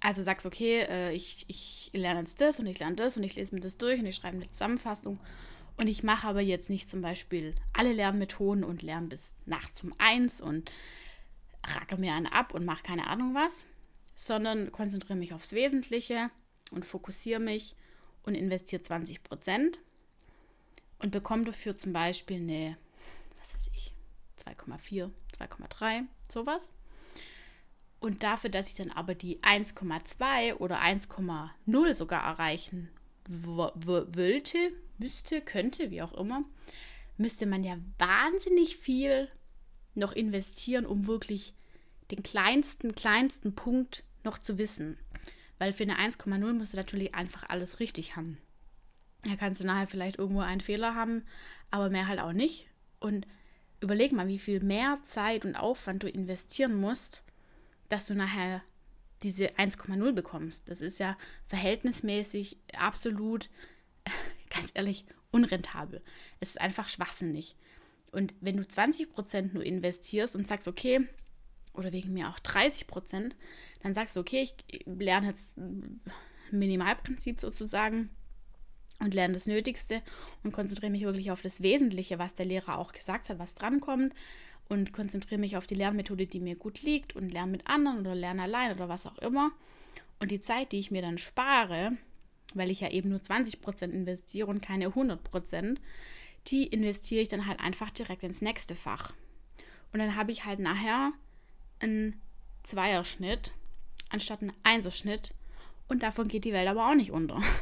also 0.01 0.23
sagst, 0.23 0.47
okay, 0.47 0.81
äh, 0.83 1.12
ich, 1.12 1.45
ich 1.49 1.90
lerne 1.93 2.21
jetzt 2.21 2.40
das 2.40 2.61
und 2.61 2.67
ich 2.67 2.79
lerne 2.79 2.97
das 2.97 3.17
und 3.17 3.25
ich 3.25 3.37
lese 3.37 3.55
mir 3.55 3.61
das 3.61 3.79
durch 3.79 3.99
und 4.01 4.07
ich 4.07 4.17
schreibe 4.17 4.37
eine 4.37 4.47
Zusammenfassung. 4.47 5.19
Und 5.77 5.88
ich 5.88 6.03
mache 6.03 6.29
aber 6.29 6.40
jetzt 6.40 6.71
nicht 6.71 6.88
zum 6.88 7.03
Beispiel 7.03 7.55
alle 7.73 7.93
Lernmethoden 7.93 8.62
und 8.62 8.83
lerne 8.83 9.09
bis 9.09 9.33
nachts 9.45 9.83
um 9.83 9.93
eins 9.99 10.40
und 10.40 10.71
racke 11.64 11.96
mir 11.96 12.14
einen 12.14 12.27
ab 12.27 12.55
und 12.55 12.64
mache 12.64 12.83
keine 12.83 13.07
Ahnung 13.07 13.35
was, 13.35 13.66
sondern 14.14 14.72
konzentriere 14.72 15.18
mich 15.18 15.35
aufs 15.35 15.53
Wesentliche 15.53 16.31
und 16.70 16.87
fokussiere 16.87 17.40
mich 17.40 17.74
und 18.22 18.35
investiere 18.35 18.83
20 18.83 19.22
Prozent 19.22 19.81
und 20.98 21.11
bekomme 21.11 21.44
dafür 21.44 21.77
zum 21.77 21.92
Beispiel 21.92 22.37
eine, 22.37 22.77
was 23.40 23.55
weiß 23.55 23.70
ich, 23.74 23.92
2,4, 24.44 25.11
2,3, 25.38 26.05
sowas. 26.31 26.70
Und 28.00 28.22
dafür, 28.22 28.50
dass 28.50 28.68
ich 28.68 28.74
dann 28.74 28.90
aber 28.90 29.14
die 29.14 29.40
1,2 29.40 30.57
oder 30.57 30.81
1,0 30.81 31.94
sogar 31.94 32.22
erreichen 32.22 32.90
wollte, 33.29 34.72
müsste, 34.98 35.40
könnte, 35.40 35.90
wie 35.90 36.03
auch 36.03 36.12
immer, 36.12 36.44
müsste 37.16 37.46
man 37.46 37.64
ja 37.64 37.79
wahnsinnig 37.98 38.77
viel 38.77 39.29
noch 39.94 40.12
investieren, 40.12 40.87
um 40.87 41.07
wirklich 41.07 41.54
den 42.11 42.22
kleinsten, 42.22 42.94
kleinsten 42.94 43.54
Punkt 43.54 44.04
noch 44.24 44.38
zu 44.38 44.59
wissen. 44.59 44.98
Weil 45.59 45.72
für 45.72 45.85
eine 45.85 45.98
1,0 45.98 46.52
musst 46.52 46.72
du 46.72 46.76
natürlich 46.76 47.14
einfach 47.14 47.48
alles 47.48 47.80
richtig 47.80 48.16
haben. 48.16 48.38
Da 49.22 49.37
kannst 49.37 49.62
du 49.62 49.66
nachher 49.66 49.87
vielleicht 49.87 50.18
irgendwo 50.18 50.40
einen 50.40 50.61
Fehler 50.61 50.94
haben, 50.94 51.24
aber 51.70 51.88
mehr 51.88 52.09
halt 52.09 52.20
auch 52.20 52.33
nicht. 52.33 52.68
Und 53.00 53.26
überleg 53.80 54.12
mal, 54.12 54.28
wie 54.28 54.38
viel 54.38 54.61
mehr 54.61 54.98
Zeit 55.04 55.44
und 55.44 55.57
Aufwand 55.57 56.02
du 56.02 56.09
investieren 56.09 56.74
musst, 56.74 57.22
dass 57.88 58.07
du 58.07 58.14
nachher 58.14 58.62
diese 59.22 59.46
1,0 59.57 60.12
bekommst. 60.12 60.68
Das 60.68 60.83
ist 60.83 60.98
ja 60.98 61.16
verhältnismäßig 61.46 62.59
absolut, 62.76 63.48
ganz 64.50 64.70
ehrlich, 64.74 65.07
unrentabel. 65.30 66.02
Es 66.40 66.50
ist 66.50 66.61
einfach 66.61 66.88
schwachsinnig. 66.88 67.57
Und 68.14 68.35
wenn 68.40 68.57
du 68.57 68.62
20% 68.62 69.53
nur 69.53 69.64
investierst 69.64 70.37
und 70.37 70.46
sagst, 70.46 70.68
okay, 70.68 71.07
oder 71.74 71.92
wegen 71.92 72.12
mir 72.12 72.29
auch 72.29 72.38
30%, 72.38 73.33
dann 73.83 73.94
sagst 73.94 74.16
du, 74.16 74.20
okay, 74.20 74.48
ich 74.68 74.85
lerne 74.87 75.29
jetzt 75.29 75.53
Minimalprinzip 76.50 77.40
sozusagen 77.40 78.11
und 79.00 79.12
lerne 79.12 79.35
das 79.35 79.46
Nötigste 79.46 80.03
und 80.44 80.53
konzentriere 80.53 80.92
mich 80.92 81.03
wirklich 81.03 81.31
auf 81.31 81.42
das 81.42 81.62
Wesentliche, 81.62 82.18
was 82.18 82.35
der 82.35 82.46
Lehrer 82.46 82.79
auch 82.79 82.92
gesagt 82.92 83.29
hat, 83.29 83.38
was 83.38 83.55
drankommt 83.55 84.14
und 84.68 84.92
konzentriere 84.92 85.40
mich 85.40 85.57
auf 85.57 85.66
die 85.66 85.74
Lernmethode, 85.74 86.27
die 86.27 86.40
mir 86.40 86.57
gut 86.57 86.83
liegt 86.83 87.16
und 87.16 87.31
lerne 87.31 87.50
mit 87.50 87.66
anderen 87.66 88.00
oder 88.00 88.14
lerne 88.14 88.42
allein 88.42 88.72
oder 88.72 88.88
was 88.88 89.07
auch 89.07 89.18
immer. 89.18 89.50
Und 90.20 90.31
die 90.31 90.40
Zeit, 90.40 90.72
die 90.72 90.79
ich 90.79 90.90
mir 90.90 91.03
dann 91.03 91.18
spare, 91.18 91.92
weil 92.55 92.70
ich 92.70 92.81
ja 92.81 92.90
eben 92.90 93.11
nur 93.11 93.18
20% 93.18 93.90
investiere 93.90 94.46
und 94.46 94.62
keine 94.62 94.88
100%, 94.88 95.77
die 96.48 96.66
investiere 96.66 97.22
ich 97.22 97.28
dann 97.28 97.46
halt 97.46 97.61
einfach 97.61 97.90
direkt 97.90 98.22
ins 98.22 98.42
nächste 98.42 98.74
Fach. 98.74 99.12
Und 99.92 100.00
dann 100.00 100.16
habe 100.16 100.33
ich 100.33 100.44
halt 100.44 100.59
nachher 100.59 101.12
einen 101.80 102.20
Zweierschnitt 102.62 103.52
anstatt 104.14 104.40
einen 104.40 104.52
Einserschnitt. 104.62 105.35
Und 105.88 106.02
davon 106.02 106.28
geht 106.28 106.44
die 106.44 106.52
Welt 106.52 106.68
aber 106.68 106.88
auch 106.88 106.94
nicht 106.94 107.11
unter. 107.11 107.40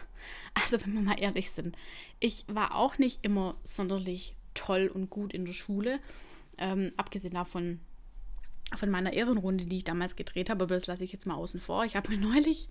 Also, 0.54 0.80
wenn 0.80 0.92
wir 0.92 1.00
mal 1.00 1.18
ehrlich 1.18 1.50
sind, 1.50 1.76
ich 2.20 2.44
war 2.46 2.76
auch 2.76 2.96
nicht 2.96 3.24
immer 3.24 3.56
sonderlich 3.64 4.36
toll 4.54 4.86
und 4.86 5.10
gut 5.10 5.34
in 5.34 5.44
der 5.44 5.52
Schule. 5.52 5.98
Ähm, 6.58 6.92
abgesehen 6.96 7.34
davon, 7.34 7.80
von 8.76 8.88
meiner 8.88 9.14
Ehrenrunde, 9.14 9.64
die 9.64 9.78
ich 9.78 9.84
damals 9.84 10.14
gedreht 10.14 10.48
habe, 10.48 10.62
aber 10.62 10.74
das 10.76 10.86
lasse 10.86 11.02
ich 11.02 11.12
jetzt 11.12 11.26
mal 11.26 11.34
außen 11.34 11.60
vor. 11.60 11.84
Ich 11.84 11.96
habe 11.96 12.08
mir 12.10 12.18
neulich, 12.28 12.68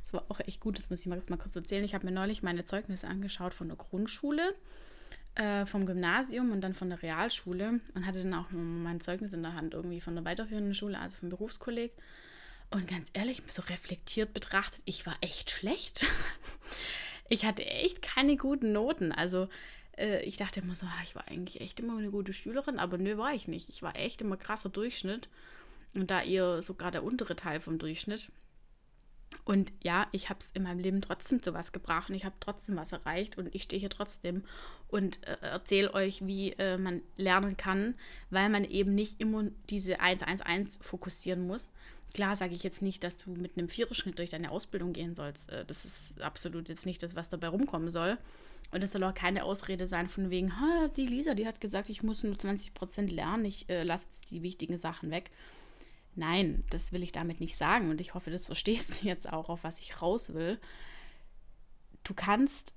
das 0.00 0.14
war 0.14 0.24
auch 0.30 0.40
echt 0.40 0.60
gut, 0.60 0.78
das 0.78 0.88
muss 0.88 1.00
ich 1.00 1.06
mal, 1.06 1.22
mal 1.28 1.36
kurz 1.36 1.54
erzählen, 1.54 1.84
ich 1.84 1.94
habe 1.94 2.06
mir 2.06 2.12
neulich 2.12 2.42
meine 2.42 2.64
Zeugnisse 2.64 3.06
angeschaut 3.06 3.52
von 3.52 3.68
der 3.68 3.76
Grundschule, 3.76 4.54
äh, 5.34 5.66
vom 5.66 5.86
Gymnasium 5.86 6.52
und 6.52 6.60
dann 6.60 6.74
von 6.74 6.90
der 6.90 7.02
Realschule 7.02 7.80
und 7.94 8.06
hatte 8.06 8.22
dann 8.22 8.34
auch 8.34 8.50
mein 8.50 9.00
Zeugnis 9.00 9.32
in 9.32 9.42
der 9.42 9.54
Hand 9.54 9.74
irgendwie 9.74 10.00
von 10.00 10.14
der 10.14 10.24
weiterführenden 10.24 10.74
Schule, 10.74 10.98
also 10.98 11.18
vom 11.18 11.28
Berufskolleg. 11.28 11.92
Und 12.70 12.88
ganz 12.88 13.10
ehrlich, 13.12 13.42
so 13.50 13.62
reflektiert 13.62 14.32
betrachtet, 14.32 14.80
ich 14.84 15.06
war 15.06 15.16
echt 15.20 15.50
schlecht. 15.50 16.06
Ich 17.30 17.46
hatte 17.46 17.64
echt 17.64 18.02
keine 18.02 18.36
guten 18.36 18.72
Noten. 18.72 19.10
Also 19.10 19.48
äh, 19.96 20.22
ich 20.24 20.36
dachte 20.36 20.60
immer 20.60 20.74
so, 20.74 20.86
ah, 20.86 21.02
ich 21.04 21.14
war 21.14 21.26
eigentlich 21.28 21.60
echt 21.60 21.80
immer 21.80 21.96
eine 21.96 22.10
gute 22.10 22.34
Schülerin, 22.34 22.78
aber 22.78 22.98
nö, 22.98 23.16
war 23.16 23.32
ich 23.32 23.48
nicht. 23.48 23.70
Ich 23.70 23.82
war 23.82 23.96
echt 23.96 24.20
immer 24.20 24.36
krasser 24.36 24.68
Durchschnitt. 24.68 25.28
Und 25.94 26.10
da 26.10 26.22
ihr 26.22 26.60
sogar 26.60 26.90
der 26.90 27.04
untere 27.04 27.34
Teil 27.34 27.60
vom 27.60 27.78
Durchschnitt. 27.78 28.30
Und 29.44 29.72
ja, 29.82 30.06
ich 30.12 30.28
habe 30.30 30.40
es 30.40 30.50
in 30.52 30.62
meinem 30.62 30.78
Leben 30.78 31.00
trotzdem 31.00 31.42
zu 31.42 31.54
was 31.54 31.72
gebracht 31.72 32.08
und 32.08 32.14
ich 32.14 32.24
habe 32.24 32.34
trotzdem 32.40 32.76
was 32.76 32.92
erreicht 32.92 33.36
und 33.36 33.54
ich 33.54 33.64
stehe 33.64 33.80
hier 33.80 33.90
trotzdem 33.90 34.44
und 34.88 35.18
äh, 35.26 35.36
erzähle 35.42 35.92
euch, 35.92 36.26
wie 36.26 36.52
äh, 36.52 36.78
man 36.78 37.02
lernen 37.16 37.56
kann, 37.56 37.94
weil 38.30 38.48
man 38.48 38.64
eben 38.64 38.94
nicht 38.94 39.20
immer 39.20 39.44
diese 39.70 40.00
1-1-1 40.00 40.82
fokussieren 40.82 41.46
muss. 41.46 41.72
Klar 42.14 42.36
sage 42.36 42.54
ich 42.54 42.62
jetzt 42.62 42.80
nicht, 42.80 43.02
dass 43.02 43.16
du 43.16 43.30
mit 43.30 43.58
einem 43.58 43.68
Viererschnitt 43.68 44.18
durch 44.18 44.30
deine 44.30 44.50
Ausbildung 44.50 44.92
gehen 44.92 45.14
sollst. 45.14 45.50
Äh, 45.50 45.64
das 45.64 45.84
ist 45.84 46.20
absolut 46.22 46.68
jetzt 46.68 46.86
nicht 46.86 47.02
das, 47.02 47.16
was 47.16 47.28
dabei 47.28 47.48
rumkommen 47.48 47.90
soll. 47.90 48.18
Und 48.70 48.82
das 48.82 48.92
soll 48.92 49.04
auch 49.04 49.14
keine 49.14 49.44
Ausrede 49.44 49.86
sein 49.86 50.08
von 50.08 50.30
wegen, 50.30 50.52
die 50.96 51.06
Lisa, 51.06 51.34
die 51.34 51.46
hat 51.46 51.60
gesagt, 51.60 51.88
ich 51.90 52.02
muss 52.02 52.24
nur 52.24 52.34
20% 52.34 53.08
lernen, 53.08 53.44
ich 53.44 53.68
äh, 53.68 53.84
lasse 53.84 54.06
die 54.30 54.42
wichtigen 54.42 54.78
Sachen 54.78 55.10
weg. 55.10 55.30
Nein, 56.16 56.64
das 56.70 56.92
will 56.92 57.02
ich 57.02 57.12
damit 57.12 57.40
nicht 57.40 57.56
sagen 57.56 57.90
und 57.90 58.00
ich 58.00 58.14
hoffe, 58.14 58.30
das 58.30 58.46
verstehst 58.46 59.02
du 59.02 59.06
jetzt 59.06 59.32
auch, 59.32 59.48
auf 59.48 59.64
was 59.64 59.80
ich 59.80 60.00
raus 60.00 60.34
will. 60.34 60.58
Du 62.04 62.14
kannst 62.14 62.74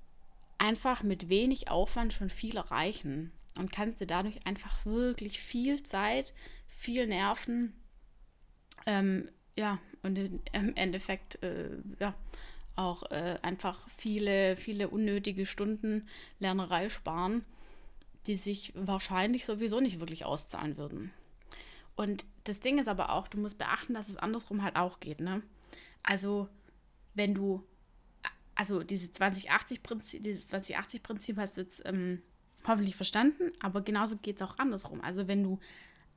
einfach 0.58 1.04
mit 1.04 1.30
wenig 1.30 1.70
Aufwand 1.70 2.14
schon 2.14 2.30
viel 2.30 2.58
erreichen 2.58 3.32
und 3.58 3.72
kannst 3.72 4.02
dir 4.02 4.08
dadurch 4.08 4.46
einfach 4.46 4.86
wirklich 4.86 5.40
viel 5.40 5.84
Zeit, 5.84 6.34
viel 6.68 7.08
Nerven, 7.08 7.74
ähm, 8.86 9.30
ja, 9.58 9.80
und 10.04 10.18
im 10.18 10.76
Endeffekt, 10.76 11.44
äh, 11.44 11.70
ja, 12.00 12.16
auch 12.76 13.04
äh, 13.12 13.38
einfach 13.42 13.88
viele, 13.98 14.56
viele 14.56 14.88
unnötige 14.88 15.46
Stunden 15.46 16.08
Lernerei 16.40 16.90
sparen, 16.90 17.44
die 18.28 18.36
sich 18.36 18.72
wahrscheinlich 18.76 19.46
sowieso 19.46 19.80
nicht 19.80 20.00
wirklich 20.00 20.26
auszahlen 20.26 20.78
würden. 20.78 21.12
Und 21.96 22.26
das 22.48 22.60
Ding 22.60 22.80
ist 22.80 22.88
aber 22.88 23.12
auch, 23.12 23.28
du 23.28 23.38
musst 23.40 23.58
beachten, 23.58 23.94
dass 23.94 24.10
es 24.10 24.18
andersrum 24.18 24.64
halt 24.64 24.76
auch 24.76 25.00
geht, 25.00 25.20
ne? 25.20 25.42
Also, 26.04 26.48
wenn 27.14 27.34
du, 27.34 27.64
also 28.56 28.84
diese 28.84 29.08
2080-Prinzip, 29.08 30.24
dieses 30.24 30.48
2080-Prinzip 30.50 31.38
hast 31.38 31.58
du 31.58 31.62
jetzt 31.62 31.82
ähm, 31.86 32.22
hoffentlich 32.66 32.96
verstanden, 32.96 33.52
aber 33.60 33.82
genauso 33.82 34.18
geht 34.18 34.38
es 34.38 34.42
auch 34.42 34.58
andersrum. 34.58 35.02
Also, 35.02 35.28
wenn 35.28 35.44
du 35.44 35.60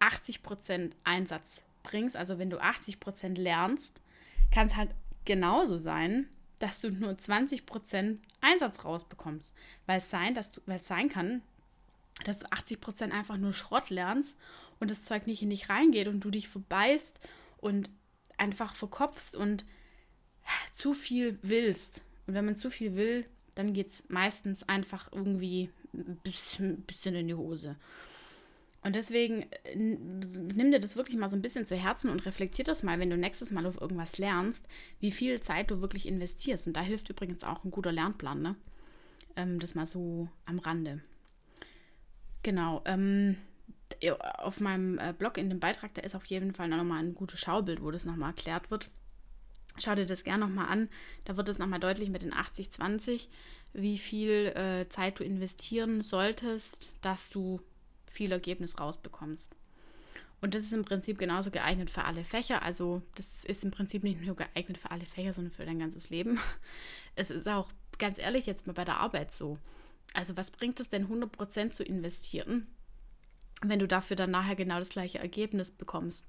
80% 0.00 0.92
Einsatz 1.04 1.62
bringst, 1.82 2.16
also 2.16 2.38
wenn 2.38 2.50
du 2.50 2.58
80% 2.58 3.38
lernst, 3.38 4.02
kann 4.50 4.66
es 4.66 4.76
halt 4.76 4.90
genauso 5.24 5.78
sein, 5.78 6.28
dass 6.58 6.80
du 6.80 6.90
nur 6.90 7.12
20% 7.12 8.18
Einsatz 8.40 8.84
rausbekommst. 8.84 9.54
Weil 9.86 9.98
es 9.98 10.10
sein, 10.10 10.38
sein 10.80 11.08
kann, 11.08 11.42
dass 12.24 12.40
du 12.40 12.46
80% 12.46 13.10
einfach 13.10 13.36
nur 13.36 13.52
Schrott 13.52 13.90
lernst 13.90 14.38
und 14.78 14.90
das 14.90 15.04
Zeug 15.04 15.26
nicht 15.26 15.42
in 15.42 15.50
dich 15.50 15.68
reingeht 15.68 16.08
und 16.08 16.20
du 16.20 16.30
dich 16.30 16.48
verbeißt 16.48 17.20
und 17.58 17.90
einfach 18.38 18.74
verkopfst 18.74 19.34
und 19.36 19.64
zu 20.72 20.94
viel 20.94 21.38
willst. 21.42 22.02
Und 22.26 22.34
wenn 22.34 22.44
man 22.44 22.56
zu 22.56 22.70
viel 22.70 22.96
will, 22.96 23.26
dann 23.54 23.72
geht 23.72 23.90
es 23.90 24.08
meistens 24.08 24.62
einfach 24.68 25.10
irgendwie 25.12 25.70
ein 25.92 26.18
bisschen, 26.22 26.84
in 27.04 27.28
die 27.28 27.34
Hose. 27.34 27.76
Und 28.82 28.96
deswegen 28.96 29.42
äh, 29.64 29.76
nimm 29.76 30.70
dir 30.70 30.80
das 30.80 30.96
wirklich 30.96 31.18
mal 31.18 31.28
so 31.28 31.36
ein 31.36 31.42
bisschen 31.42 31.66
zu 31.66 31.76
Herzen 31.76 32.08
und 32.08 32.24
reflektier 32.24 32.64
das 32.64 32.82
mal, 32.82 32.98
wenn 32.98 33.10
du 33.10 33.18
nächstes 33.18 33.50
Mal 33.50 33.66
auf 33.66 33.80
irgendwas 33.80 34.16
lernst, 34.16 34.66
wie 35.00 35.12
viel 35.12 35.40
Zeit 35.42 35.70
du 35.70 35.82
wirklich 35.82 36.08
investierst. 36.08 36.66
Und 36.66 36.76
da 36.76 36.80
hilft 36.80 37.10
übrigens 37.10 37.44
auch 37.44 37.64
ein 37.64 37.70
guter 37.70 37.92
Lernplan, 37.92 38.40
ne? 38.40 38.56
Ähm, 39.36 39.60
das 39.60 39.74
mal 39.74 39.86
so 39.86 40.28
am 40.46 40.58
Rande. 40.58 41.02
Genau. 42.42 42.82
Ähm, 42.84 43.36
auf 44.38 44.60
meinem 44.60 44.98
äh, 44.98 45.12
Blog 45.16 45.36
in 45.36 45.50
dem 45.50 45.60
Beitrag, 45.60 45.94
da 45.94 46.02
ist 46.02 46.14
auf 46.14 46.24
jeden 46.26 46.54
Fall 46.54 46.68
nochmal 46.68 47.02
ein 47.02 47.14
gutes 47.14 47.40
Schaubild, 47.40 47.82
wo 47.82 47.90
das 47.90 48.04
nochmal 48.04 48.30
erklärt 48.30 48.70
wird. 48.70 48.90
Schau 49.78 49.94
dir 49.94 50.06
das 50.06 50.24
gerne 50.24 50.46
nochmal 50.46 50.68
an. 50.68 50.88
Da 51.24 51.36
wird 51.36 51.48
es 51.48 51.58
nochmal 51.58 51.80
deutlich 51.80 52.10
mit 52.10 52.22
den 52.22 52.32
80-20, 52.32 53.28
wie 53.72 53.98
viel 53.98 54.46
äh, 54.56 54.88
Zeit 54.88 55.18
du 55.18 55.24
investieren 55.24 56.02
solltest, 56.02 56.96
dass 57.02 57.28
du 57.28 57.60
viel 58.10 58.32
Ergebnis 58.32 58.80
rausbekommst. 58.80 59.54
Und 60.40 60.54
das 60.54 60.64
ist 60.64 60.72
im 60.72 60.84
Prinzip 60.84 61.18
genauso 61.18 61.50
geeignet 61.50 61.90
für 61.90 62.04
alle 62.04 62.24
Fächer. 62.24 62.62
Also 62.62 63.02
das 63.14 63.44
ist 63.44 63.62
im 63.62 63.70
Prinzip 63.70 64.02
nicht 64.02 64.20
nur 64.22 64.36
geeignet 64.36 64.78
für 64.78 64.90
alle 64.90 65.04
Fächer, 65.04 65.34
sondern 65.34 65.52
für 65.52 65.66
dein 65.66 65.78
ganzes 65.78 66.10
Leben. 66.10 66.38
Es 67.16 67.30
ist 67.30 67.48
auch 67.48 67.68
ganz 67.98 68.18
ehrlich 68.18 68.46
jetzt 68.46 68.66
mal 68.66 68.72
bei 68.72 68.84
der 68.84 68.98
Arbeit 68.98 69.34
so. 69.34 69.58
Also 70.14 70.36
was 70.36 70.50
bringt 70.50 70.80
es 70.80 70.88
denn 70.88 71.08
100% 71.08 71.70
zu 71.70 71.84
investieren, 71.84 72.66
wenn 73.62 73.78
du 73.78 73.86
dafür 73.86 74.16
dann 74.16 74.30
nachher 74.30 74.56
genau 74.56 74.78
das 74.78 74.88
gleiche 74.88 75.18
Ergebnis 75.18 75.70
bekommst. 75.70 76.26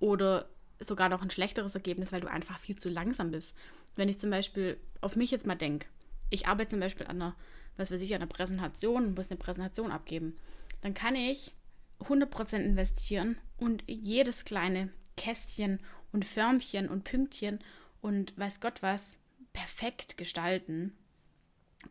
Oder 0.00 0.48
sogar 0.80 1.08
noch 1.08 1.22
ein 1.22 1.30
schlechteres 1.30 1.74
Ergebnis, 1.74 2.12
weil 2.12 2.20
du 2.20 2.30
einfach 2.30 2.58
viel 2.58 2.76
zu 2.76 2.88
langsam 2.88 3.30
bist. 3.30 3.54
Wenn 3.96 4.08
ich 4.08 4.18
zum 4.18 4.30
Beispiel 4.30 4.78
auf 5.00 5.16
mich 5.16 5.30
jetzt 5.30 5.46
mal 5.46 5.54
denke, 5.54 5.86
ich 6.30 6.46
arbeite 6.46 6.70
zum 6.70 6.80
Beispiel 6.80 7.06
an 7.06 7.22
einer, 7.22 7.36
was 7.76 7.90
weiß 7.90 8.00
ich, 8.00 8.14
an 8.14 8.22
einer 8.22 8.30
Präsentation 8.30 9.14
muss 9.14 9.30
eine 9.30 9.38
Präsentation 9.38 9.92
abgeben, 9.92 10.36
dann 10.80 10.94
kann 10.94 11.14
ich 11.14 11.52
100% 12.00 12.56
investieren 12.56 13.38
und 13.56 13.84
jedes 13.86 14.44
kleine 14.44 14.90
Kästchen 15.16 15.80
und 16.12 16.24
Förmchen 16.24 16.88
und 16.88 17.04
Pünktchen 17.04 17.60
und 18.00 18.36
weiß 18.38 18.60
Gott 18.60 18.82
was 18.82 19.20
perfekt 19.52 20.18
gestalten. 20.18 20.96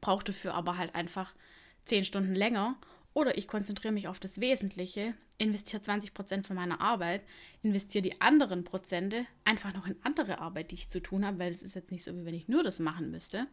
Braucht 0.02 0.30
dafür 0.30 0.54
aber 0.54 0.78
halt 0.78 0.96
einfach 0.96 1.34
10 1.86 2.06
Stunden 2.06 2.36
länger 2.36 2.78
oder 3.14 3.38
ich 3.38 3.48
konzentriere 3.48 3.94
mich 3.94 4.08
auf 4.08 4.20
das 4.20 4.40
Wesentliche, 4.40 5.14
investiere 5.38 5.82
20% 5.82 6.46
von 6.46 6.56
meiner 6.56 6.82
Arbeit, 6.82 7.24
investiere 7.62 8.02
die 8.02 8.22
anderen 8.22 8.64
Prozente 8.64 9.26
einfach 9.46 9.74
noch 9.74 9.86
in 9.86 9.96
andere 10.04 10.40
Arbeit, 10.40 10.72
die 10.72 10.76
ich 10.76 10.90
zu 10.90 11.00
tun 11.02 11.26
habe, 11.26 11.40
weil 11.40 11.52
es 11.52 11.62
ist 11.62 11.76
jetzt 11.76 11.92
nicht 11.92 12.04
so, 12.04 12.16
wie 12.16 12.26
wenn 12.26 12.34
ich 12.34 12.48
nur 12.48 12.64
das 12.64 12.80
machen 12.80 13.12
müsste 13.12 13.48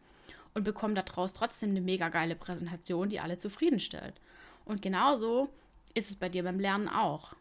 und 0.53 0.63
bekomme 0.63 0.95
daraus 0.95 1.33
trotzdem 1.33 1.71
eine 1.71 1.81
mega 1.81 2.09
geile 2.09 2.35
Präsentation, 2.35 3.09
die 3.09 3.19
alle 3.19 3.37
zufriedenstellt. 3.37 4.19
Und 4.65 4.81
genauso 4.81 5.49
ist 5.93 6.09
es 6.09 6.15
bei 6.15 6.29
dir 6.29 6.43
beim 6.43 6.59
Lernen 6.59 6.87
auch. 6.87 7.33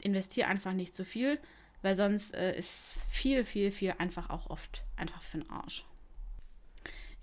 Investiere 0.00 0.48
einfach 0.48 0.72
nicht 0.72 0.94
zu 0.94 1.04
viel, 1.04 1.38
weil 1.80 1.96
sonst 1.96 2.34
äh, 2.34 2.56
ist 2.56 3.02
viel, 3.08 3.44
viel, 3.44 3.70
viel 3.70 3.94
einfach 3.98 4.30
auch 4.30 4.50
oft 4.50 4.82
einfach 4.96 5.22
für 5.22 5.38
den 5.38 5.50
Arsch. 5.50 5.84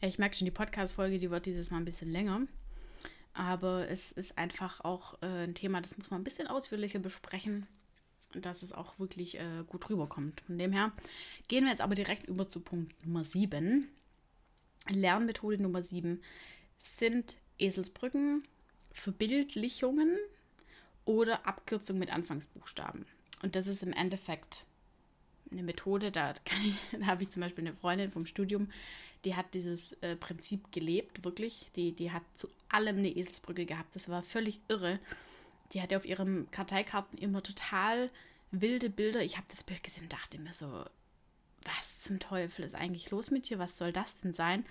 Ja, 0.01 0.07
ich 0.07 0.17
merke 0.17 0.35
schon, 0.35 0.45
die 0.45 0.51
Podcast-Folge, 0.51 1.19
die 1.19 1.29
wird 1.29 1.45
dieses 1.45 1.71
Mal 1.71 1.77
ein 1.77 1.85
bisschen 1.85 2.09
länger. 2.09 2.41
Aber 3.33 3.89
es 3.89 4.13
ist 4.13 4.37
einfach 4.37 4.79
auch 4.81 5.21
äh, 5.21 5.43
ein 5.43 5.55
Thema, 5.55 5.81
das 5.81 5.97
muss 5.97 6.09
man 6.09 6.21
ein 6.21 6.23
bisschen 6.23 6.47
ausführlicher 6.47 6.99
besprechen, 6.99 7.67
dass 8.33 8.63
es 8.63 8.71
auch 8.71 8.97
wirklich 8.97 9.37
äh, 9.37 9.63
gut 9.67 9.89
rüberkommt. 9.89 10.41
Von 10.41 10.57
dem 10.57 10.71
her 10.71 10.93
gehen 11.49 11.65
wir 11.65 11.71
jetzt 11.71 11.81
aber 11.81 11.95
direkt 11.95 12.27
über 12.27 12.47
zu 12.47 12.61
Punkt 12.61 12.93
Nummer 13.05 13.25
7. 13.25 13.89
Lernmethode 14.87 15.61
Nummer 15.61 15.83
7 15.83 16.21
sind 16.77 17.35
Eselsbrücken, 17.57 18.47
Verbildlichungen 18.91 20.17
oder 21.03 21.45
Abkürzungen 21.45 21.99
mit 21.99 22.11
Anfangsbuchstaben. 22.11 23.05
Und 23.43 23.55
das 23.55 23.67
ist 23.67 23.83
im 23.83 23.91
Endeffekt 23.91 24.65
eine 25.51 25.63
Methode, 25.63 26.11
da, 26.11 26.33
da 26.91 27.05
habe 27.05 27.23
ich 27.23 27.31
zum 27.31 27.41
Beispiel 27.41 27.65
eine 27.65 27.75
Freundin 27.75 28.11
vom 28.11 28.25
Studium, 28.25 28.69
die 29.25 29.35
hat 29.35 29.53
dieses 29.53 29.93
äh, 30.01 30.15
Prinzip 30.15 30.71
gelebt, 30.71 31.23
wirklich. 31.23 31.69
Die, 31.75 31.91
die 31.91 32.11
hat 32.11 32.23
zu 32.35 32.47
allem 32.69 32.97
eine 32.97 33.09
Eselsbrücke 33.09 33.65
gehabt. 33.65 33.95
Das 33.95 34.09
war 34.09 34.23
völlig 34.23 34.61
irre. 34.67 34.99
Die 35.73 35.81
hatte 35.81 35.97
auf 35.97 36.05
ihren 36.05 36.49
Karteikarten 36.51 37.17
immer 37.17 37.43
total 37.43 38.09
wilde 38.51 38.89
Bilder. 38.89 39.21
Ich 39.21 39.37
habe 39.37 39.47
das 39.49 39.63
Bild 39.63 39.83
gesehen 39.83 40.03
und 40.03 40.13
dachte 40.13 40.39
mir 40.39 40.53
so, 40.53 40.85
was 41.63 41.99
zum 41.99 42.19
Teufel 42.19 42.63
ist 42.63 42.75
eigentlich 42.75 43.11
los 43.11 43.31
mit 43.31 43.49
dir? 43.49 43.59
Was 43.59 43.77
soll 43.77 43.91
das 43.91 44.21
denn 44.21 44.33
sein? 44.33 44.65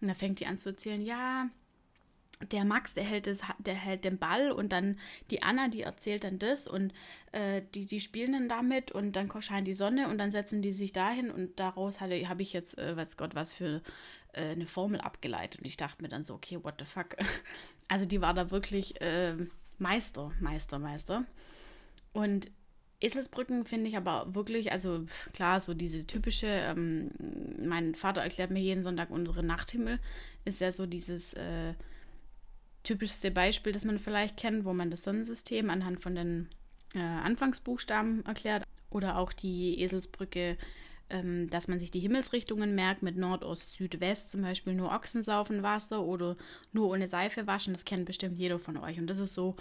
Und 0.00 0.08
da 0.08 0.14
fängt 0.14 0.40
die 0.40 0.46
an 0.46 0.58
zu 0.58 0.70
erzählen, 0.70 1.00
ja, 1.00 1.48
der 2.50 2.64
Max, 2.64 2.94
der 2.94 3.04
hält, 3.04 3.26
das, 3.26 3.42
der 3.58 3.74
hält 3.74 4.04
den 4.04 4.18
Ball 4.18 4.50
und 4.50 4.72
dann 4.72 4.98
die 5.30 5.42
Anna, 5.42 5.68
die 5.68 5.82
erzählt 5.82 6.24
dann 6.24 6.38
das 6.38 6.66
und 6.66 6.92
äh, 7.32 7.62
die, 7.74 7.86
die 7.86 8.00
spielen 8.00 8.32
dann 8.32 8.48
damit 8.48 8.92
und 8.92 9.14
dann 9.16 9.30
scheint 9.40 9.66
die 9.66 9.74
Sonne 9.74 10.08
und 10.08 10.18
dann 10.18 10.30
setzen 10.30 10.62
die 10.62 10.72
sich 10.72 10.92
dahin 10.92 11.30
und 11.30 11.58
daraus 11.58 12.00
habe 12.00 12.42
ich 12.42 12.52
jetzt, 12.52 12.78
äh, 12.78 12.96
weiß 12.96 13.16
Gott, 13.16 13.34
was 13.34 13.52
für 13.52 13.82
äh, 14.32 14.50
eine 14.50 14.66
Formel 14.66 15.00
abgeleitet 15.00 15.60
und 15.60 15.66
ich 15.66 15.76
dachte 15.76 16.02
mir 16.02 16.08
dann 16.08 16.24
so, 16.24 16.34
okay, 16.34 16.58
what 16.62 16.74
the 16.78 16.84
fuck. 16.84 17.16
Also 17.86 18.06
die 18.06 18.22
war 18.22 18.32
da 18.32 18.50
wirklich 18.50 18.98
äh, 19.02 19.36
Meister, 19.76 20.32
Meister, 20.40 20.78
Meister. 20.78 21.26
Und 22.14 22.50
Eselsbrücken 23.00 23.66
finde 23.66 23.88
ich 23.88 23.96
aber 23.98 24.34
wirklich, 24.34 24.72
also 24.72 25.04
klar, 25.34 25.60
so 25.60 25.74
diese 25.74 26.06
typische, 26.06 26.46
ähm, 26.46 27.10
mein 27.62 27.94
Vater 27.94 28.22
erklärt 28.22 28.50
mir 28.50 28.60
jeden 28.60 28.82
Sonntag 28.82 29.10
unsere 29.10 29.42
Nachthimmel, 29.42 30.00
ist 30.46 30.62
ja 30.62 30.72
so 30.72 30.86
dieses 30.86 31.34
äh, 31.34 31.74
typischste 32.84 33.30
Beispiel, 33.30 33.72
das 33.72 33.84
man 33.84 33.98
vielleicht 33.98 34.36
kennt, 34.36 34.64
wo 34.64 34.72
man 34.72 34.90
das 34.90 35.02
Sonnensystem 35.02 35.70
anhand 35.70 36.00
von 36.00 36.14
den 36.14 36.48
äh, 36.94 37.00
Anfangsbuchstaben 37.00 38.24
erklärt. 38.24 38.62
Oder 38.90 39.18
auch 39.18 39.32
die 39.32 39.80
Eselsbrücke, 39.80 40.56
ähm, 41.10 41.50
dass 41.50 41.66
man 41.66 41.80
sich 41.80 41.90
die 41.90 42.00
Himmelsrichtungen 42.00 42.74
merkt 42.74 43.02
mit 43.02 43.16
Nordost, 43.16 43.74
Südwest, 43.74 44.30
zum 44.30 44.42
Beispiel 44.42 44.74
nur 44.74 44.92
Ochsen 44.92 45.22
saufen 45.22 45.62
Wasser 45.62 46.04
oder 46.04 46.36
nur 46.72 46.88
ohne 46.88 47.08
Seife 47.08 47.46
waschen. 47.46 47.72
Das 47.72 47.84
kennt 47.84 48.04
bestimmt 48.04 48.38
jeder 48.38 48.60
von 48.60 48.76
euch. 48.76 49.00
Und 49.00 49.08
das 49.08 49.18
ist 49.18 49.34
so 49.34 49.56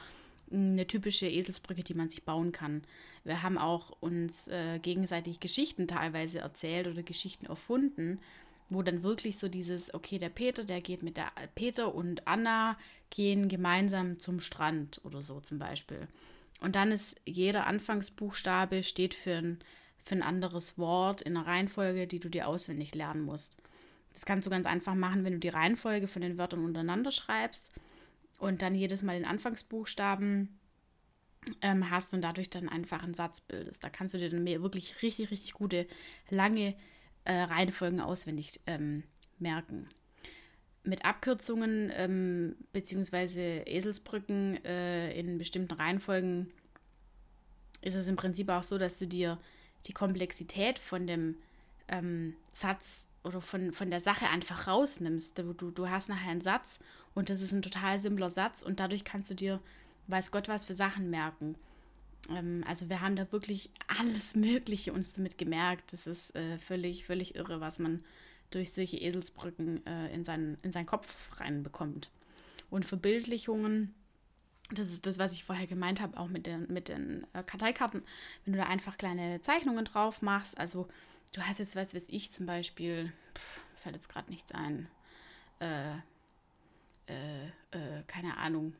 mm, 0.51 0.74
eine 0.74 0.86
typische 0.86 1.28
Eselsbrücke, 1.28 1.84
die 1.84 1.95
man 1.95 2.09
sich 2.09 2.24
bauen 2.24 2.51
kann. 2.51 2.84
Wir 3.24 3.41
haben 3.41 3.57
auch 3.57 3.91
uns 4.01 4.49
äh, 4.49 4.80
gegenseitig 4.80 5.39
Geschichten 5.39 5.88
teilweise 5.88 6.39
erzählt 6.39 6.88
oder 6.88 7.01
Geschichten 7.03 7.45
erfunden, 7.47 8.19
wo 8.70 8.82
dann 8.82 9.03
wirklich 9.03 9.38
so 9.38 9.47
dieses, 9.47 9.93
okay, 9.93 10.18
der 10.18 10.30
Peter, 10.30 10.64
der 10.64 10.82
geht 10.82 11.03
mit 11.03 11.18
der 11.18 11.32
Peter 11.55 11.93
und 11.93 12.28
Anna 12.28 12.78
gehen 13.09 13.47
gemeinsam 13.47 14.20
zum 14.20 14.39
Strand 14.39 15.01
oder 15.03 15.22
so 15.22 15.39
zum 15.39 15.59
Beispiel. 15.59 16.07
Und 16.61 16.76
dann 16.76 16.91
ist 16.91 17.20
jeder 17.26 17.68
Anfangsbuchstabe 17.68 18.84
steht 18.84 19.14
für 19.14 19.36
ein, 19.36 19.59
für 20.03 20.16
ein 20.16 20.24
anderes 20.24 20.78
Wort 20.78 21.22
in 21.22 21.36
einer 21.36 21.45
Reihenfolge, 21.45 22.07
die 22.07 22.20
du 22.20 22.30
dir 22.30 22.47
auswendig 22.47 22.95
lernen 22.95 23.22
musst. 23.22 23.57
Das 24.14 24.26
kannst 24.26 24.45
du 24.45 24.51
ganz 24.51 24.66
einfach 24.66 24.95
machen, 24.95 25.24
wenn 25.24 25.34
du 25.34 25.39
die 25.39 25.49
Reihenfolge 25.49 26.07
von 26.07 26.22
den 26.22 26.38
Wörtern 26.38 26.64
untereinander 26.64 27.11
schreibst 27.11 27.72
und 28.39 28.61
dann 28.61 28.76
jedes 28.76 29.01
Mal 29.01 29.16
den 29.16 29.26
Anfangsbuchstaben 29.26 30.59
ähm, 31.61 31.89
hast 31.89 32.14
und 32.14 32.22
dadurch 32.22 32.49
dann 32.49 32.70
einfach 32.70 33.03
einen 33.03 33.14
Satz 33.14 33.41
bildest. 33.41 33.84
Da 33.84 33.89
kannst 33.89 34.14
du 34.14 34.20
dir 34.20 34.30
dann 34.30 34.45
wirklich 34.45 35.01
richtig, 35.01 35.32
richtig 35.32 35.53
gute, 35.53 35.88
lange 36.30 36.76
äh, 37.26 37.34
Reihenfolgen 37.34 37.99
auswendig 37.99 38.59
ähm, 38.67 39.03
merken. 39.39 39.88
Mit 40.84 41.05
Abkürzungen 41.05 41.91
ähm, 41.95 42.55
bzw. 42.74 43.63
Eselsbrücken 43.65 44.63
äh, 44.65 45.17
in 45.17 45.38
bestimmten 45.38 45.74
Reihenfolgen 45.74 46.51
ist 47.82 47.95
es 47.95 48.07
im 48.07 48.15
Prinzip 48.15 48.49
auch 48.49 48.63
so, 48.63 48.78
dass 48.78 48.97
du 48.97 49.07
dir 49.07 49.38
die 49.86 49.93
Komplexität 49.93 50.80
von 50.80 51.07
dem 51.07 51.36
ähm, 51.88 52.36
Satz 52.51 53.09
oder 53.24 53.41
von, 53.41 53.74
von 53.74 53.89
der 53.89 53.99
Sache 53.99 54.28
einfach 54.30 54.67
rausnimmst. 54.67 55.38
Du, 55.38 55.53
du, 55.53 55.71
du 55.71 55.89
hast 55.89 56.09
nachher 56.09 56.32
einen 56.32 56.41
Satz 56.41 56.80
und 57.13 57.30
das 57.30 57.41
ist 57.41 57.51
ein 57.51 57.61
total 57.61 57.99
simpler 57.99 58.30
Satz 58.30 58.63
und 58.63 58.80
dadurch 58.80 59.03
kannst 59.03 59.30
du 59.30 59.36
dir, 59.36 59.59
weiß 60.07 60.32
Gott, 60.32 60.47
was 60.47 60.65
für 60.65 60.76
Sachen 60.76 61.09
merken. 61.09 61.55
Ähm, 62.30 62.63
also 62.67 62.89
wir 62.89 63.01
haben 63.01 63.15
da 63.15 63.32
wirklich 63.32 63.69
alles 63.99 64.36
Mögliche 64.36 64.93
uns 64.93 65.13
damit 65.13 65.38
gemerkt. 65.38 65.93
Das 65.93 66.07
ist 66.07 66.36
äh, 66.36 66.57
völlig, 66.57 67.05
völlig 67.05 67.36
irre, 67.36 67.59
was 67.61 67.80
man 67.80 68.03
durch 68.51 68.74
solche 68.74 68.97
Eselsbrücken 68.97 69.86
äh, 69.86 70.13
in, 70.13 70.24
seinen, 70.24 70.57
in 70.61 70.71
seinen 70.71 70.86
Kopf 70.86 71.39
reinbekommt. 71.39 72.11
Und 72.69 72.86
Verbildlichungen, 72.86 73.93
das 74.71 74.89
ist 74.89 75.05
das, 75.05 75.19
was 75.19 75.34
ich 75.34 75.43
vorher 75.43 75.67
gemeint 75.67 76.01
habe, 76.01 76.17
auch 76.17 76.28
mit 76.28 76.45
den, 76.45 76.71
mit 76.71 76.88
den 76.88 77.26
äh, 77.34 77.43
Karteikarten, 77.43 78.03
wenn 78.45 78.53
du 78.53 78.59
da 78.59 78.65
einfach 78.65 78.97
kleine 78.97 79.41
Zeichnungen 79.41 79.86
drauf 79.86 80.21
machst, 80.21 80.57
also 80.57 80.88
du 81.34 81.41
hast 81.41 81.59
jetzt, 81.59 81.76
was 81.76 81.93
weiß 81.93 82.05
ich, 82.09 82.32
zum 82.32 82.45
Beispiel, 82.45 83.11
pff, 83.36 83.65
fällt 83.76 83.95
jetzt 83.95 84.09
gerade 84.09 84.30
nichts 84.32 84.51
ein, 84.51 84.88
äh, 85.59 85.93
äh, 87.07 87.47
äh 87.71 88.03
keine 88.07 88.38
Ahnung, 88.38 88.74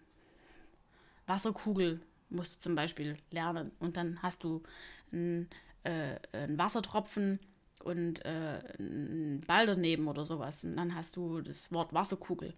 Wasserkugel 1.26 2.02
musst 2.30 2.56
du 2.56 2.60
zum 2.60 2.76
Beispiel 2.76 3.18
lernen. 3.32 3.72
Und 3.80 3.98
dann 3.98 4.22
hast 4.22 4.44
du 4.44 4.64
einen, 5.12 5.50
äh, 5.84 6.16
einen 6.32 6.58
Wassertropfen 6.58 7.40
und 7.84 8.24
äh, 8.26 8.62
einen 8.80 9.42
Ball 9.46 9.66
daneben 9.66 10.08
oder 10.08 10.26
sowas. 10.26 10.64
Und 10.64 10.78
dann 10.78 10.96
hast 10.96 11.16
du 11.16 11.42
das 11.42 11.72
Wort 11.72 11.94
Wasserkugel. 11.94 12.54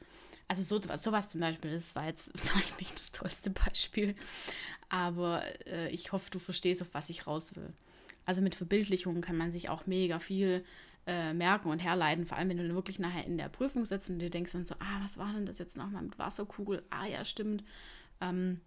Also 0.48 0.62
so, 0.62 0.80
sowas 0.96 1.30
zum 1.30 1.42
Beispiel, 1.42 1.72
das 1.72 1.96
war 1.96 2.06
jetzt 2.06 2.32
vielleicht 2.36 2.80
nicht 2.80 2.96
das 2.96 3.12
tollste 3.12 3.50
Beispiel, 3.50 4.16
aber 4.90 5.44
äh, 5.66 5.90
ich 5.90 6.12
hoffe, 6.12 6.30
du 6.30 6.40
verstehst, 6.40 6.82
auf 6.82 6.94
was 6.94 7.10
ich 7.10 7.26
raus 7.26 7.56
will. 7.56 7.74
Also 8.26 8.42
mit 8.42 8.56
Verbildlichungen 8.56 9.22
kann 9.22 9.38
man 9.38 9.52
sich 9.52 9.70
auch 9.70 9.88
mega 9.88 10.20
viel 10.20 10.64
äh, 11.08 11.34
merken 11.34 11.70
und 11.70 11.80
herleiten, 11.80 12.26
vor 12.26 12.38
allem 12.38 12.50
wenn 12.50 12.58
du 12.58 12.74
wirklich 12.74 13.00
nachher 13.00 13.26
in 13.26 13.38
der 13.38 13.50
Prüfung 13.50 13.86
sitzt 13.86 14.10
und 14.10 14.20
dir 14.20 14.30
denkst 14.30 14.52
dann 14.54 14.66
so, 14.66 14.76
ah, 14.80 15.00
was 15.02 15.18
war 15.18 15.34
denn 15.34 15.46
das 15.46 15.60
jetzt 15.60 15.78
nochmal 15.78 16.04
mit 16.04 16.18
Wasserkugel? 16.18 16.84
Ah 16.90 17.06
ja, 17.06 17.26
stimmt. 17.26 17.64
Ähm, 18.22 18.62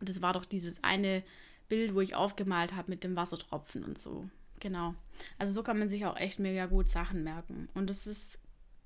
das 0.00 0.22
war 0.22 0.32
doch 0.32 0.44
dieses 0.44 0.82
eine 0.82 1.22
Bild, 1.68 1.94
wo 1.94 2.00
ich 2.00 2.14
aufgemalt 2.14 2.74
habe 2.74 2.90
mit 2.90 3.04
dem 3.04 3.16
Wassertropfen 3.16 3.84
und 3.84 3.98
so. 3.98 4.28
Genau. 4.60 4.94
Also 5.38 5.52
so 5.52 5.62
kann 5.62 5.78
man 5.78 5.88
sich 5.88 6.06
auch 6.06 6.16
echt 6.16 6.38
mega 6.38 6.66
gut 6.66 6.88
Sachen 6.88 7.24
merken. 7.24 7.68
Und 7.74 7.90
es 7.90 8.06
ist 8.06 8.38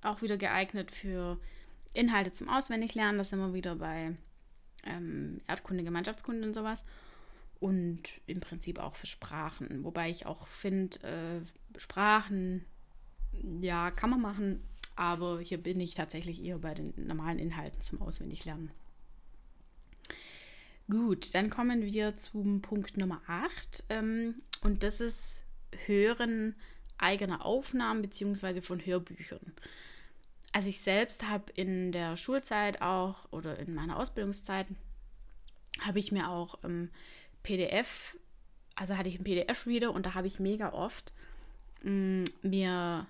auch 0.03 0.23
wieder 0.23 0.37
geeignet 0.37 0.91
für 0.91 1.39
Inhalte 1.93 2.33
zum 2.33 2.49
Auswendiglernen. 2.49 3.19
Das 3.19 3.31
sind 3.31 3.41
wir 3.41 3.55
wieder 3.55 3.77
bei 3.77 4.17
ähm, 4.85 5.41
Erdkunde, 5.47 5.85
Gemeinschaftskunde 5.85 6.47
und 6.47 6.55
sowas. 6.55 6.85
Und 7.61 8.03
im 8.27 8.41
Prinzip 8.41 8.79
auch 8.79 8.95
für 8.95 9.07
Sprachen. 9.07 9.85
Wobei 9.85 10.11
ich 10.11 10.27
auch 10.27 10.47
finde, 10.49 10.99
äh, 11.03 11.79
Sprachen, 11.79 12.65
ja, 13.61 13.91
kann 13.91 14.11
man 14.11 14.21
machen. 14.21 14.63
Aber 14.95 15.41
hier 15.41 15.59
bin 15.59 15.81
ich 15.81 15.95
tatsächlich 15.95 16.43
eher 16.43 16.59
bei 16.59 16.75
den 16.75 16.93
normalen 16.97 17.39
Inhalten 17.39 17.81
zum 17.83 18.03
Auswendiglernen. 18.03 18.71
Gut, 20.91 21.35
dann 21.35 21.51
kommen 21.51 21.83
wir 21.83 22.17
zum 22.17 22.63
Punkt 22.63 22.97
Nummer 22.97 23.21
8. 23.27 23.85
Ähm, 23.91 24.37
und 24.63 24.83
das 24.83 25.01
ist 25.01 25.43
Hören 25.85 26.55
eigener 26.97 27.45
Aufnahmen 27.45 28.01
bzw. 28.01 28.63
von 28.63 28.85
Hörbüchern. 28.85 29.53
Also 30.53 30.71
ich 30.71 30.81
selbst 30.81 31.29
habe 31.29 31.53
in 31.55 31.93
der 31.93 32.17
Schulzeit 32.17 32.81
auch 32.81 33.31
oder 33.31 33.59
in 33.59 33.75
meiner 33.75 33.99
Ausbildungszeit 33.99 34.67
habe 35.83 35.99
ich 35.99 36.11
mir 36.11 36.31
auch 36.31 36.59
ähm, 36.65 36.89
PDF, 37.43 38.17
also 38.75 38.97
hatte 38.97 39.11
ich 39.11 39.17
einen 39.17 39.25
PDF-Reader 39.25 39.93
und 39.93 40.07
da 40.07 40.15
habe 40.15 40.27
ich 40.27 40.41
mega 40.41 40.73
oft 40.73 41.13
mh, 41.83 41.91
mm, 41.91 42.25
mir, 42.43 43.07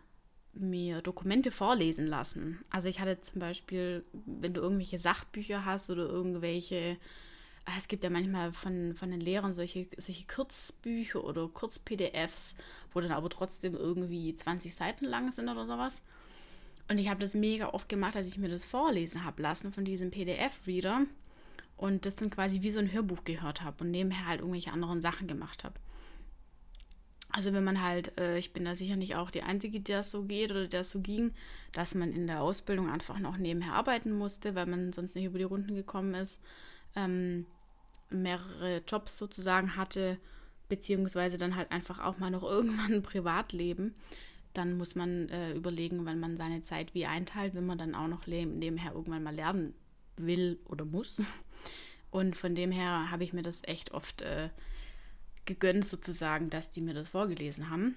mir 0.53 1.01
Dokumente 1.01 1.53
vorlesen 1.53 2.09
lassen. 2.09 2.59
Also 2.71 2.89
ich 2.89 2.99
hatte 2.99 3.21
zum 3.21 3.39
Beispiel, 3.39 4.05
wenn 4.27 4.53
du 4.53 4.61
irgendwelche 4.61 4.99
Sachbücher 4.99 5.65
hast 5.65 5.91
oder 5.91 6.09
irgendwelche 6.09 6.99
es 7.77 7.89
gibt 7.89 8.05
ja 8.05 8.11
manchmal 8.11 8.53
von, 8.53 8.95
von 8.95 9.11
den 9.11 9.21
Lehrern 9.21 9.53
solche, 9.53 9.89
solche 9.97 10.27
Kurzbücher 10.27 11.23
oder 11.23 11.49
Kurz-PDFs, 11.49 12.57
wo 12.93 13.01
dann 13.01 13.13
aber 13.13 13.29
trotzdem 13.29 13.75
irgendwie 13.75 14.35
20 14.35 14.75
Seiten 14.75 15.05
lang 15.05 15.31
sind 15.31 15.49
oder 15.49 15.67
sowas. 15.67 16.03
Und 16.89 16.99
ich 16.99 17.09
habe 17.09 17.21
das 17.21 17.35
mega 17.35 17.69
oft 17.69 17.89
gemacht, 17.89 18.17
als 18.17 18.29
ich 18.29 18.39
mir 18.39 18.49
das 18.49 18.65
vorlesen 18.65 19.25
habe 19.25 19.43
lassen 19.43 19.73
von 19.73 19.85
diesem 19.85 20.11
PDF-Reader 20.11 21.03
und 21.77 22.07
das 22.07 22.17
dann 22.17 22.31
quasi 22.31 22.63
wie 22.63 22.71
so 22.71 22.79
ein 22.79 22.93
Hörbuch 22.93 23.25
gehört 23.25 23.63
habe 23.63 23.85
und 23.85 23.91
nebenher 23.91 24.27
halt 24.27 24.41
irgendwelche 24.41 24.73
anderen 24.73 25.01
Sachen 25.01 25.29
gemacht 25.29 25.65
habe. 25.65 25.79
Also 27.31 27.53
wenn 27.53 27.65
man 27.65 27.83
halt, 27.83 28.19
äh, 28.19 28.39
ich 28.39 28.55
bin 28.55 28.65
da 28.65 28.75
sicher 28.75 28.97
nicht 28.97 29.17
auch 29.17 29.31
die 29.31 29.43
Einzige, 29.43 29.81
der 29.81 30.03
so 30.03 30.25
geht 30.25 30.51
oder 30.51 30.67
der 30.67 30.83
so 30.83 31.01
ging, 31.01 31.35
dass 31.73 31.95
man 31.95 32.13
in 32.13 32.27
der 32.27 32.41
Ausbildung 32.41 32.91
einfach 32.91 33.19
noch 33.19 33.37
nebenher 33.37 33.75
arbeiten 33.75 34.17
musste, 34.17 34.55
weil 34.55 34.67
man 34.67 34.95
sonst 34.95 35.15
nicht 35.15 35.27
über 35.27 35.39
die 35.39 35.45
Runden 35.45 35.75
gekommen 35.75 36.15
ist, 36.15 36.43
ähm, 36.97 37.45
mehrere 38.11 38.83
Jobs 38.87 39.19
sozusagen 39.19 39.77
hatte, 39.77 40.19
beziehungsweise 40.69 41.39
dann 41.39 41.57
halt 41.57 41.71
einfach 41.73 42.01
auch 42.01 42.19
mal 42.19 42.31
noch 42.31 42.43
irgendwann 42.49 42.95
ein 42.95 43.03
Privatleben. 43.03 43.95
Dann 44.55 44.77
muss 44.77 44.95
man 44.95 45.29
äh, 45.29 45.53
überlegen, 45.53 46.05
wann 46.07 46.21
man 46.21 46.37
seine 46.37 46.63
Zeit 46.63 46.95
wie 46.95 47.07
einteilt, 47.07 47.55
wenn 47.55 47.67
man 47.67 47.79
dann 47.79 47.95
auch 47.95 48.09
noch 48.09 48.27
nebenher 48.27 48.93
irgendwann 48.93 49.23
mal 49.23 49.35
lernen 49.35 49.75
will 50.17 50.59
oder 50.65 50.85
muss. 50.85 51.23
Und 52.11 52.37
von 52.37 52.55
dem 52.55 52.73
her 52.73 53.11
habe 53.11 53.25
ich 53.25 53.35
mir 53.35 53.43
das 53.43 53.63
echt 53.65 53.93
oft 53.93 54.23
äh, 54.23 54.49
gegönnt, 55.45 55.85
sozusagen, 55.85 56.49
dass 56.49 56.71
die 56.71 56.81
mir 56.81 56.95
das 56.95 57.09
vorgelesen 57.09 57.69
haben. 57.69 57.97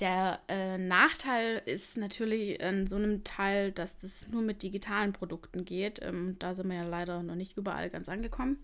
Der 0.00 0.40
äh, 0.48 0.76
Nachteil 0.76 1.62
ist 1.66 1.96
natürlich 1.96 2.60
in 2.60 2.88
so 2.88 2.96
einem 2.96 3.22
Teil, 3.22 3.70
dass 3.70 3.96
das 3.96 4.26
nur 4.28 4.42
mit 4.42 4.64
digitalen 4.64 5.12
Produkten 5.12 5.64
geht. 5.64 6.00
Ähm, 6.02 6.34
da 6.40 6.52
sind 6.52 6.68
wir 6.68 6.78
ja 6.78 6.84
leider 6.84 7.22
noch 7.22 7.36
nicht 7.36 7.56
überall 7.56 7.90
ganz 7.90 8.08
angekommen. 8.08 8.58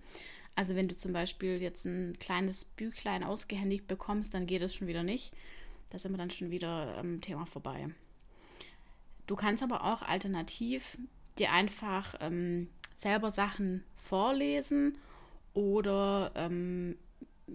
Also 0.57 0.75
wenn 0.75 0.89
du 0.89 0.97
zum 0.97 1.13
Beispiel 1.13 1.63
jetzt 1.63 1.87
ein 1.87 2.19
kleines 2.19 2.65
Büchlein 2.65 3.23
ausgehändigt 3.23 3.87
bekommst, 3.87 4.35
dann 4.35 4.47
geht 4.47 4.61
es 4.63 4.75
schon 4.75 4.89
wieder 4.89 5.05
nicht. 5.05 5.33
Da 5.91 5.99
sind 5.99 6.13
wir 6.13 6.19
dann 6.19 6.31
schon 6.31 6.51
wieder 6.51 6.97
am 6.99 7.21
Thema 7.21 7.47
vorbei. 7.47 7.89
Du 9.29 9.37
kannst 9.37 9.63
aber 9.63 9.85
auch 9.85 10.03
alternativ 10.03 10.99
dir 11.39 11.53
einfach 11.53 12.17
ähm, 12.21 12.69
selber 12.97 13.31
Sachen 13.31 13.85
vorlesen 13.97 14.99
oder 15.55 16.33
ähm, 16.35 16.97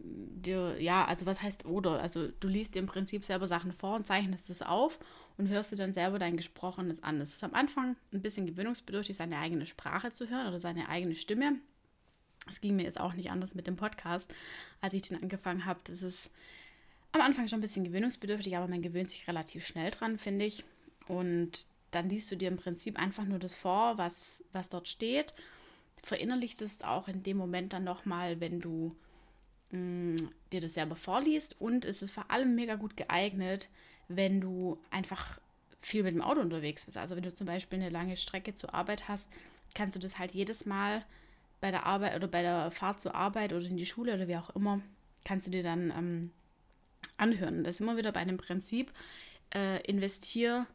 dir, 0.03 0.81
ja, 0.81 1.05
also 1.05 1.25
was 1.25 1.41
heißt 1.41 1.65
oder? 1.65 2.01
Also 2.01 2.27
du 2.27 2.47
liest 2.47 2.75
dir 2.75 2.79
im 2.79 2.87
Prinzip 2.87 3.25
selber 3.25 3.47
Sachen 3.47 3.71
vor 3.71 3.95
und 3.95 4.07
zeichnest 4.07 4.49
es 4.49 4.61
auf 4.61 4.99
und 5.37 5.49
hörst 5.49 5.71
dir 5.71 5.75
dann 5.75 5.93
selber 5.93 6.19
dein 6.19 6.37
Gesprochenes 6.37 7.03
an. 7.03 7.21
Es 7.21 7.33
ist 7.33 7.43
am 7.43 7.53
Anfang 7.53 7.95
ein 8.13 8.21
bisschen 8.21 8.45
gewöhnungsbedürftig, 8.45 9.15
seine 9.15 9.39
eigene 9.39 9.65
Sprache 9.65 10.11
zu 10.11 10.29
hören 10.29 10.47
oder 10.47 10.59
seine 10.59 10.89
eigene 10.89 11.15
Stimme. 11.15 11.57
Es 12.49 12.61
ging 12.61 12.75
mir 12.75 12.83
jetzt 12.83 12.99
auch 12.99 13.13
nicht 13.13 13.31
anders 13.31 13.55
mit 13.55 13.67
dem 13.67 13.75
Podcast, 13.75 14.33
als 14.81 14.93
ich 14.93 15.01
den 15.01 15.21
angefangen 15.21 15.65
habe. 15.65 15.79
Das 15.85 16.03
ist 16.03 16.29
am 17.11 17.21
Anfang 17.21 17.47
schon 17.47 17.59
ein 17.59 17.61
bisschen 17.61 17.85
gewöhnungsbedürftig, 17.85 18.55
aber 18.55 18.67
man 18.67 18.81
gewöhnt 18.81 19.09
sich 19.09 19.27
relativ 19.27 19.65
schnell 19.65 19.89
dran, 19.91 20.17
finde 20.17 20.45
ich. 20.45 20.63
Und 21.07 21.65
dann 21.91 22.09
liest 22.09 22.29
du 22.29 22.37
dir 22.37 22.49
im 22.49 22.57
Prinzip 22.57 22.99
einfach 22.99 23.25
nur 23.25 23.39
das 23.39 23.55
vor, 23.55 23.97
was, 23.97 24.43
was 24.51 24.69
dort 24.69 24.87
steht. 24.87 25.33
Verinnerlicht 26.03 26.61
es 26.61 26.83
auch 26.83 27.07
in 27.07 27.23
dem 27.23 27.37
Moment 27.37 27.73
dann 27.73 27.83
nochmal, 27.83 28.39
wenn 28.41 28.59
du 28.59 28.95
mh, 29.75 30.21
mm, 30.23 30.29
dir 30.51 30.61
das 30.61 30.73
selber 30.73 30.95
vorliest. 30.95 31.59
Und 31.59 31.85
es 31.85 32.01
ist 32.01 32.11
vor 32.11 32.29
allem 32.31 32.55
mega 32.55 32.75
gut 32.75 32.97
geeignet, 32.97 33.69
wenn 34.07 34.41
du 34.41 34.79
einfach 34.91 35.39
viel 35.81 36.03
mit 36.03 36.15
dem 36.15 36.21
Auto 36.21 36.41
unterwegs 36.41 36.85
bist. 36.85 36.97
Also 36.97 37.15
wenn 37.15 37.23
du 37.23 37.33
zum 37.33 37.47
Beispiel 37.47 37.79
eine 37.79 37.89
lange 37.89 38.17
Strecke 38.17 38.53
zur 38.53 38.73
Arbeit 38.73 39.07
hast, 39.07 39.29
kannst 39.75 39.95
du 39.95 39.99
das 39.99 40.17
halt 40.17 40.31
jedes 40.31 40.65
Mal 40.65 41.05
bei 41.61 41.71
der 41.71 41.85
Arbeit 41.85 42.15
oder 42.15 42.27
bei 42.27 42.41
der 42.41 42.71
Fahrt 42.71 42.99
zur 42.99 43.15
Arbeit 43.15 43.53
oder 43.53 43.65
in 43.65 43.77
die 43.77 43.85
Schule 43.85 44.15
oder 44.15 44.27
wie 44.27 44.37
auch 44.37 44.49
immer, 44.55 44.81
kannst 45.23 45.47
du 45.47 45.51
dir 45.51 45.63
dann 45.63 45.91
ähm, 45.91 46.31
anhören. 47.17 47.63
Das 47.63 47.75
ist 47.75 47.81
immer 47.81 47.97
wieder 47.97 48.11
bei 48.11 48.23
dem 48.23 48.37
Prinzip, 48.37 48.91
äh, 49.53 49.81
investier 49.83 50.67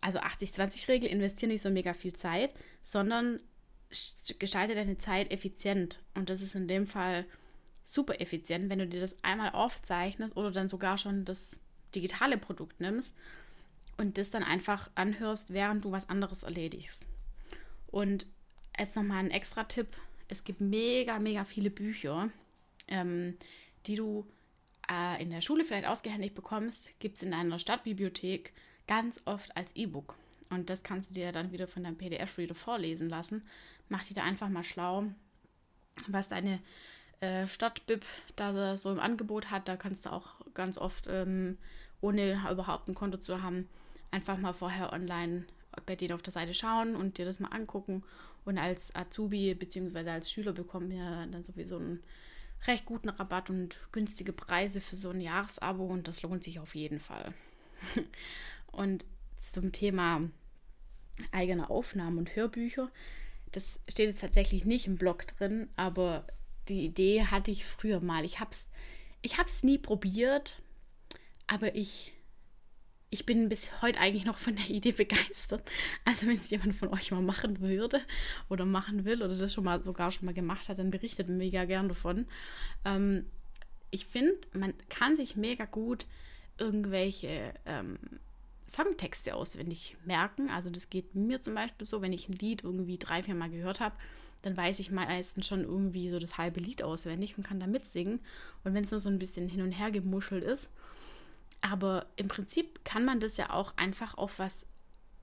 also 0.00 0.20
80-20-Regel, 0.20 1.10
investiere 1.10 1.50
nicht 1.50 1.62
so 1.62 1.70
mega 1.70 1.92
viel 1.92 2.12
Zeit, 2.12 2.54
sondern 2.82 3.40
gestalte 4.38 4.74
deine 4.74 4.98
Zeit 4.98 5.30
effizient. 5.30 6.00
Und 6.14 6.30
das 6.30 6.42
ist 6.42 6.54
in 6.54 6.68
dem 6.68 6.86
Fall 6.86 7.24
super 7.88 8.20
effizient, 8.20 8.68
wenn 8.68 8.80
du 8.80 8.86
dir 8.86 9.00
das 9.00 9.16
einmal 9.24 9.50
aufzeichnest 9.52 10.36
oder 10.36 10.50
dann 10.50 10.68
sogar 10.68 10.98
schon 10.98 11.24
das 11.24 11.58
digitale 11.94 12.36
Produkt 12.36 12.80
nimmst 12.80 13.14
und 13.96 14.18
das 14.18 14.30
dann 14.30 14.44
einfach 14.44 14.90
anhörst, 14.94 15.54
während 15.54 15.86
du 15.86 15.90
was 15.90 16.10
anderes 16.10 16.42
erledigst. 16.42 17.06
Und 17.86 18.26
jetzt 18.78 18.94
nochmal 18.94 19.20
ein 19.20 19.30
extra 19.30 19.64
Tipp. 19.64 19.88
Es 20.28 20.44
gibt 20.44 20.60
mega, 20.60 21.18
mega 21.18 21.44
viele 21.44 21.70
Bücher, 21.70 22.28
ähm, 22.88 23.38
die 23.86 23.96
du 23.96 24.26
äh, 24.90 25.22
in 25.22 25.30
der 25.30 25.40
Schule 25.40 25.64
vielleicht 25.64 25.86
ausgehändigt 25.86 26.34
bekommst, 26.34 26.92
gibt 27.00 27.16
es 27.16 27.22
in 27.22 27.30
deiner 27.30 27.58
Stadtbibliothek 27.58 28.52
ganz 28.86 29.22
oft 29.24 29.56
als 29.56 29.74
E-Book. 29.74 30.14
Und 30.50 30.68
das 30.68 30.82
kannst 30.82 31.08
du 31.08 31.14
dir 31.14 31.32
dann 31.32 31.52
wieder 31.52 31.66
von 31.66 31.84
deinem 31.84 31.96
PDF-Reader 31.96 32.54
vorlesen 32.54 33.08
lassen. 33.08 33.46
Mach 33.88 34.04
dich 34.04 34.12
da 34.12 34.24
einfach 34.24 34.50
mal 34.50 34.62
schlau, 34.62 35.04
was 36.06 36.28
deine 36.28 36.60
äh, 37.20 37.46
Stadtbib 37.46 38.04
da 38.36 38.76
so 38.76 38.90
im 38.90 39.00
Angebot 39.00 39.50
hat. 39.50 39.68
Da 39.68 39.76
kannst 39.76 40.06
du 40.06 40.12
auch 40.12 40.26
ganz 40.54 40.78
oft, 40.78 41.06
ähm, 41.08 41.58
ohne 42.00 42.40
überhaupt 42.50 42.88
ein 42.88 42.94
Konto 42.94 43.18
zu 43.18 43.42
haben, 43.42 43.68
einfach 44.10 44.38
mal 44.38 44.52
vorher 44.52 44.92
online 44.92 45.44
bei 45.86 45.96
denen 45.96 46.12
auf 46.12 46.22
der 46.22 46.32
Seite 46.32 46.54
schauen 46.54 46.96
und 46.96 47.18
dir 47.18 47.24
das 47.24 47.40
mal 47.40 47.48
angucken. 47.48 48.02
Und 48.44 48.58
als 48.58 48.94
Azubi 48.94 49.54
bzw. 49.54 50.10
als 50.10 50.30
Schüler 50.30 50.52
bekommen 50.52 50.90
wir 50.90 51.26
dann 51.30 51.42
sowieso 51.42 51.76
einen 51.76 52.02
recht 52.66 52.86
guten 52.86 53.08
Rabatt 53.08 53.50
und 53.50 53.76
günstige 53.92 54.32
Preise 54.32 54.80
für 54.80 54.96
so 54.96 55.10
ein 55.10 55.20
Jahresabo 55.20 55.84
und 55.84 56.08
das 56.08 56.22
lohnt 56.22 56.44
sich 56.44 56.58
auf 56.58 56.74
jeden 56.74 57.00
Fall. 57.00 57.34
Und 58.72 59.04
zum 59.40 59.72
Thema 59.72 60.28
eigene 61.32 61.70
Aufnahmen 61.70 62.18
und 62.18 62.36
Hörbücher, 62.36 62.90
das 63.52 63.80
steht 63.88 64.08
jetzt 64.08 64.20
tatsächlich 64.20 64.64
nicht 64.64 64.86
im 64.86 64.96
Blog 64.96 65.26
drin, 65.26 65.68
aber 65.74 66.26
die 66.68 66.84
Idee 66.84 67.24
hatte 67.24 67.50
ich 67.50 67.64
früher 67.64 68.00
mal. 68.00 68.24
Ich 68.24 68.40
habe 68.40 68.50
es 68.52 68.68
ich 69.22 69.38
hab's 69.38 69.62
nie 69.62 69.78
probiert, 69.78 70.60
aber 71.46 71.74
ich, 71.74 72.12
ich 73.10 73.26
bin 73.26 73.48
bis 73.48 73.82
heute 73.82 73.98
eigentlich 74.00 74.24
noch 74.24 74.38
von 74.38 74.56
der 74.56 74.70
Idee 74.70 74.92
begeistert. 74.96 75.68
Also 76.04 76.26
wenn 76.26 76.38
es 76.38 76.50
jemand 76.50 76.76
von 76.76 76.88
euch 76.88 77.10
mal 77.10 77.22
machen 77.22 77.60
würde 77.60 78.00
oder 78.48 78.64
machen 78.64 79.04
will 79.04 79.22
oder 79.22 79.36
das 79.36 79.52
schon 79.52 79.64
mal 79.64 79.82
sogar 79.82 80.10
schon 80.10 80.26
mal 80.26 80.34
gemacht 80.34 80.68
hat, 80.68 80.78
dann 80.78 80.90
berichtet 80.90 81.28
mir 81.28 81.36
mega 81.36 81.64
gern 81.64 81.88
davon. 81.88 82.26
Ähm, 82.84 83.26
ich 83.90 84.06
finde, 84.06 84.38
man 84.52 84.74
kann 84.88 85.16
sich 85.16 85.36
mega 85.36 85.64
gut 85.64 86.06
irgendwelche 86.58 87.54
ähm, 87.64 87.98
Songtexte 88.68 89.34
auswendig 89.34 89.96
merken. 90.04 90.50
Also 90.50 90.68
das 90.68 90.90
geht 90.90 91.14
mir 91.14 91.40
zum 91.40 91.54
Beispiel 91.54 91.86
so, 91.86 92.02
wenn 92.02 92.12
ich 92.12 92.28
ein 92.28 92.34
Lied 92.34 92.64
irgendwie 92.64 92.98
drei, 92.98 93.22
vier 93.22 93.34
Mal 93.34 93.48
gehört 93.48 93.80
habe, 93.80 93.96
dann 94.42 94.56
weiß 94.56 94.78
ich 94.78 94.90
meistens 94.90 95.46
schon 95.46 95.62
irgendwie 95.62 96.08
so 96.08 96.18
das 96.18 96.38
halbe 96.38 96.60
Lied 96.60 96.82
auswendig 96.82 97.36
und 97.36 97.44
kann 97.44 97.60
da 97.60 97.66
mitsingen. 97.66 98.20
Und 98.64 98.74
wenn 98.74 98.84
es 98.84 98.90
nur 98.90 99.00
so 99.00 99.08
ein 99.08 99.18
bisschen 99.18 99.48
hin 99.48 99.62
und 99.62 99.72
her 99.72 99.90
gemuschelt 99.90 100.44
ist. 100.44 100.72
Aber 101.60 102.06
im 102.16 102.28
Prinzip 102.28 102.84
kann 102.84 103.04
man 103.04 103.18
das 103.18 103.36
ja 103.36 103.50
auch 103.50 103.76
einfach 103.76 104.16
auf 104.16 104.38
was 104.38 104.66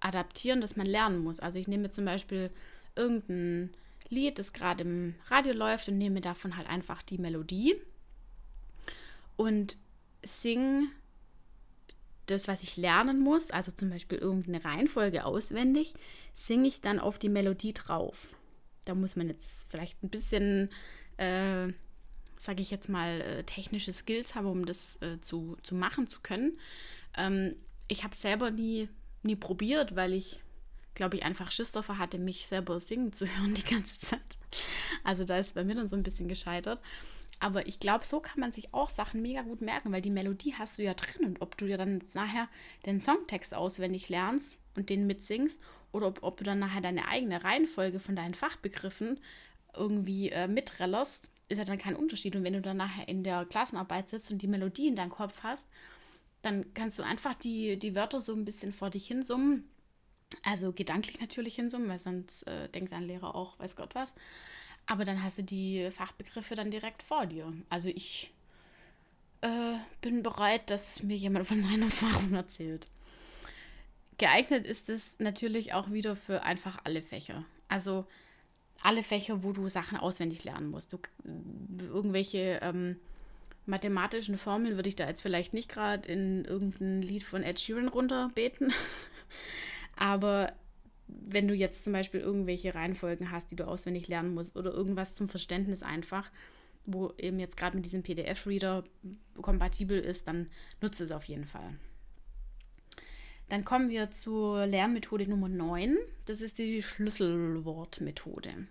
adaptieren, 0.01 0.59
das 0.59 0.75
man 0.75 0.85
lernen 0.85 1.19
muss. 1.19 1.39
Also 1.39 1.59
ich 1.59 1.67
nehme 1.67 1.91
zum 1.91 2.05
Beispiel 2.05 2.51
irgendein 2.95 3.73
Lied, 4.09 4.37
das 4.37 4.53
gerade 4.53 4.83
im 4.83 5.15
Radio 5.27 5.53
läuft 5.53 5.87
und 5.87 5.97
nehme 5.97 6.21
davon 6.21 6.57
halt 6.57 6.69
einfach 6.69 7.01
die 7.01 7.17
Melodie 7.17 7.75
und 9.35 9.77
singe 10.23 10.87
das, 12.27 12.47
was 12.47 12.63
ich 12.63 12.77
lernen 12.77 13.19
muss, 13.19 13.51
also 13.51 13.71
zum 13.71 13.89
Beispiel 13.89 14.17
irgendeine 14.17 14.65
Reihenfolge 14.65 15.25
auswendig, 15.25 15.93
singe 16.33 16.67
ich 16.67 16.81
dann 16.81 16.99
auf 16.99 17.19
die 17.19 17.29
Melodie 17.29 17.73
drauf. 17.73 18.27
Da 18.85 18.95
muss 18.95 19.15
man 19.15 19.27
jetzt 19.27 19.69
vielleicht 19.69 20.01
ein 20.03 20.09
bisschen, 20.09 20.69
äh, 21.17 21.67
sage 22.37 22.61
ich 22.61 22.71
jetzt 22.71 22.89
mal, 22.89 23.21
äh, 23.21 23.43
technische 23.43 23.93
Skills 23.93 24.35
haben, 24.35 24.47
um 24.47 24.65
das 24.65 25.01
äh, 25.01 25.19
zu, 25.21 25.57
zu 25.63 25.75
machen 25.75 26.07
zu 26.07 26.19
können. 26.21 26.59
Ähm, 27.17 27.55
ich 27.87 28.03
habe 28.03 28.15
selber 28.15 28.51
nie, 28.51 28.89
nie 29.23 29.35
probiert, 29.35 29.95
weil 29.95 30.13
ich, 30.13 30.39
glaube 30.93 31.17
ich, 31.17 31.23
einfach 31.23 31.51
Schiss 31.51 31.71
davor 31.71 31.97
hatte, 31.97 32.17
mich 32.17 32.47
selber 32.47 32.79
singen 32.79 33.13
zu 33.13 33.25
hören 33.37 33.53
die 33.53 33.63
ganze 33.63 33.99
Zeit. 33.99 34.37
Also 35.03 35.23
da 35.23 35.37
ist 35.37 35.55
bei 35.55 35.63
mir 35.63 35.75
dann 35.75 35.87
so 35.87 35.95
ein 35.95 36.03
bisschen 36.03 36.27
gescheitert. 36.27 36.79
Aber 37.39 37.67
ich 37.67 37.79
glaube, 37.79 38.05
so 38.05 38.21
kann 38.21 38.39
man 38.39 38.51
sich 38.51 38.73
auch 38.73 38.89
Sachen 38.89 39.21
mega 39.21 39.41
gut 39.41 39.61
merken, 39.61 39.91
weil 39.91 40.01
die 40.01 40.09
Melodie 40.09 40.53
hast 40.57 40.77
du 40.77 40.83
ja 40.83 40.93
drin. 40.93 41.25
Und 41.25 41.41
ob 41.41 41.57
du 41.57 41.65
dir 41.65 41.77
dann 41.77 42.01
nachher 42.13 42.47
den 42.85 43.01
Songtext 43.01 43.53
auswendig 43.53 44.09
lernst 44.09 44.59
und 44.77 44.89
den 44.89 45.07
mitsingst 45.07 45.61
oder 45.91 46.07
ob, 46.07 46.23
ob 46.23 46.37
du 46.37 46.43
dann 46.43 46.59
nachher 46.59 46.81
deine 46.81 47.07
eigene 47.07 47.43
Reihenfolge 47.43 47.99
von 47.99 48.15
deinen 48.15 48.33
Fachbegriffen 48.33 49.19
irgendwie 49.75 50.29
äh, 50.29 50.47
mitrellerst, 50.47 51.29
ist 51.47 51.57
ja 51.57 51.63
dann 51.63 51.77
kein 51.77 51.95
Unterschied. 51.95 52.35
Und 52.35 52.43
wenn 52.43 52.53
du 52.53 52.61
dann 52.61 52.77
nachher 52.77 53.07
in 53.07 53.23
der 53.23 53.45
Klassenarbeit 53.45 54.09
sitzt 54.09 54.31
und 54.31 54.41
die 54.41 54.47
Melodie 54.47 54.87
in 54.87 54.95
deinem 54.95 55.09
Kopf 55.09 55.43
hast, 55.43 55.69
dann 56.41 56.73
kannst 56.73 56.99
du 56.99 57.03
einfach 57.03 57.35
die, 57.35 57.77
die 57.77 57.95
Wörter 57.95 58.21
so 58.21 58.33
ein 58.33 58.45
bisschen 58.45 58.73
vor 58.73 58.89
dich 58.89 59.07
hinsummen. 59.07 59.67
Also 60.43 60.73
gedanklich 60.73 61.19
natürlich 61.19 61.55
hinsummen, 61.55 61.87
weil 61.87 61.99
sonst 61.99 62.47
äh, 62.47 62.69
denkt 62.69 62.91
dein 62.91 63.03
Lehrer 63.03 63.35
auch, 63.35 63.57
weiß 63.59 63.75
Gott 63.75 63.95
was. 63.95 64.13
Aber 64.85 65.05
dann 65.05 65.23
hast 65.23 65.39
du 65.39 65.43
die 65.43 65.89
Fachbegriffe 65.91 66.55
dann 66.55 66.71
direkt 66.71 67.03
vor 67.03 67.25
dir. 67.25 67.51
Also 67.69 67.89
ich 67.89 68.31
äh, 69.41 69.75
bin 70.01 70.23
bereit, 70.23 70.69
dass 70.69 71.01
mir 71.03 71.17
jemand 71.17 71.47
von 71.47 71.61
seiner 71.61 71.85
Erfahrung 71.85 72.33
erzählt. 72.33 72.85
Geeignet 74.17 74.65
ist 74.65 74.89
es 74.89 75.15
natürlich 75.19 75.73
auch 75.73 75.91
wieder 75.91 76.15
für 76.15 76.43
einfach 76.43 76.79
alle 76.83 77.01
Fächer. 77.01 77.45
Also 77.67 78.05
alle 78.81 79.03
Fächer, 79.03 79.43
wo 79.43 79.51
du 79.51 79.67
Sachen 79.69 79.97
auswendig 79.97 80.43
lernen 80.43 80.69
musst. 80.69 80.93
Du, 80.93 80.99
irgendwelche 81.79 82.59
ähm, 82.61 82.97
mathematischen 83.65 84.37
Formeln 84.37 84.75
würde 84.75 84.89
ich 84.89 84.95
da 84.95 85.07
jetzt 85.07 85.21
vielleicht 85.21 85.53
nicht 85.53 85.69
gerade 85.69 86.07
in 86.11 86.45
irgendein 86.45 87.01
Lied 87.01 87.23
von 87.23 87.43
Ed 87.43 87.59
Sheeran 87.59 87.87
runterbeten. 87.87 88.71
Aber 89.95 90.53
wenn 91.07 91.47
du 91.47 91.53
jetzt 91.53 91.83
zum 91.83 91.93
Beispiel 91.93 92.19
irgendwelche 92.19 92.75
Reihenfolgen 92.75 93.31
hast, 93.31 93.51
die 93.51 93.55
du 93.55 93.67
auswendig 93.67 94.07
lernen 94.07 94.33
musst 94.33 94.55
oder 94.55 94.71
irgendwas 94.71 95.13
zum 95.13 95.29
Verständnis 95.29 95.83
einfach, 95.83 96.31
wo 96.85 97.11
eben 97.17 97.39
jetzt 97.39 97.57
gerade 97.57 97.75
mit 97.75 97.85
diesem 97.85 98.03
PDF-Reader 98.03 98.83
kompatibel 99.41 99.99
ist, 99.99 100.27
dann 100.27 100.49
nutze 100.81 101.03
es 101.03 101.11
auf 101.11 101.25
jeden 101.25 101.45
Fall. 101.45 101.75
Dann 103.49 103.63
kommen 103.63 103.89
wir 103.89 104.11
zur 104.11 104.65
Lernmethode 104.65 105.27
Nummer 105.27 105.49
9. 105.49 105.97
Das 106.25 106.41
ist 106.41 106.57
die 106.57 106.81
Schlüsselwortmethode. 106.81 108.67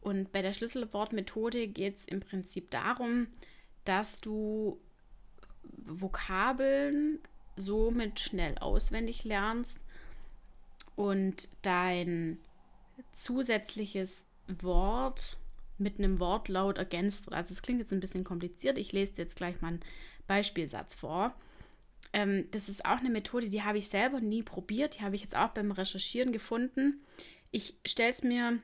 Und 0.00 0.32
bei 0.32 0.40
der 0.40 0.52
Schlüsselwortmethode 0.52 1.68
geht 1.68 1.96
es 1.96 2.06
im 2.06 2.20
Prinzip 2.20 2.70
darum, 2.70 3.26
dass 3.84 4.20
du 4.20 4.78
Vokabeln 5.84 7.18
somit 7.56 8.20
schnell 8.20 8.56
auswendig 8.58 9.24
lernst 9.24 9.78
und 10.94 11.48
dein 11.62 12.38
zusätzliches 13.12 14.24
Wort 14.46 15.36
mit 15.78 15.98
einem 15.98 16.20
Wortlaut 16.20 16.78
ergänzt. 16.78 17.32
Also 17.32 17.52
es 17.52 17.62
klingt 17.62 17.80
jetzt 17.80 17.92
ein 17.92 18.00
bisschen 18.00 18.24
kompliziert. 18.24 18.78
Ich 18.78 18.92
lese 18.92 19.12
dir 19.12 19.22
jetzt 19.22 19.36
gleich 19.36 19.60
mal 19.60 19.68
einen 19.68 19.80
Beispielsatz 20.26 20.94
vor. 20.94 21.34
Ähm, 22.16 22.46
das 22.50 22.70
ist 22.70 22.86
auch 22.86 22.96
eine 22.98 23.10
Methode, 23.10 23.50
die 23.50 23.62
habe 23.62 23.76
ich 23.76 23.90
selber 23.90 24.20
nie 24.20 24.42
probiert. 24.42 24.98
Die 24.98 25.02
habe 25.02 25.14
ich 25.14 25.20
jetzt 25.20 25.36
auch 25.36 25.50
beim 25.50 25.70
Recherchieren 25.70 26.32
gefunden. 26.32 27.02
Ich 27.50 27.76
stelle 27.86 28.10
es 28.10 28.22
mir 28.22 28.58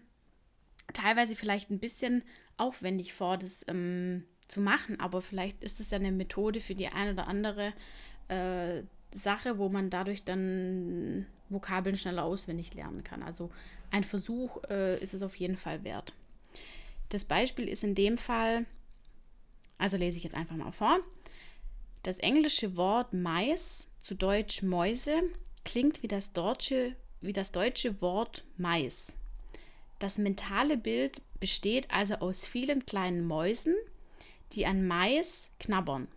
teilweise 0.94 1.36
vielleicht 1.36 1.70
ein 1.70 1.78
bisschen 1.78 2.24
aufwendig 2.56 3.12
vor, 3.12 3.36
das 3.36 3.62
ähm, 3.68 4.24
zu 4.48 4.62
machen, 4.62 5.00
aber 5.00 5.20
vielleicht 5.20 5.62
ist 5.62 5.80
es 5.80 5.90
ja 5.90 5.98
eine 5.98 6.12
Methode 6.12 6.60
für 6.60 6.74
die 6.74 6.88
eine 6.88 7.12
oder 7.12 7.28
andere 7.28 7.74
äh, 8.28 8.84
Sache, 9.12 9.58
wo 9.58 9.68
man 9.68 9.90
dadurch 9.90 10.24
dann 10.24 11.26
Vokabeln 11.50 11.98
schneller 11.98 12.24
auswendig 12.24 12.72
lernen 12.72 13.04
kann. 13.04 13.22
Also 13.22 13.50
ein 13.90 14.04
Versuch 14.04 14.62
äh, 14.70 14.98
ist 14.98 15.12
es 15.12 15.22
auf 15.22 15.36
jeden 15.36 15.58
Fall 15.58 15.84
wert. 15.84 16.14
Das 17.10 17.26
Beispiel 17.26 17.68
ist 17.68 17.84
in 17.84 17.94
dem 17.94 18.16
Fall, 18.16 18.64
also 19.76 19.98
lese 19.98 20.16
ich 20.16 20.24
jetzt 20.24 20.36
einfach 20.36 20.56
mal 20.56 20.72
vor. 20.72 21.00
Das 22.02 22.18
englische 22.18 22.76
Wort 22.76 23.12
Mais, 23.12 23.86
zu 24.00 24.16
Deutsch 24.16 24.62
Mäuse, 24.62 25.22
klingt 25.64 26.02
wie 26.02 26.08
das 26.08 26.32
deutsche, 26.32 26.96
wie 27.20 27.32
das 27.32 27.52
deutsche 27.52 28.00
Wort 28.00 28.44
Mais. 28.56 29.12
Das 30.00 30.18
mentale 30.18 30.76
Bild 30.76 31.22
besteht 31.38 31.90
also 31.92 32.14
aus 32.14 32.44
vielen 32.44 32.84
kleinen 32.86 33.24
Mäusen, 33.24 33.76
die 34.52 34.66
an 34.66 34.86
Mais 34.86 35.48
knabbern. 35.60 36.08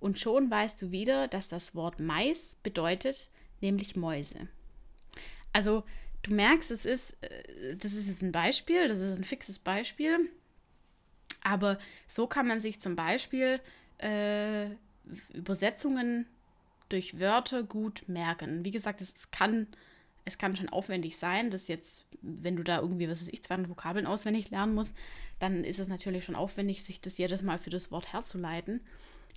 Und 0.00 0.18
schon 0.18 0.50
weißt 0.50 0.80
du 0.80 0.92
wieder, 0.92 1.28
dass 1.28 1.48
das 1.48 1.74
Wort 1.74 2.00
Mais 2.00 2.56
bedeutet, 2.62 3.28
nämlich 3.60 3.96
Mäuse. 3.96 4.48
Also 5.52 5.84
du 6.22 6.32
merkst, 6.32 6.70
es 6.70 6.86
ist, 6.86 7.16
äh, 7.22 7.76
das 7.76 7.92
ist 7.92 8.08
jetzt 8.08 8.22
ein 8.22 8.32
Beispiel, 8.32 8.88
das 8.88 9.00
ist 9.00 9.18
ein 9.18 9.24
fixes 9.24 9.58
Beispiel. 9.58 10.30
Aber 11.42 11.78
so 12.06 12.26
kann 12.26 12.46
man 12.46 12.60
sich 12.60 12.80
zum 12.80 12.96
Beispiel 12.96 13.60
äh, 13.98 14.70
Übersetzungen 15.32 16.26
durch 16.88 17.18
Wörter 17.18 17.62
gut 17.62 18.04
merken. 18.06 18.64
Wie 18.64 18.70
gesagt, 18.70 19.00
es 19.00 19.30
kann, 19.30 19.66
es 20.24 20.38
kann 20.38 20.56
schon 20.56 20.68
aufwendig 20.68 21.16
sein, 21.16 21.50
dass 21.50 21.68
jetzt, 21.68 22.06
wenn 22.22 22.56
du 22.56 22.62
da 22.62 22.80
irgendwie, 22.80 23.08
was 23.08 23.20
weiß 23.20 23.28
ich, 23.28 23.42
200 23.42 23.70
Vokabeln 23.70 24.06
auswendig 24.06 24.50
lernen 24.50 24.74
musst, 24.74 24.94
dann 25.38 25.64
ist 25.64 25.78
es 25.78 25.88
natürlich 25.88 26.24
schon 26.24 26.34
aufwendig, 26.34 26.82
sich 26.82 27.00
das 27.00 27.18
jedes 27.18 27.42
Mal 27.42 27.58
für 27.58 27.70
das 27.70 27.90
Wort 27.90 28.12
herzuleiten. 28.12 28.80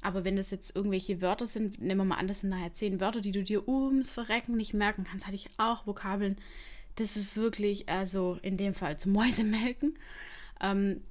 Aber 0.02 0.24
wenn 0.24 0.36
das 0.36 0.50
jetzt 0.50 0.76
irgendwelche 0.76 1.22
Wörter 1.22 1.46
sind, 1.46 1.80
nehmen 1.80 2.02
wir 2.02 2.06
mal 2.06 2.16
an, 2.16 2.28
das 2.28 2.42
sind 2.42 2.50
nachher 2.50 2.74
zehn 2.74 3.00
Wörter, 3.00 3.22
die 3.22 3.32
du 3.32 3.44
dir 3.44 3.68
ums 3.68 4.12
Verrecken 4.12 4.58
nicht 4.58 4.74
merken 4.74 5.04
kannst, 5.04 5.28
hatte 5.28 5.36
ich 5.36 5.48
auch 5.58 5.86
Vokabeln. 5.86 6.38
Das 6.96 7.16
ist 7.16 7.38
wirklich, 7.38 7.88
also 7.88 8.40
in 8.42 8.58
dem 8.58 8.74
Fall 8.74 8.98
zum 8.98 9.12
Mäusemelken. 9.12 9.98
Ähm, 10.60 11.02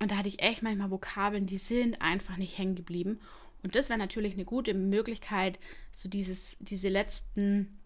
und 0.00 0.10
da 0.10 0.16
hatte 0.16 0.28
ich 0.28 0.42
echt 0.42 0.62
manchmal 0.62 0.90
Vokabeln, 0.90 1.46
die 1.46 1.58
sind 1.58 2.00
einfach 2.00 2.38
nicht 2.38 2.58
hängen 2.58 2.74
geblieben. 2.74 3.20
Und 3.62 3.74
das 3.74 3.88
wäre 3.88 3.98
natürlich 3.98 4.34
eine 4.34 4.44
gute 4.44 4.74
Möglichkeit, 4.74 5.58
so 5.92 6.08
dieses, 6.08 6.56
diese 6.60 6.88
letzten 6.88 7.78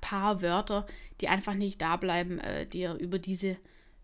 paar 0.00 0.42
Wörter, 0.42 0.86
die 1.20 1.28
einfach 1.28 1.54
nicht 1.54 1.80
da 1.80 1.96
bleiben, 1.96 2.38
äh, 2.38 2.66
dir 2.66 2.94
über 2.94 3.18
diese 3.18 3.56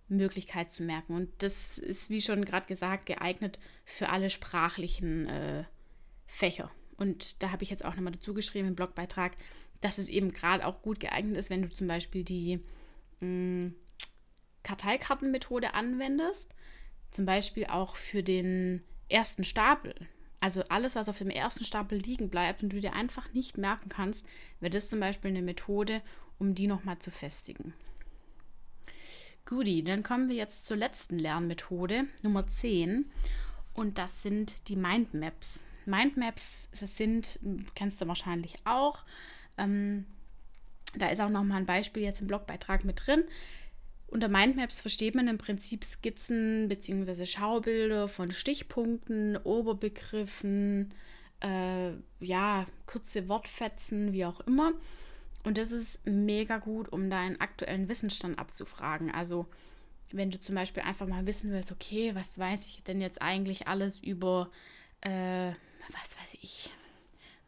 Möglichkeit 0.08 0.70
zu 0.70 0.82
merken. 0.82 1.14
Und 1.14 1.30
das 1.38 1.78
ist, 1.78 2.10
wie 2.10 2.20
schon 2.20 2.44
gerade 2.44 2.66
gesagt, 2.66 3.06
geeignet 3.06 3.58
für 3.84 4.08
alle 4.08 4.30
sprachlichen 4.30 5.26
äh, 5.26 5.64
Fächer. 6.26 6.70
Und 6.96 7.42
da 7.42 7.50
habe 7.50 7.62
ich 7.62 7.70
jetzt 7.70 7.84
auch 7.84 7.96
nochmal 7.96 8.12
dazu 8.12 8.34
geschrieben 8.34 8.68
im 8.68 8.76
Blogbeitrag, 8.76 9.36
dass 9.80 9.98
es 9.98 10.08
eben 10.08 10.32
gerade 10.32 10.66
auch 10.66 10.82
gut 10.82 11.00
geeignet 11.00 11.36
ist, 11.36 11.50
wenn 11.50 11.62
du 11.62 11.70
zum 11.70 11.86
Beispiel 11.86 12.24
die 12.24 12.60
mh, 13.20 13.26
mm, 13.26 13.74
Karteikartenmethode 14.62 15.74
anwendest. 15.74 16.54
Zum 17.10 17.26
Beispiel 17.26 17.66
auch 17.66 17.96
für 17.96 18.22
den 18.22 18.82
ersten 19.08 19.44
Stapel. 19.44 19.94
Also 20.44 20.62
alles, 20.68 20.94
was 20.94 21.08
auf 21.08 21.16
dem 21.16 21.30
ersten 21.30 21.64
Stapel 21.64 21.96
liegen 21.96 22.28
bleibt 22.28 22.62
und 22.62 22.70
du 22.70 22.78
dir 22.78 22.92
einfach 22.92 23.32
nicht 23.32 23.56
merken 23.56 23.88
kannst, 23.88 24.26
wäre 24.60 24.68
das 24.68 24.90
zum 24.90 25.00
Beispiel 25.00 25.30
eine 25.30 25.40
Methode, 25.40 26.02
um 26.38 26.54
die 26.54 26.66
nochmal 26.66 26.98
zu 26.98 27.10
festigen. 27.10 27.72
Guti, 29.46 29.82
dann 29.82 30.02
kommen 30.02 30.28
wir 30.28 30.36
jetzt 30.36 30.66
zur 30.66 30.76
letzten 30.76 31.18
Lernmethode, 31.18 32.08
Nummer 32.20 32.46
10. 32.46 33.10
Und 33.72 33.96
das 33.96 34.22
sind 34.22 34.68
die 34.68 34.76
Mindmaps. 34.76 35.64
Mindmaps 35.86 36.68
sind, 36.72 37.38
kennst 37.74 38.02
du 38.02 38.06
wahrscheinlich 38.06 38.58
auch. 38.66 39.06
Ähm, 39.56 40.04
da 40.94 41.08
ist 41.08 41.22
auch 41.22 41.30
nochmal 41.30 41.56
ein 41.56 41.66
Beispiel 41.66 42.02
jetzt 42.02 42.20
im 42.20 42.26
Blogbeitrag 42.26 42.84
mit 42.84 43.06
drin. 43.06 43.24
Unter 44.06 44.28
Mindmaps 44.28 44.80
versteht 44.80 45.14
man 45.14 45.28
im 45.28 45.38
Prinzip 45.38 45.84
Skizzen 45.84 46.68
bzw. 46.68 47.26
Schaubilder 47.26 48.08
von 48.08 48.30
Stichpunkten, 48.30 49.36
Oberbegriffen, 49.38 50.94
äh, 51.40 51.92
ja, 52.20 52.66
kurze 52.86 53.28
Wortfetzen, 53.28 54.12
wie 54.12 54.24
auch 54.24 54.40
immer. 54.40 54.72
Und 55.42 55.58
das 55.58 55.72
ist 55.72 56.06
mega 56.06 56.58
gut, 56.58 56.90
um 56.92 57.10
deinen 57.10 57.40
aktuellen 57.40 57.88
Wissensstand 57.88 58.38
abzufragen. 58.38 59.10
Also 59.10 59.46
wenn 60.12 60.30
du 60.30 60.40
zum 60.40 60.54
Beispiel 60.54 60.82
einfach 60.82 61.06
mal 61.06 61.26
wissen 61.26 61.50
willst, 61.50 61.72
okay, 61.72 62.14
was 62.14 62.38
weiß 62.38 62.66
ich 62.66 62.82
denn 62.84 63.00
jetzt 63.00 63.20
eigentlich 63.20 63.68
alles 63.68 63.98
über, 63.98 64.50
äh, 65.00 65.50
was 65.90 66.16
weiß 66.16 66.38
ich, 66.40 66.70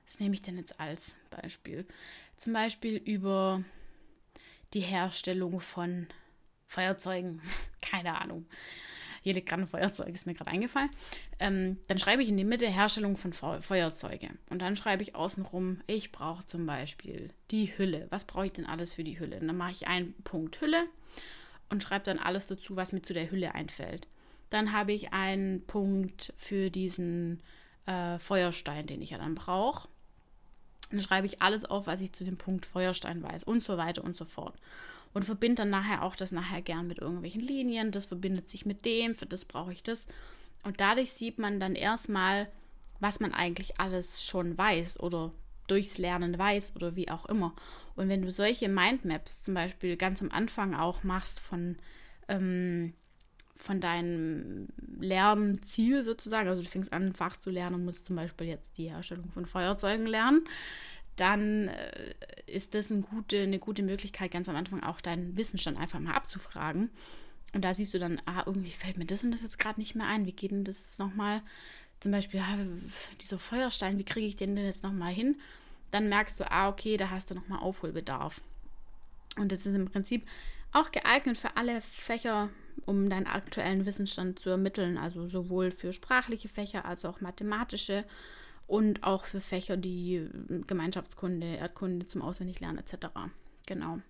was 0.05 0.21
nehme 0.21 0.35
ich 0.35 0.43
denn 0.43 0.57
jetzt 0.57 0.79
als 0.81 1.17
Beispiel? 1.31 1.87
Zum 2.37 2.53
Beispiel 2.53 2.97
über 2.97 3.63
die 4.75 4.81
Herstellung 4.81 5.61
von 5.61 6.07
Feuerzeugen, 6.67 7.41
keine 7.81 8.21
Ahnung. 8.21 8.47
Hier 9.27 9.35
liegt 9.35 9.49
gerade 9.49 9.63
ein 9.63 9.67
Feuerzeug, 9.67 10.15
ist 10.15 10.27
mir 10.27 10.35
gerade 10.35 10.53
eingefallen. 10.53 10.91
Ähm, 11.41 11.79
dann 11.89 11.99
schreibe 11.99 12.23
ich 12.23 12.29
in 12.29 12.37
die 12.37 12.45
Mitte 12.45 12.69
Herstellung 12.69 13.17
von 13.17 13.33
Feuerzeuge. 13.33 14.29
Und 14.51 14.63
dann 14.63 14.77
schreibe 14.77 15.03
ich 15.03 15.17
außenrum, 15.17 15.81
ich 15.89 16.13
brauche 16.13 16.47
zum 16.47 16.65
Beispiel 16.65 17.31
die 17.51 17.77
Hülle. 17.77 18.07
Was 18.11 18.25
brauche 18.25 18.47
ich 18.47 18.53
denn 18.53 18.67
alles 18.67 18.93
für 18.93 19.03
die 19.03 19.19
Hülle? 19.19 19.41
Und 19.41 19.49
dann 19.49 19.57
mache 19.57 19.73
ich 19.73 19.89
einen 19.89 20.15
Punkt 20.23 20.61
Hülle 20.61 20.85
und 21.71 21.83
schreibe 21.83 22.05
dann 22.05 22.21
alles 22.21 22.47
dazu, 22.47 22.77
was 22.77 22.93
mir 22.93 23.03
zu 23.03 23.15
der 23.15 23.29
Hülle 23.29 23.53
einfällt. 23.53 24.07
Dann 24.51 24.73
habe 24.73 24.93
ich 24.93 25.13
einen 25.13 25.67
Punkt 25.67 26.33
für 26.37 26.71
diesen 26.71 27.43
äh, 27.87 28.21
Feuerstein, 28.21 28.87
den 28.87 29.03
ich 29.03 29.11
ja 29.11 29.19
dann 29.19 29.35
brauche. 29.35 29.89
Dann 30.93 31.03
schreibe 31.03 31.27
ich 31.27 31.43
alles 31.43 31.65
auf, 31.65 31.89
was 31.89 32.01
ich 32.01 32.13
zu 32.13 32.23
dem 32.23 32.37
Punkt 32.37 32.65
Feuerstein 32.65 33.25
weiß 33.25 33.43
und 33.43 33.61
so 33.61 33.77
weiter 33.77 34.05
und 34.05 34.17
so 34.17 34.25
fort 34.25 34.57
und 35.13 35.25
verbinde 35.25 35.63
dann 35.63 35.71
nachher 35.71 36.03
auch 36.03 36.17
das 36.17 36.33
nachher 36.33 36.63
gern 36.63 36.87
mit 36.87 36.99
irgendwelchen 36.99 37.41
Linien. 37.41 37.91
Das 37.91 38.05
verbindet 38.05 38.49
sich 38.49 38.67
mit 38.67 38.85
dem, 38.85 39.15
für 39.15 39.27
das 39.27 39.45
brauche 39.45 39.73
ich 39.73 39.83
das. 39.83 40.07
Und 40.63 40.81
dadurch 40.81 41.13
sieht 41.13 41.39
man 41.39 41.61
dann 41.61 41.75
erstmal, 41.75 42.49
was 43.01 43.21
man 43.21 43.33
eigentlich 43.33 43.81
alles 43.81 44.25
schon 44.25 44.57
weiß 44.59 45.01
oder 45.01 45.33
durchs 45.67 45.99
Lernen 45.99 46.39
weiß 46.39 46.77
oder 46.77 46.97
wie 46.97 47.11
auch 47.11 47.27
immer. 47.27 47.55
Und 47.95 48.09
wenn 48.09 48.23
du 48.23 48.31
solche 48.31 48.69
Mindmaps 48.69 49.43
zum 49.43 49.55
Beispiel 49.55 49.97
ganz 49.97 50.21
am 50.21 50.31
Anfang 50.31 50.75
auch 50.75 51.03
machst 51.03 51.41
von, 51.41 51.77
ähm, 52.29 52.93
von 53.57 53.81
deinem 53.81 54.69
Lernziel 55.01 56.03
sozusagen, 56.03 56.49
also 56.49 56.63
du 56.63 56.69
fängst 56.69 56.93
an, 56.93 57.07
ein 57.07 57.15
Fach 57.15 57.37
zu 57.37 57.51
lernen 57.51 57.77
und 57.77 57.85
musst 57.85 58.07
zum 58.07 58.17
Beispiel 58.17 58.49
jetzt 58.49 58.77
die 58.77 58.91
Herstellung 58.91 59.31
von 59.31 59.47
Feuerzeugen 59.47 60.07
lernen, 60.07 60.45
dann 61.17 61.69
äh, 61.69 62.15
ist 62.47 62.75
das 62.75 62.91
eine 62.91 63.03
gute, 63.03 63.41
eine 63.41 63.59
gute 63.59 63.83
Möglichkeit, 63.83 64.31
ganz 64.31 64.49
am 64.49 64.57
Anfang 64.57 64.83
auch 64.83 65.01
deinen 65.01 65.37
Wissensstand 65.37 65.79
einfach 65.79 65.99
mal 65.99 66.15
abzufragen. 66.15 66.91
Und 67.55 67.65
da 67.65 67.75
siehst 67.75 67.95
du 67.95 67.99
dann, 67.99 68.21
ah, 68.27 68.43
irgendwie 68.45 68.71
fällt 68.71 68.99
mir 68.99 69.07
das 69.07 69.25
und 69.25 69.31
das 69.31 69.43
jetzt 69.43 69.59
gerade 69.59 69.81
nicht 69.81 69.95
mehr 69.95 70.07
ein. 70.07 70.27
Wie 70.27 70.33
geht 70.33 70.51
denn 70.51 70.65
das 70.65 70.81
jetzt 70.81 70.99
nochmal? 70.99 71.43
Zum 72.01 72.13
Beispiel, 72.13 72.41
ah, 72.41 72.59
dieser 73.21 73.39
Feuerstein, 73.39 73.99
wie 73.99 74.05
kriege 74.05 74.27
ich 74.27 74.37
den 74.37 74.55
denn 74.55 74.67
jetzt 74.67 74.83
nochmal 74.83 75.13
hin? 75.13 75.37
Dann 75.91 76.09
merkst 76.09 76.39
du, 76.39 76.51
ah, 76.51 76.69
okay, 76.69 76.97
da 76.97 77.11
hast 77.11 77.31
du 77.31 77.35
nochmal 77.35 77.61
Aufholbedarf. 77.61 78.43
Und 79.37 79.53
das 79.53 79.65
ist 79.67 79.75
im 79.75 79.87
Prinzip 79.87 80.27
auch 80.73 80.93
geeignet 80.93 81.39
für 81.39 81.57
alle 81.57 81.81
Fächer, 81.81 82.51
um 82.85 83.09
deinen 83.09 83.27
aktuellen 83.27 83.87
Wissensstand 83.87 84.39
zu 84.39 84.51
ermitteln. 84.51 84.99
Also 84.99 85.27
sowohl 85.27 85.71
für 85.71 85.93
sprachliche 85.93 86.49
Fächer 86.49 86.85
als 86.85 87.05
auch 87.05 87.23
mathematische 87.23 88.05
und 88.67 89.05
auch 89.05 89.25
für 89.25 89.41
Fächer, 89.41 89.77
die 89.77 90.17
äh, 90.17 90.29
Gemeinschaftskunde, 90.67 91.47
Erdkunde 91.47 92.07
zum 92.07 92.23
Auswendiglernen 92.23 92.79
etc. 92.79 93.07
Genau. 93.67 94.01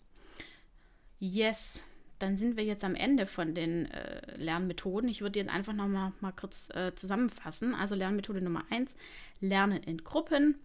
Yes, 1.18 1.82
dann 2.18 2.36
sind 2.36 2.56
wir 2.56 2.64
jetzt 2.64 2.84
am 2.84 2.94
Ende 2.94 3.26
von 3.26 3.54
den 3.54 3.90
äh, 3.90 4.36
Lernmethoden. 4.36 5.08
Ich 5.08 5.20
würde 5.20 5.38
jetzt 5.38 5.50
einfach 5.50 5.72
noch 5.72 5.88
mal, 5.88 6.12
kurz 6.34 6.70
äh, 6.70 6.94
zusammenfassen. 6.94 7.74
Also 7.74 7.94
Lernmethode 7.94 8.40
Nummer 8.40 8.64
1, 8.70 8.96
Lernen 9.40 9.82
in 9.82 10.02
Gruppen. 10.02 10.56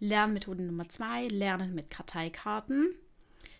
Lernmethode 0.00 0.62
Nummer 0.62 0.88
2, 0.88 1.28
Lernen 1.28 1.74
mit 1.74 1.90
Karteikarten. 1.90 2.94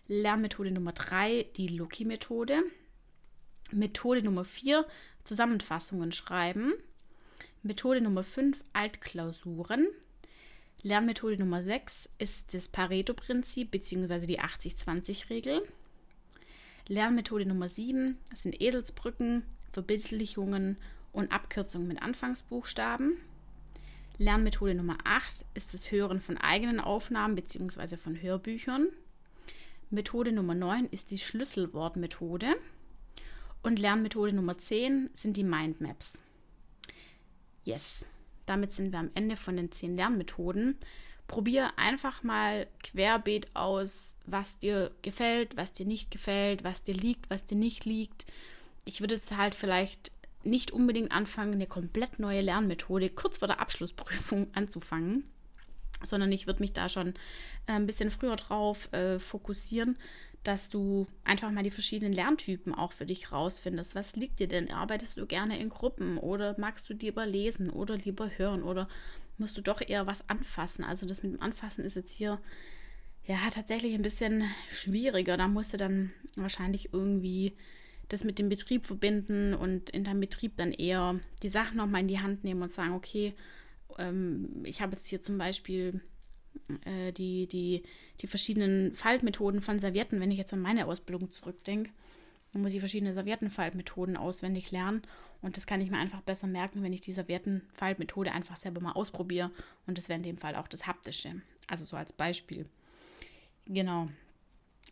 Lernmethode 0.07 0.71
Nummer 0.71 0.91
3, 0.91 1.47
die 1.55 1.67
Loki-Methode. 1.67 2.63
Methode 3.71 4.23
Nummer 4.23 4.45
4, 4.45 4.85
Zusammenfassungen 5.23 6.11
schreiben. 6.11 6.73
Methode 7.61 7.99
Nummer 7.99 8.23
5, 8.23 8.63
Altklausuren. 8.71 9.89
Lernmethode 10.81 11.37
Nummer 11.37 11.61
6 11.61 12.07
ist 12.17 12.53
das 12.53 12.69
Pareto-Prinzip 12.69 13.71
bzw. 13.71 14.25
die 14.25 14.39
80-20-Regel. 14.39 15.63
Lernmethode 16.87 17.45
Nummer 17.45 17.67
7 17.67 18.17
sind 18.33 18.61
Eselsbrücken, 18.61 19.43
Verbildlichungen 19.73 20.77
und 21.11 21.33
Abkürzungen 21.33 21.89
mit 21.89 22.01
Anfangsbuchstaben. 22.01 23.17
Lernmethode 24.17 24.73
Nummer 24.73 24.97
8 25.03 25.45
ist 25.53 25.73
das 25.73 25.91
Hören 25.91 26.21
von 26.21 26.37
eigenen 26.37 26.79
Aufnahmen 26.79 27.35
bzw. 27.35 27.97
von 27.97 28.21
Hörbüchern. 28.21 28.87
Methode 29.89 30.31
Nummer 30.31 30.55
9 30.55 30.85
ist 30.85 31.11
die 31.11 31.17
Schlüsselwortmethode. 31.17 32.55
Und 33.63 33.79
Lernmethode 33.79 34.31
Nummer 34.31 34.57
10 34.57 35.09
sind 35.13 35.35
die 35.35 35.43
Mindmaps. 35.43 36.19
Yes, 37.63 38.05
damit 38.45 38.73
sind 38.73 38.91
wir 38.91 38.99
am 38.99 39.11
Ende 39.13 39.35
von 39.35 39.55
den 39.55 39.71
10 39.71 39.95
Lernmethoden. 39.95 40.77
Probier 41.27 41.71
einfach 41.77 42.23
mal 42.23 42.65
querbeet 42.83 43.55
aus, 43.55 44.17
was 44.25 44.57
dir 44.57 44.91
gefällt, 45.03 45.55
was 45.57 45.73
dir 45.73 45.85
nicht 45.85 46.09
gefällt, 46.09 46.63
was 46.63 46.83
dir 46.83 46.95
liegt, 46.95 47.29
was 47.29 47.45
dir 47.45 47.57
nicht 47.57 47.85
liegt. 47.85 48.25
Ich 48.85 49.01
würde 49.01 49.15
jetzt 49.15 49.37
halt 49.37 49.53
vielleicht 49.53 50.11
nicht 50.43 50.71
unbedingt 50.71 51.11
anfangen, 51.11 51.53
eine 51.53 51.67
komplett 51.67 52.17
neue 52.17 52.41
Lernmethode 52.41 53.09
kurz 53.09 53.37
vor 53.37 53.47
der 53.47 53.59
Abschlussprüfung 53.59 54.47
anzufangen, 54.53 55.29
sondern 56.03 56.31
ich 56.31 56.47
würde 56.47 56.61
mich 56.61 56.73
da 56.73 56.89
schon 56.89 57.09
äh, 57.67 57.73
ein 57.73 57.85
bisschen 57.85 58.09
früher 58.09 58.35
drauf 58.35 58.91
äh, 58.93 59.19
fokussieren, 59.19 59.97
dass 60.43 60.69
du 60.69 61.07
einfach 61.23 61.51
mal 61.51 61.63
die 61.63 61.71
verschiedenen 61.71 62.13
Lerntypen 62.13 62.73
auch 62.73 62.93
für 62.93 63.05
dich 63.05 63.31
rausfindest. 63.31 63.95
Was 63.95 64.15
liegt 64.15 64.39
dir 64.39 64.47
denn? 64.47 64.71
Arbeitest 64.71 65.17
du 65.17 65.25
gerne 65.25 65.59
in 65.59 65.69
Gruppen 65.69 66.17
oder 66.17 66.55
magst 66.57 66.89
du 66.89 66.93
lieber 66.93 67.25
lesen 67.25 67.69
oder 67.69 67.97
lieber 67.97 68.31
hören 68.37 68.63
oder 68.63 68.87
musst 69.37 69.57
du 69.57 69.61
doch 69.61 69.81
eher 69.81 70.07
was 70.07 70.27
anfassen. 70.29 70.83
Also 70.83 71.05
das 71.05 71.23
mit 71.23 71.33
dem 71.33 71.41
Anfassen 71.41 71.83
ist 71.83 71.95
jetzt 71.95 72.11
hier 72.11 72.39
ja 73.25 73.37
tatsächlich 73.51 73.93
ein 73.93 74.01
bisschen 74.01 74.43
schwieriger. 74.69 75.37
Da 75.37 75.47
musst 75.47 75.73
du 75.73 75.77
dann 75.77 76.11
wahrscheinlich 76.35 76.93
irgendwie 76.93 77.53
das 78.07 78.23
mit 78.23 78.39
dem 78.39 78.49
Betrieb 78.49 78.85
verbinden 78.85 79.53
und 79.53 79.89
in 79.91 80.03
deinem 80.03 80.19
Betrieb 80.19 80.57
dann 80.57 80.71
eher 80.71 81.19
die 81.43 81.49
Sachen 81.49 81.77
nochmal 81.77 82.01
in 82.01 82.07
die 82.07 82.19
Hand 82.19 82.43
nehmen 82.43 82.61
und 82.61 82.71
sagen, 82.71 82.93
okay, 82.93 83.33
ähm, 83.97 84.63
ich 84.63 84.81
habe 84.81 84.93
jetzt 84.93 85.05
hier 85.05 85.21
zum 85.21 85.37
Beispiel 85.37 86.01
äh, 86.85 87.11
die, 87.11 87.47
die, 87.47 87.83
die 88.21 88.27
verschiedenen 88.27 88.93
Faltmethoden 88.93 89.61
von 89.61 89.79
Servietten, 89.79 90.19
wenn 90.19 90.31
ich 90.31 90.37
jetzt 90.37 90.53
an 90.53 90.61
meine 90.61 90.87
Ausbildung 90.87 91.31
zurückdenke. 91.31 91.91
Dann 92.51 92.63
muss 92.63 92.73
ich 92.73 92.79
verschiedene 92.79 93.13
Serviettenfaltmethoden 93.13 94.17
auswendig 94.17 94.71
lernen. 94.71 95.03
Und 95.41 95.55
das 95.55 95.67
kann 95.67 95.81
ich 95.81 95.91
mir 95.91 95.97
einfach 95.97 96.21
besser 96.21 96.47
merken, 96.47 96.81
wenn 96.81 96.93
ich 96.93 97.01
die 97.01 97.13
Serviettenfaltmethode 97.13 98.31
einfach 98.31 98.55
selber 98.55 98.81
mal 98.81 98.93
ausprobiere. 98.93 99.51
Und 99.85 99.97
das 99.97 100.09
wäre 100.09 100.17
in 100.17 100.23
dem 100.23 100.37
Fall 100.37 100.55
auch 100.55 100.67
das 100.67 100.87
Haptische. 100.87 101.41
Also 101.67 101.85
so 101.85 101.95
als 101.95 102.11
Beispiel. 102.11 102.65
Genau. 103.67 104.09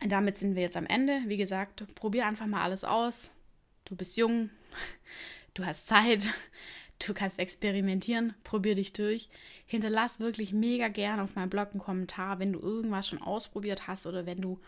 Damit 0.08 0.38
sind 0.38 0.56
wir 0.56 0.62
jetzt 0.62 0.78
am 0.78 0.86
Ende. 0.86 1.24
Wie 1.26 1.38
gesagt, 1.38 1.84
probier 1.96 2.28
einfach 2.28 2.46
mal 2.46 2.62
alles 2.62 2.84
aus. 2.84 3.32
Du 3.86 3.96
bist 3.96 4.18
jung, 4.18 4.52
du 5.56 5.66
hast 5.66 5.88
Zeit, 5.88 6.30
du 7.00 7.14
kannst 7.14 7.40
experimentieren, 7.40 8.34
probier 8.44 8.76
dich 8.76 8.94
durch. 8.94 9.30
Hinterlass 9.66 10.20
wirklich 10.20 10.54
mega 10.54 10.88
gern 10.88 11.20
auf 11.20 11.36
meinem 11.36 11.50
Blog 11.50 11.70
einen 11.72 11.80
Kommentar, 11.80 12.40
wenn 12.40 12.54
du 12.54 12.60
irgendwas 12.60 13.08
schon 13.08 13.22
ausprobiert 13.22 13.88
hast 13.88 14.08
oder 14.08 14.26
wenn 14.26 14.42
du 14.42 14.60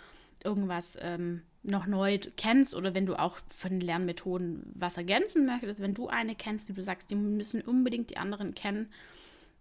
irgendwas 0.44 0.98
ähm, 1.02 1.42
noch 1.64 1.86
neu 1.86 2.18
kennst 2.38 2.74
oder 2.74 2.94
wenn 2.94 3.06
du 3.06 3.16
auch 3.16 3.40
von 3.50 3.72
den 3.72 3.82
Lernmethoden 3.82 4.72
was 4.76 4.98
ergänzen 4.98 5.46
möchtest, 5.46 5.82
wenn 5.82 5.94
du 5.94 6.08
eine 6.08 6.36
kennst, 6.36 6.70
die 6.70 6.74
du 6.74 6.84
sagst, 6.84 7.12
die 7.12 7.16
müssen 7.16 7.62
unbedingt 7.62 8.12
die 8.12 8.18
anderen 8.18 8.56
kennen. 8.56 8.90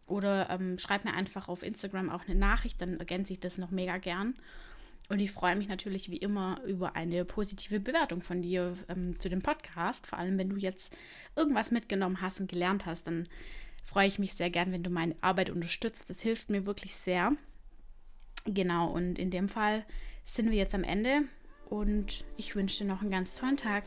Oder 0.07 0.49
ähm, 0.51 0.79
schreib 0.79 1.05
mir 1.05 1.13
einfach 1.13 1.49
auf 1.49 1.63
Instagram 1.63 2.09
auch 2.09 2.27
eine 2.27 2.39
Nachricht, 2.39 2.81
dann 2.81 2.99
ergänze 2.99 3.33
ich 3.33 3.41
das 3.41 3.59
noch 3.59 3.71
mega 3.71 3.99
gern. 3.99 4.35
Und 5.09 5.21
ich 5.21 5.33
freue 5.33 5.57
mich 5.57 5.69
natürlich 5.69 6.11
wie 6.11 6.19
immer 6.19 6.61
über 6.67 6.95
eine 6.95 7.25
positive 7.25 7.81
Bewertung 7.81 8.21
von 8.21 8.43
dir 8.43 8.77
ähm, 8.89 9.19
zu 9.19 9.31
dem 9.31 9.41
Podcast. 9.41 10.07
Vor 10.07 10.19
allem, 10.19 10.37
wenn 10.37 10.51
du 10.51 10.57
jetzt 10.57 10.95
irgendwas 11.35 11.71
mitgenommen 11.71 12.21
hast 12.21 12.41
und 12.41 12.51
gelernt 12.51 12.85
hast, 12.85 13.07
dann 13.07 13.25
freue 13.85 14.07
ich 14.07 14.19
mich 14.19 14.35
sehr 14.35 14.51
gern, 14.51 14.71
wenn 14.71 14.83
du 14.83 14.91
meine 14.91 15.17
Arbeit 15.23 15.49
unterstützt. 15.49 16.11
Das 16.11 16.21
hilft 16.21 16.51
mir 16.51 16.67
wirklich 16.67 16.95
sehr. 16.95 17.33
Genau, 18.45 18.91
und 18.91 19.19
in 19.19 19.31
dem 19.31 19.49
Fall 19.49 19.85
sind 20.27 20.51
wir 20.51 20.59
jetzt 20.59 20.75
am 20.75 20.85
Ende 20.85 21.23
und 21.71 22.25
ich 22.37 22.55
wünsche 22.55 22.85
dir 22.85 22.89
noch 22.89 23.01
einen 23.01 23.11
ganz 23.11 23.35
tollen 23.35 23.57
Tag. 23.57 23.85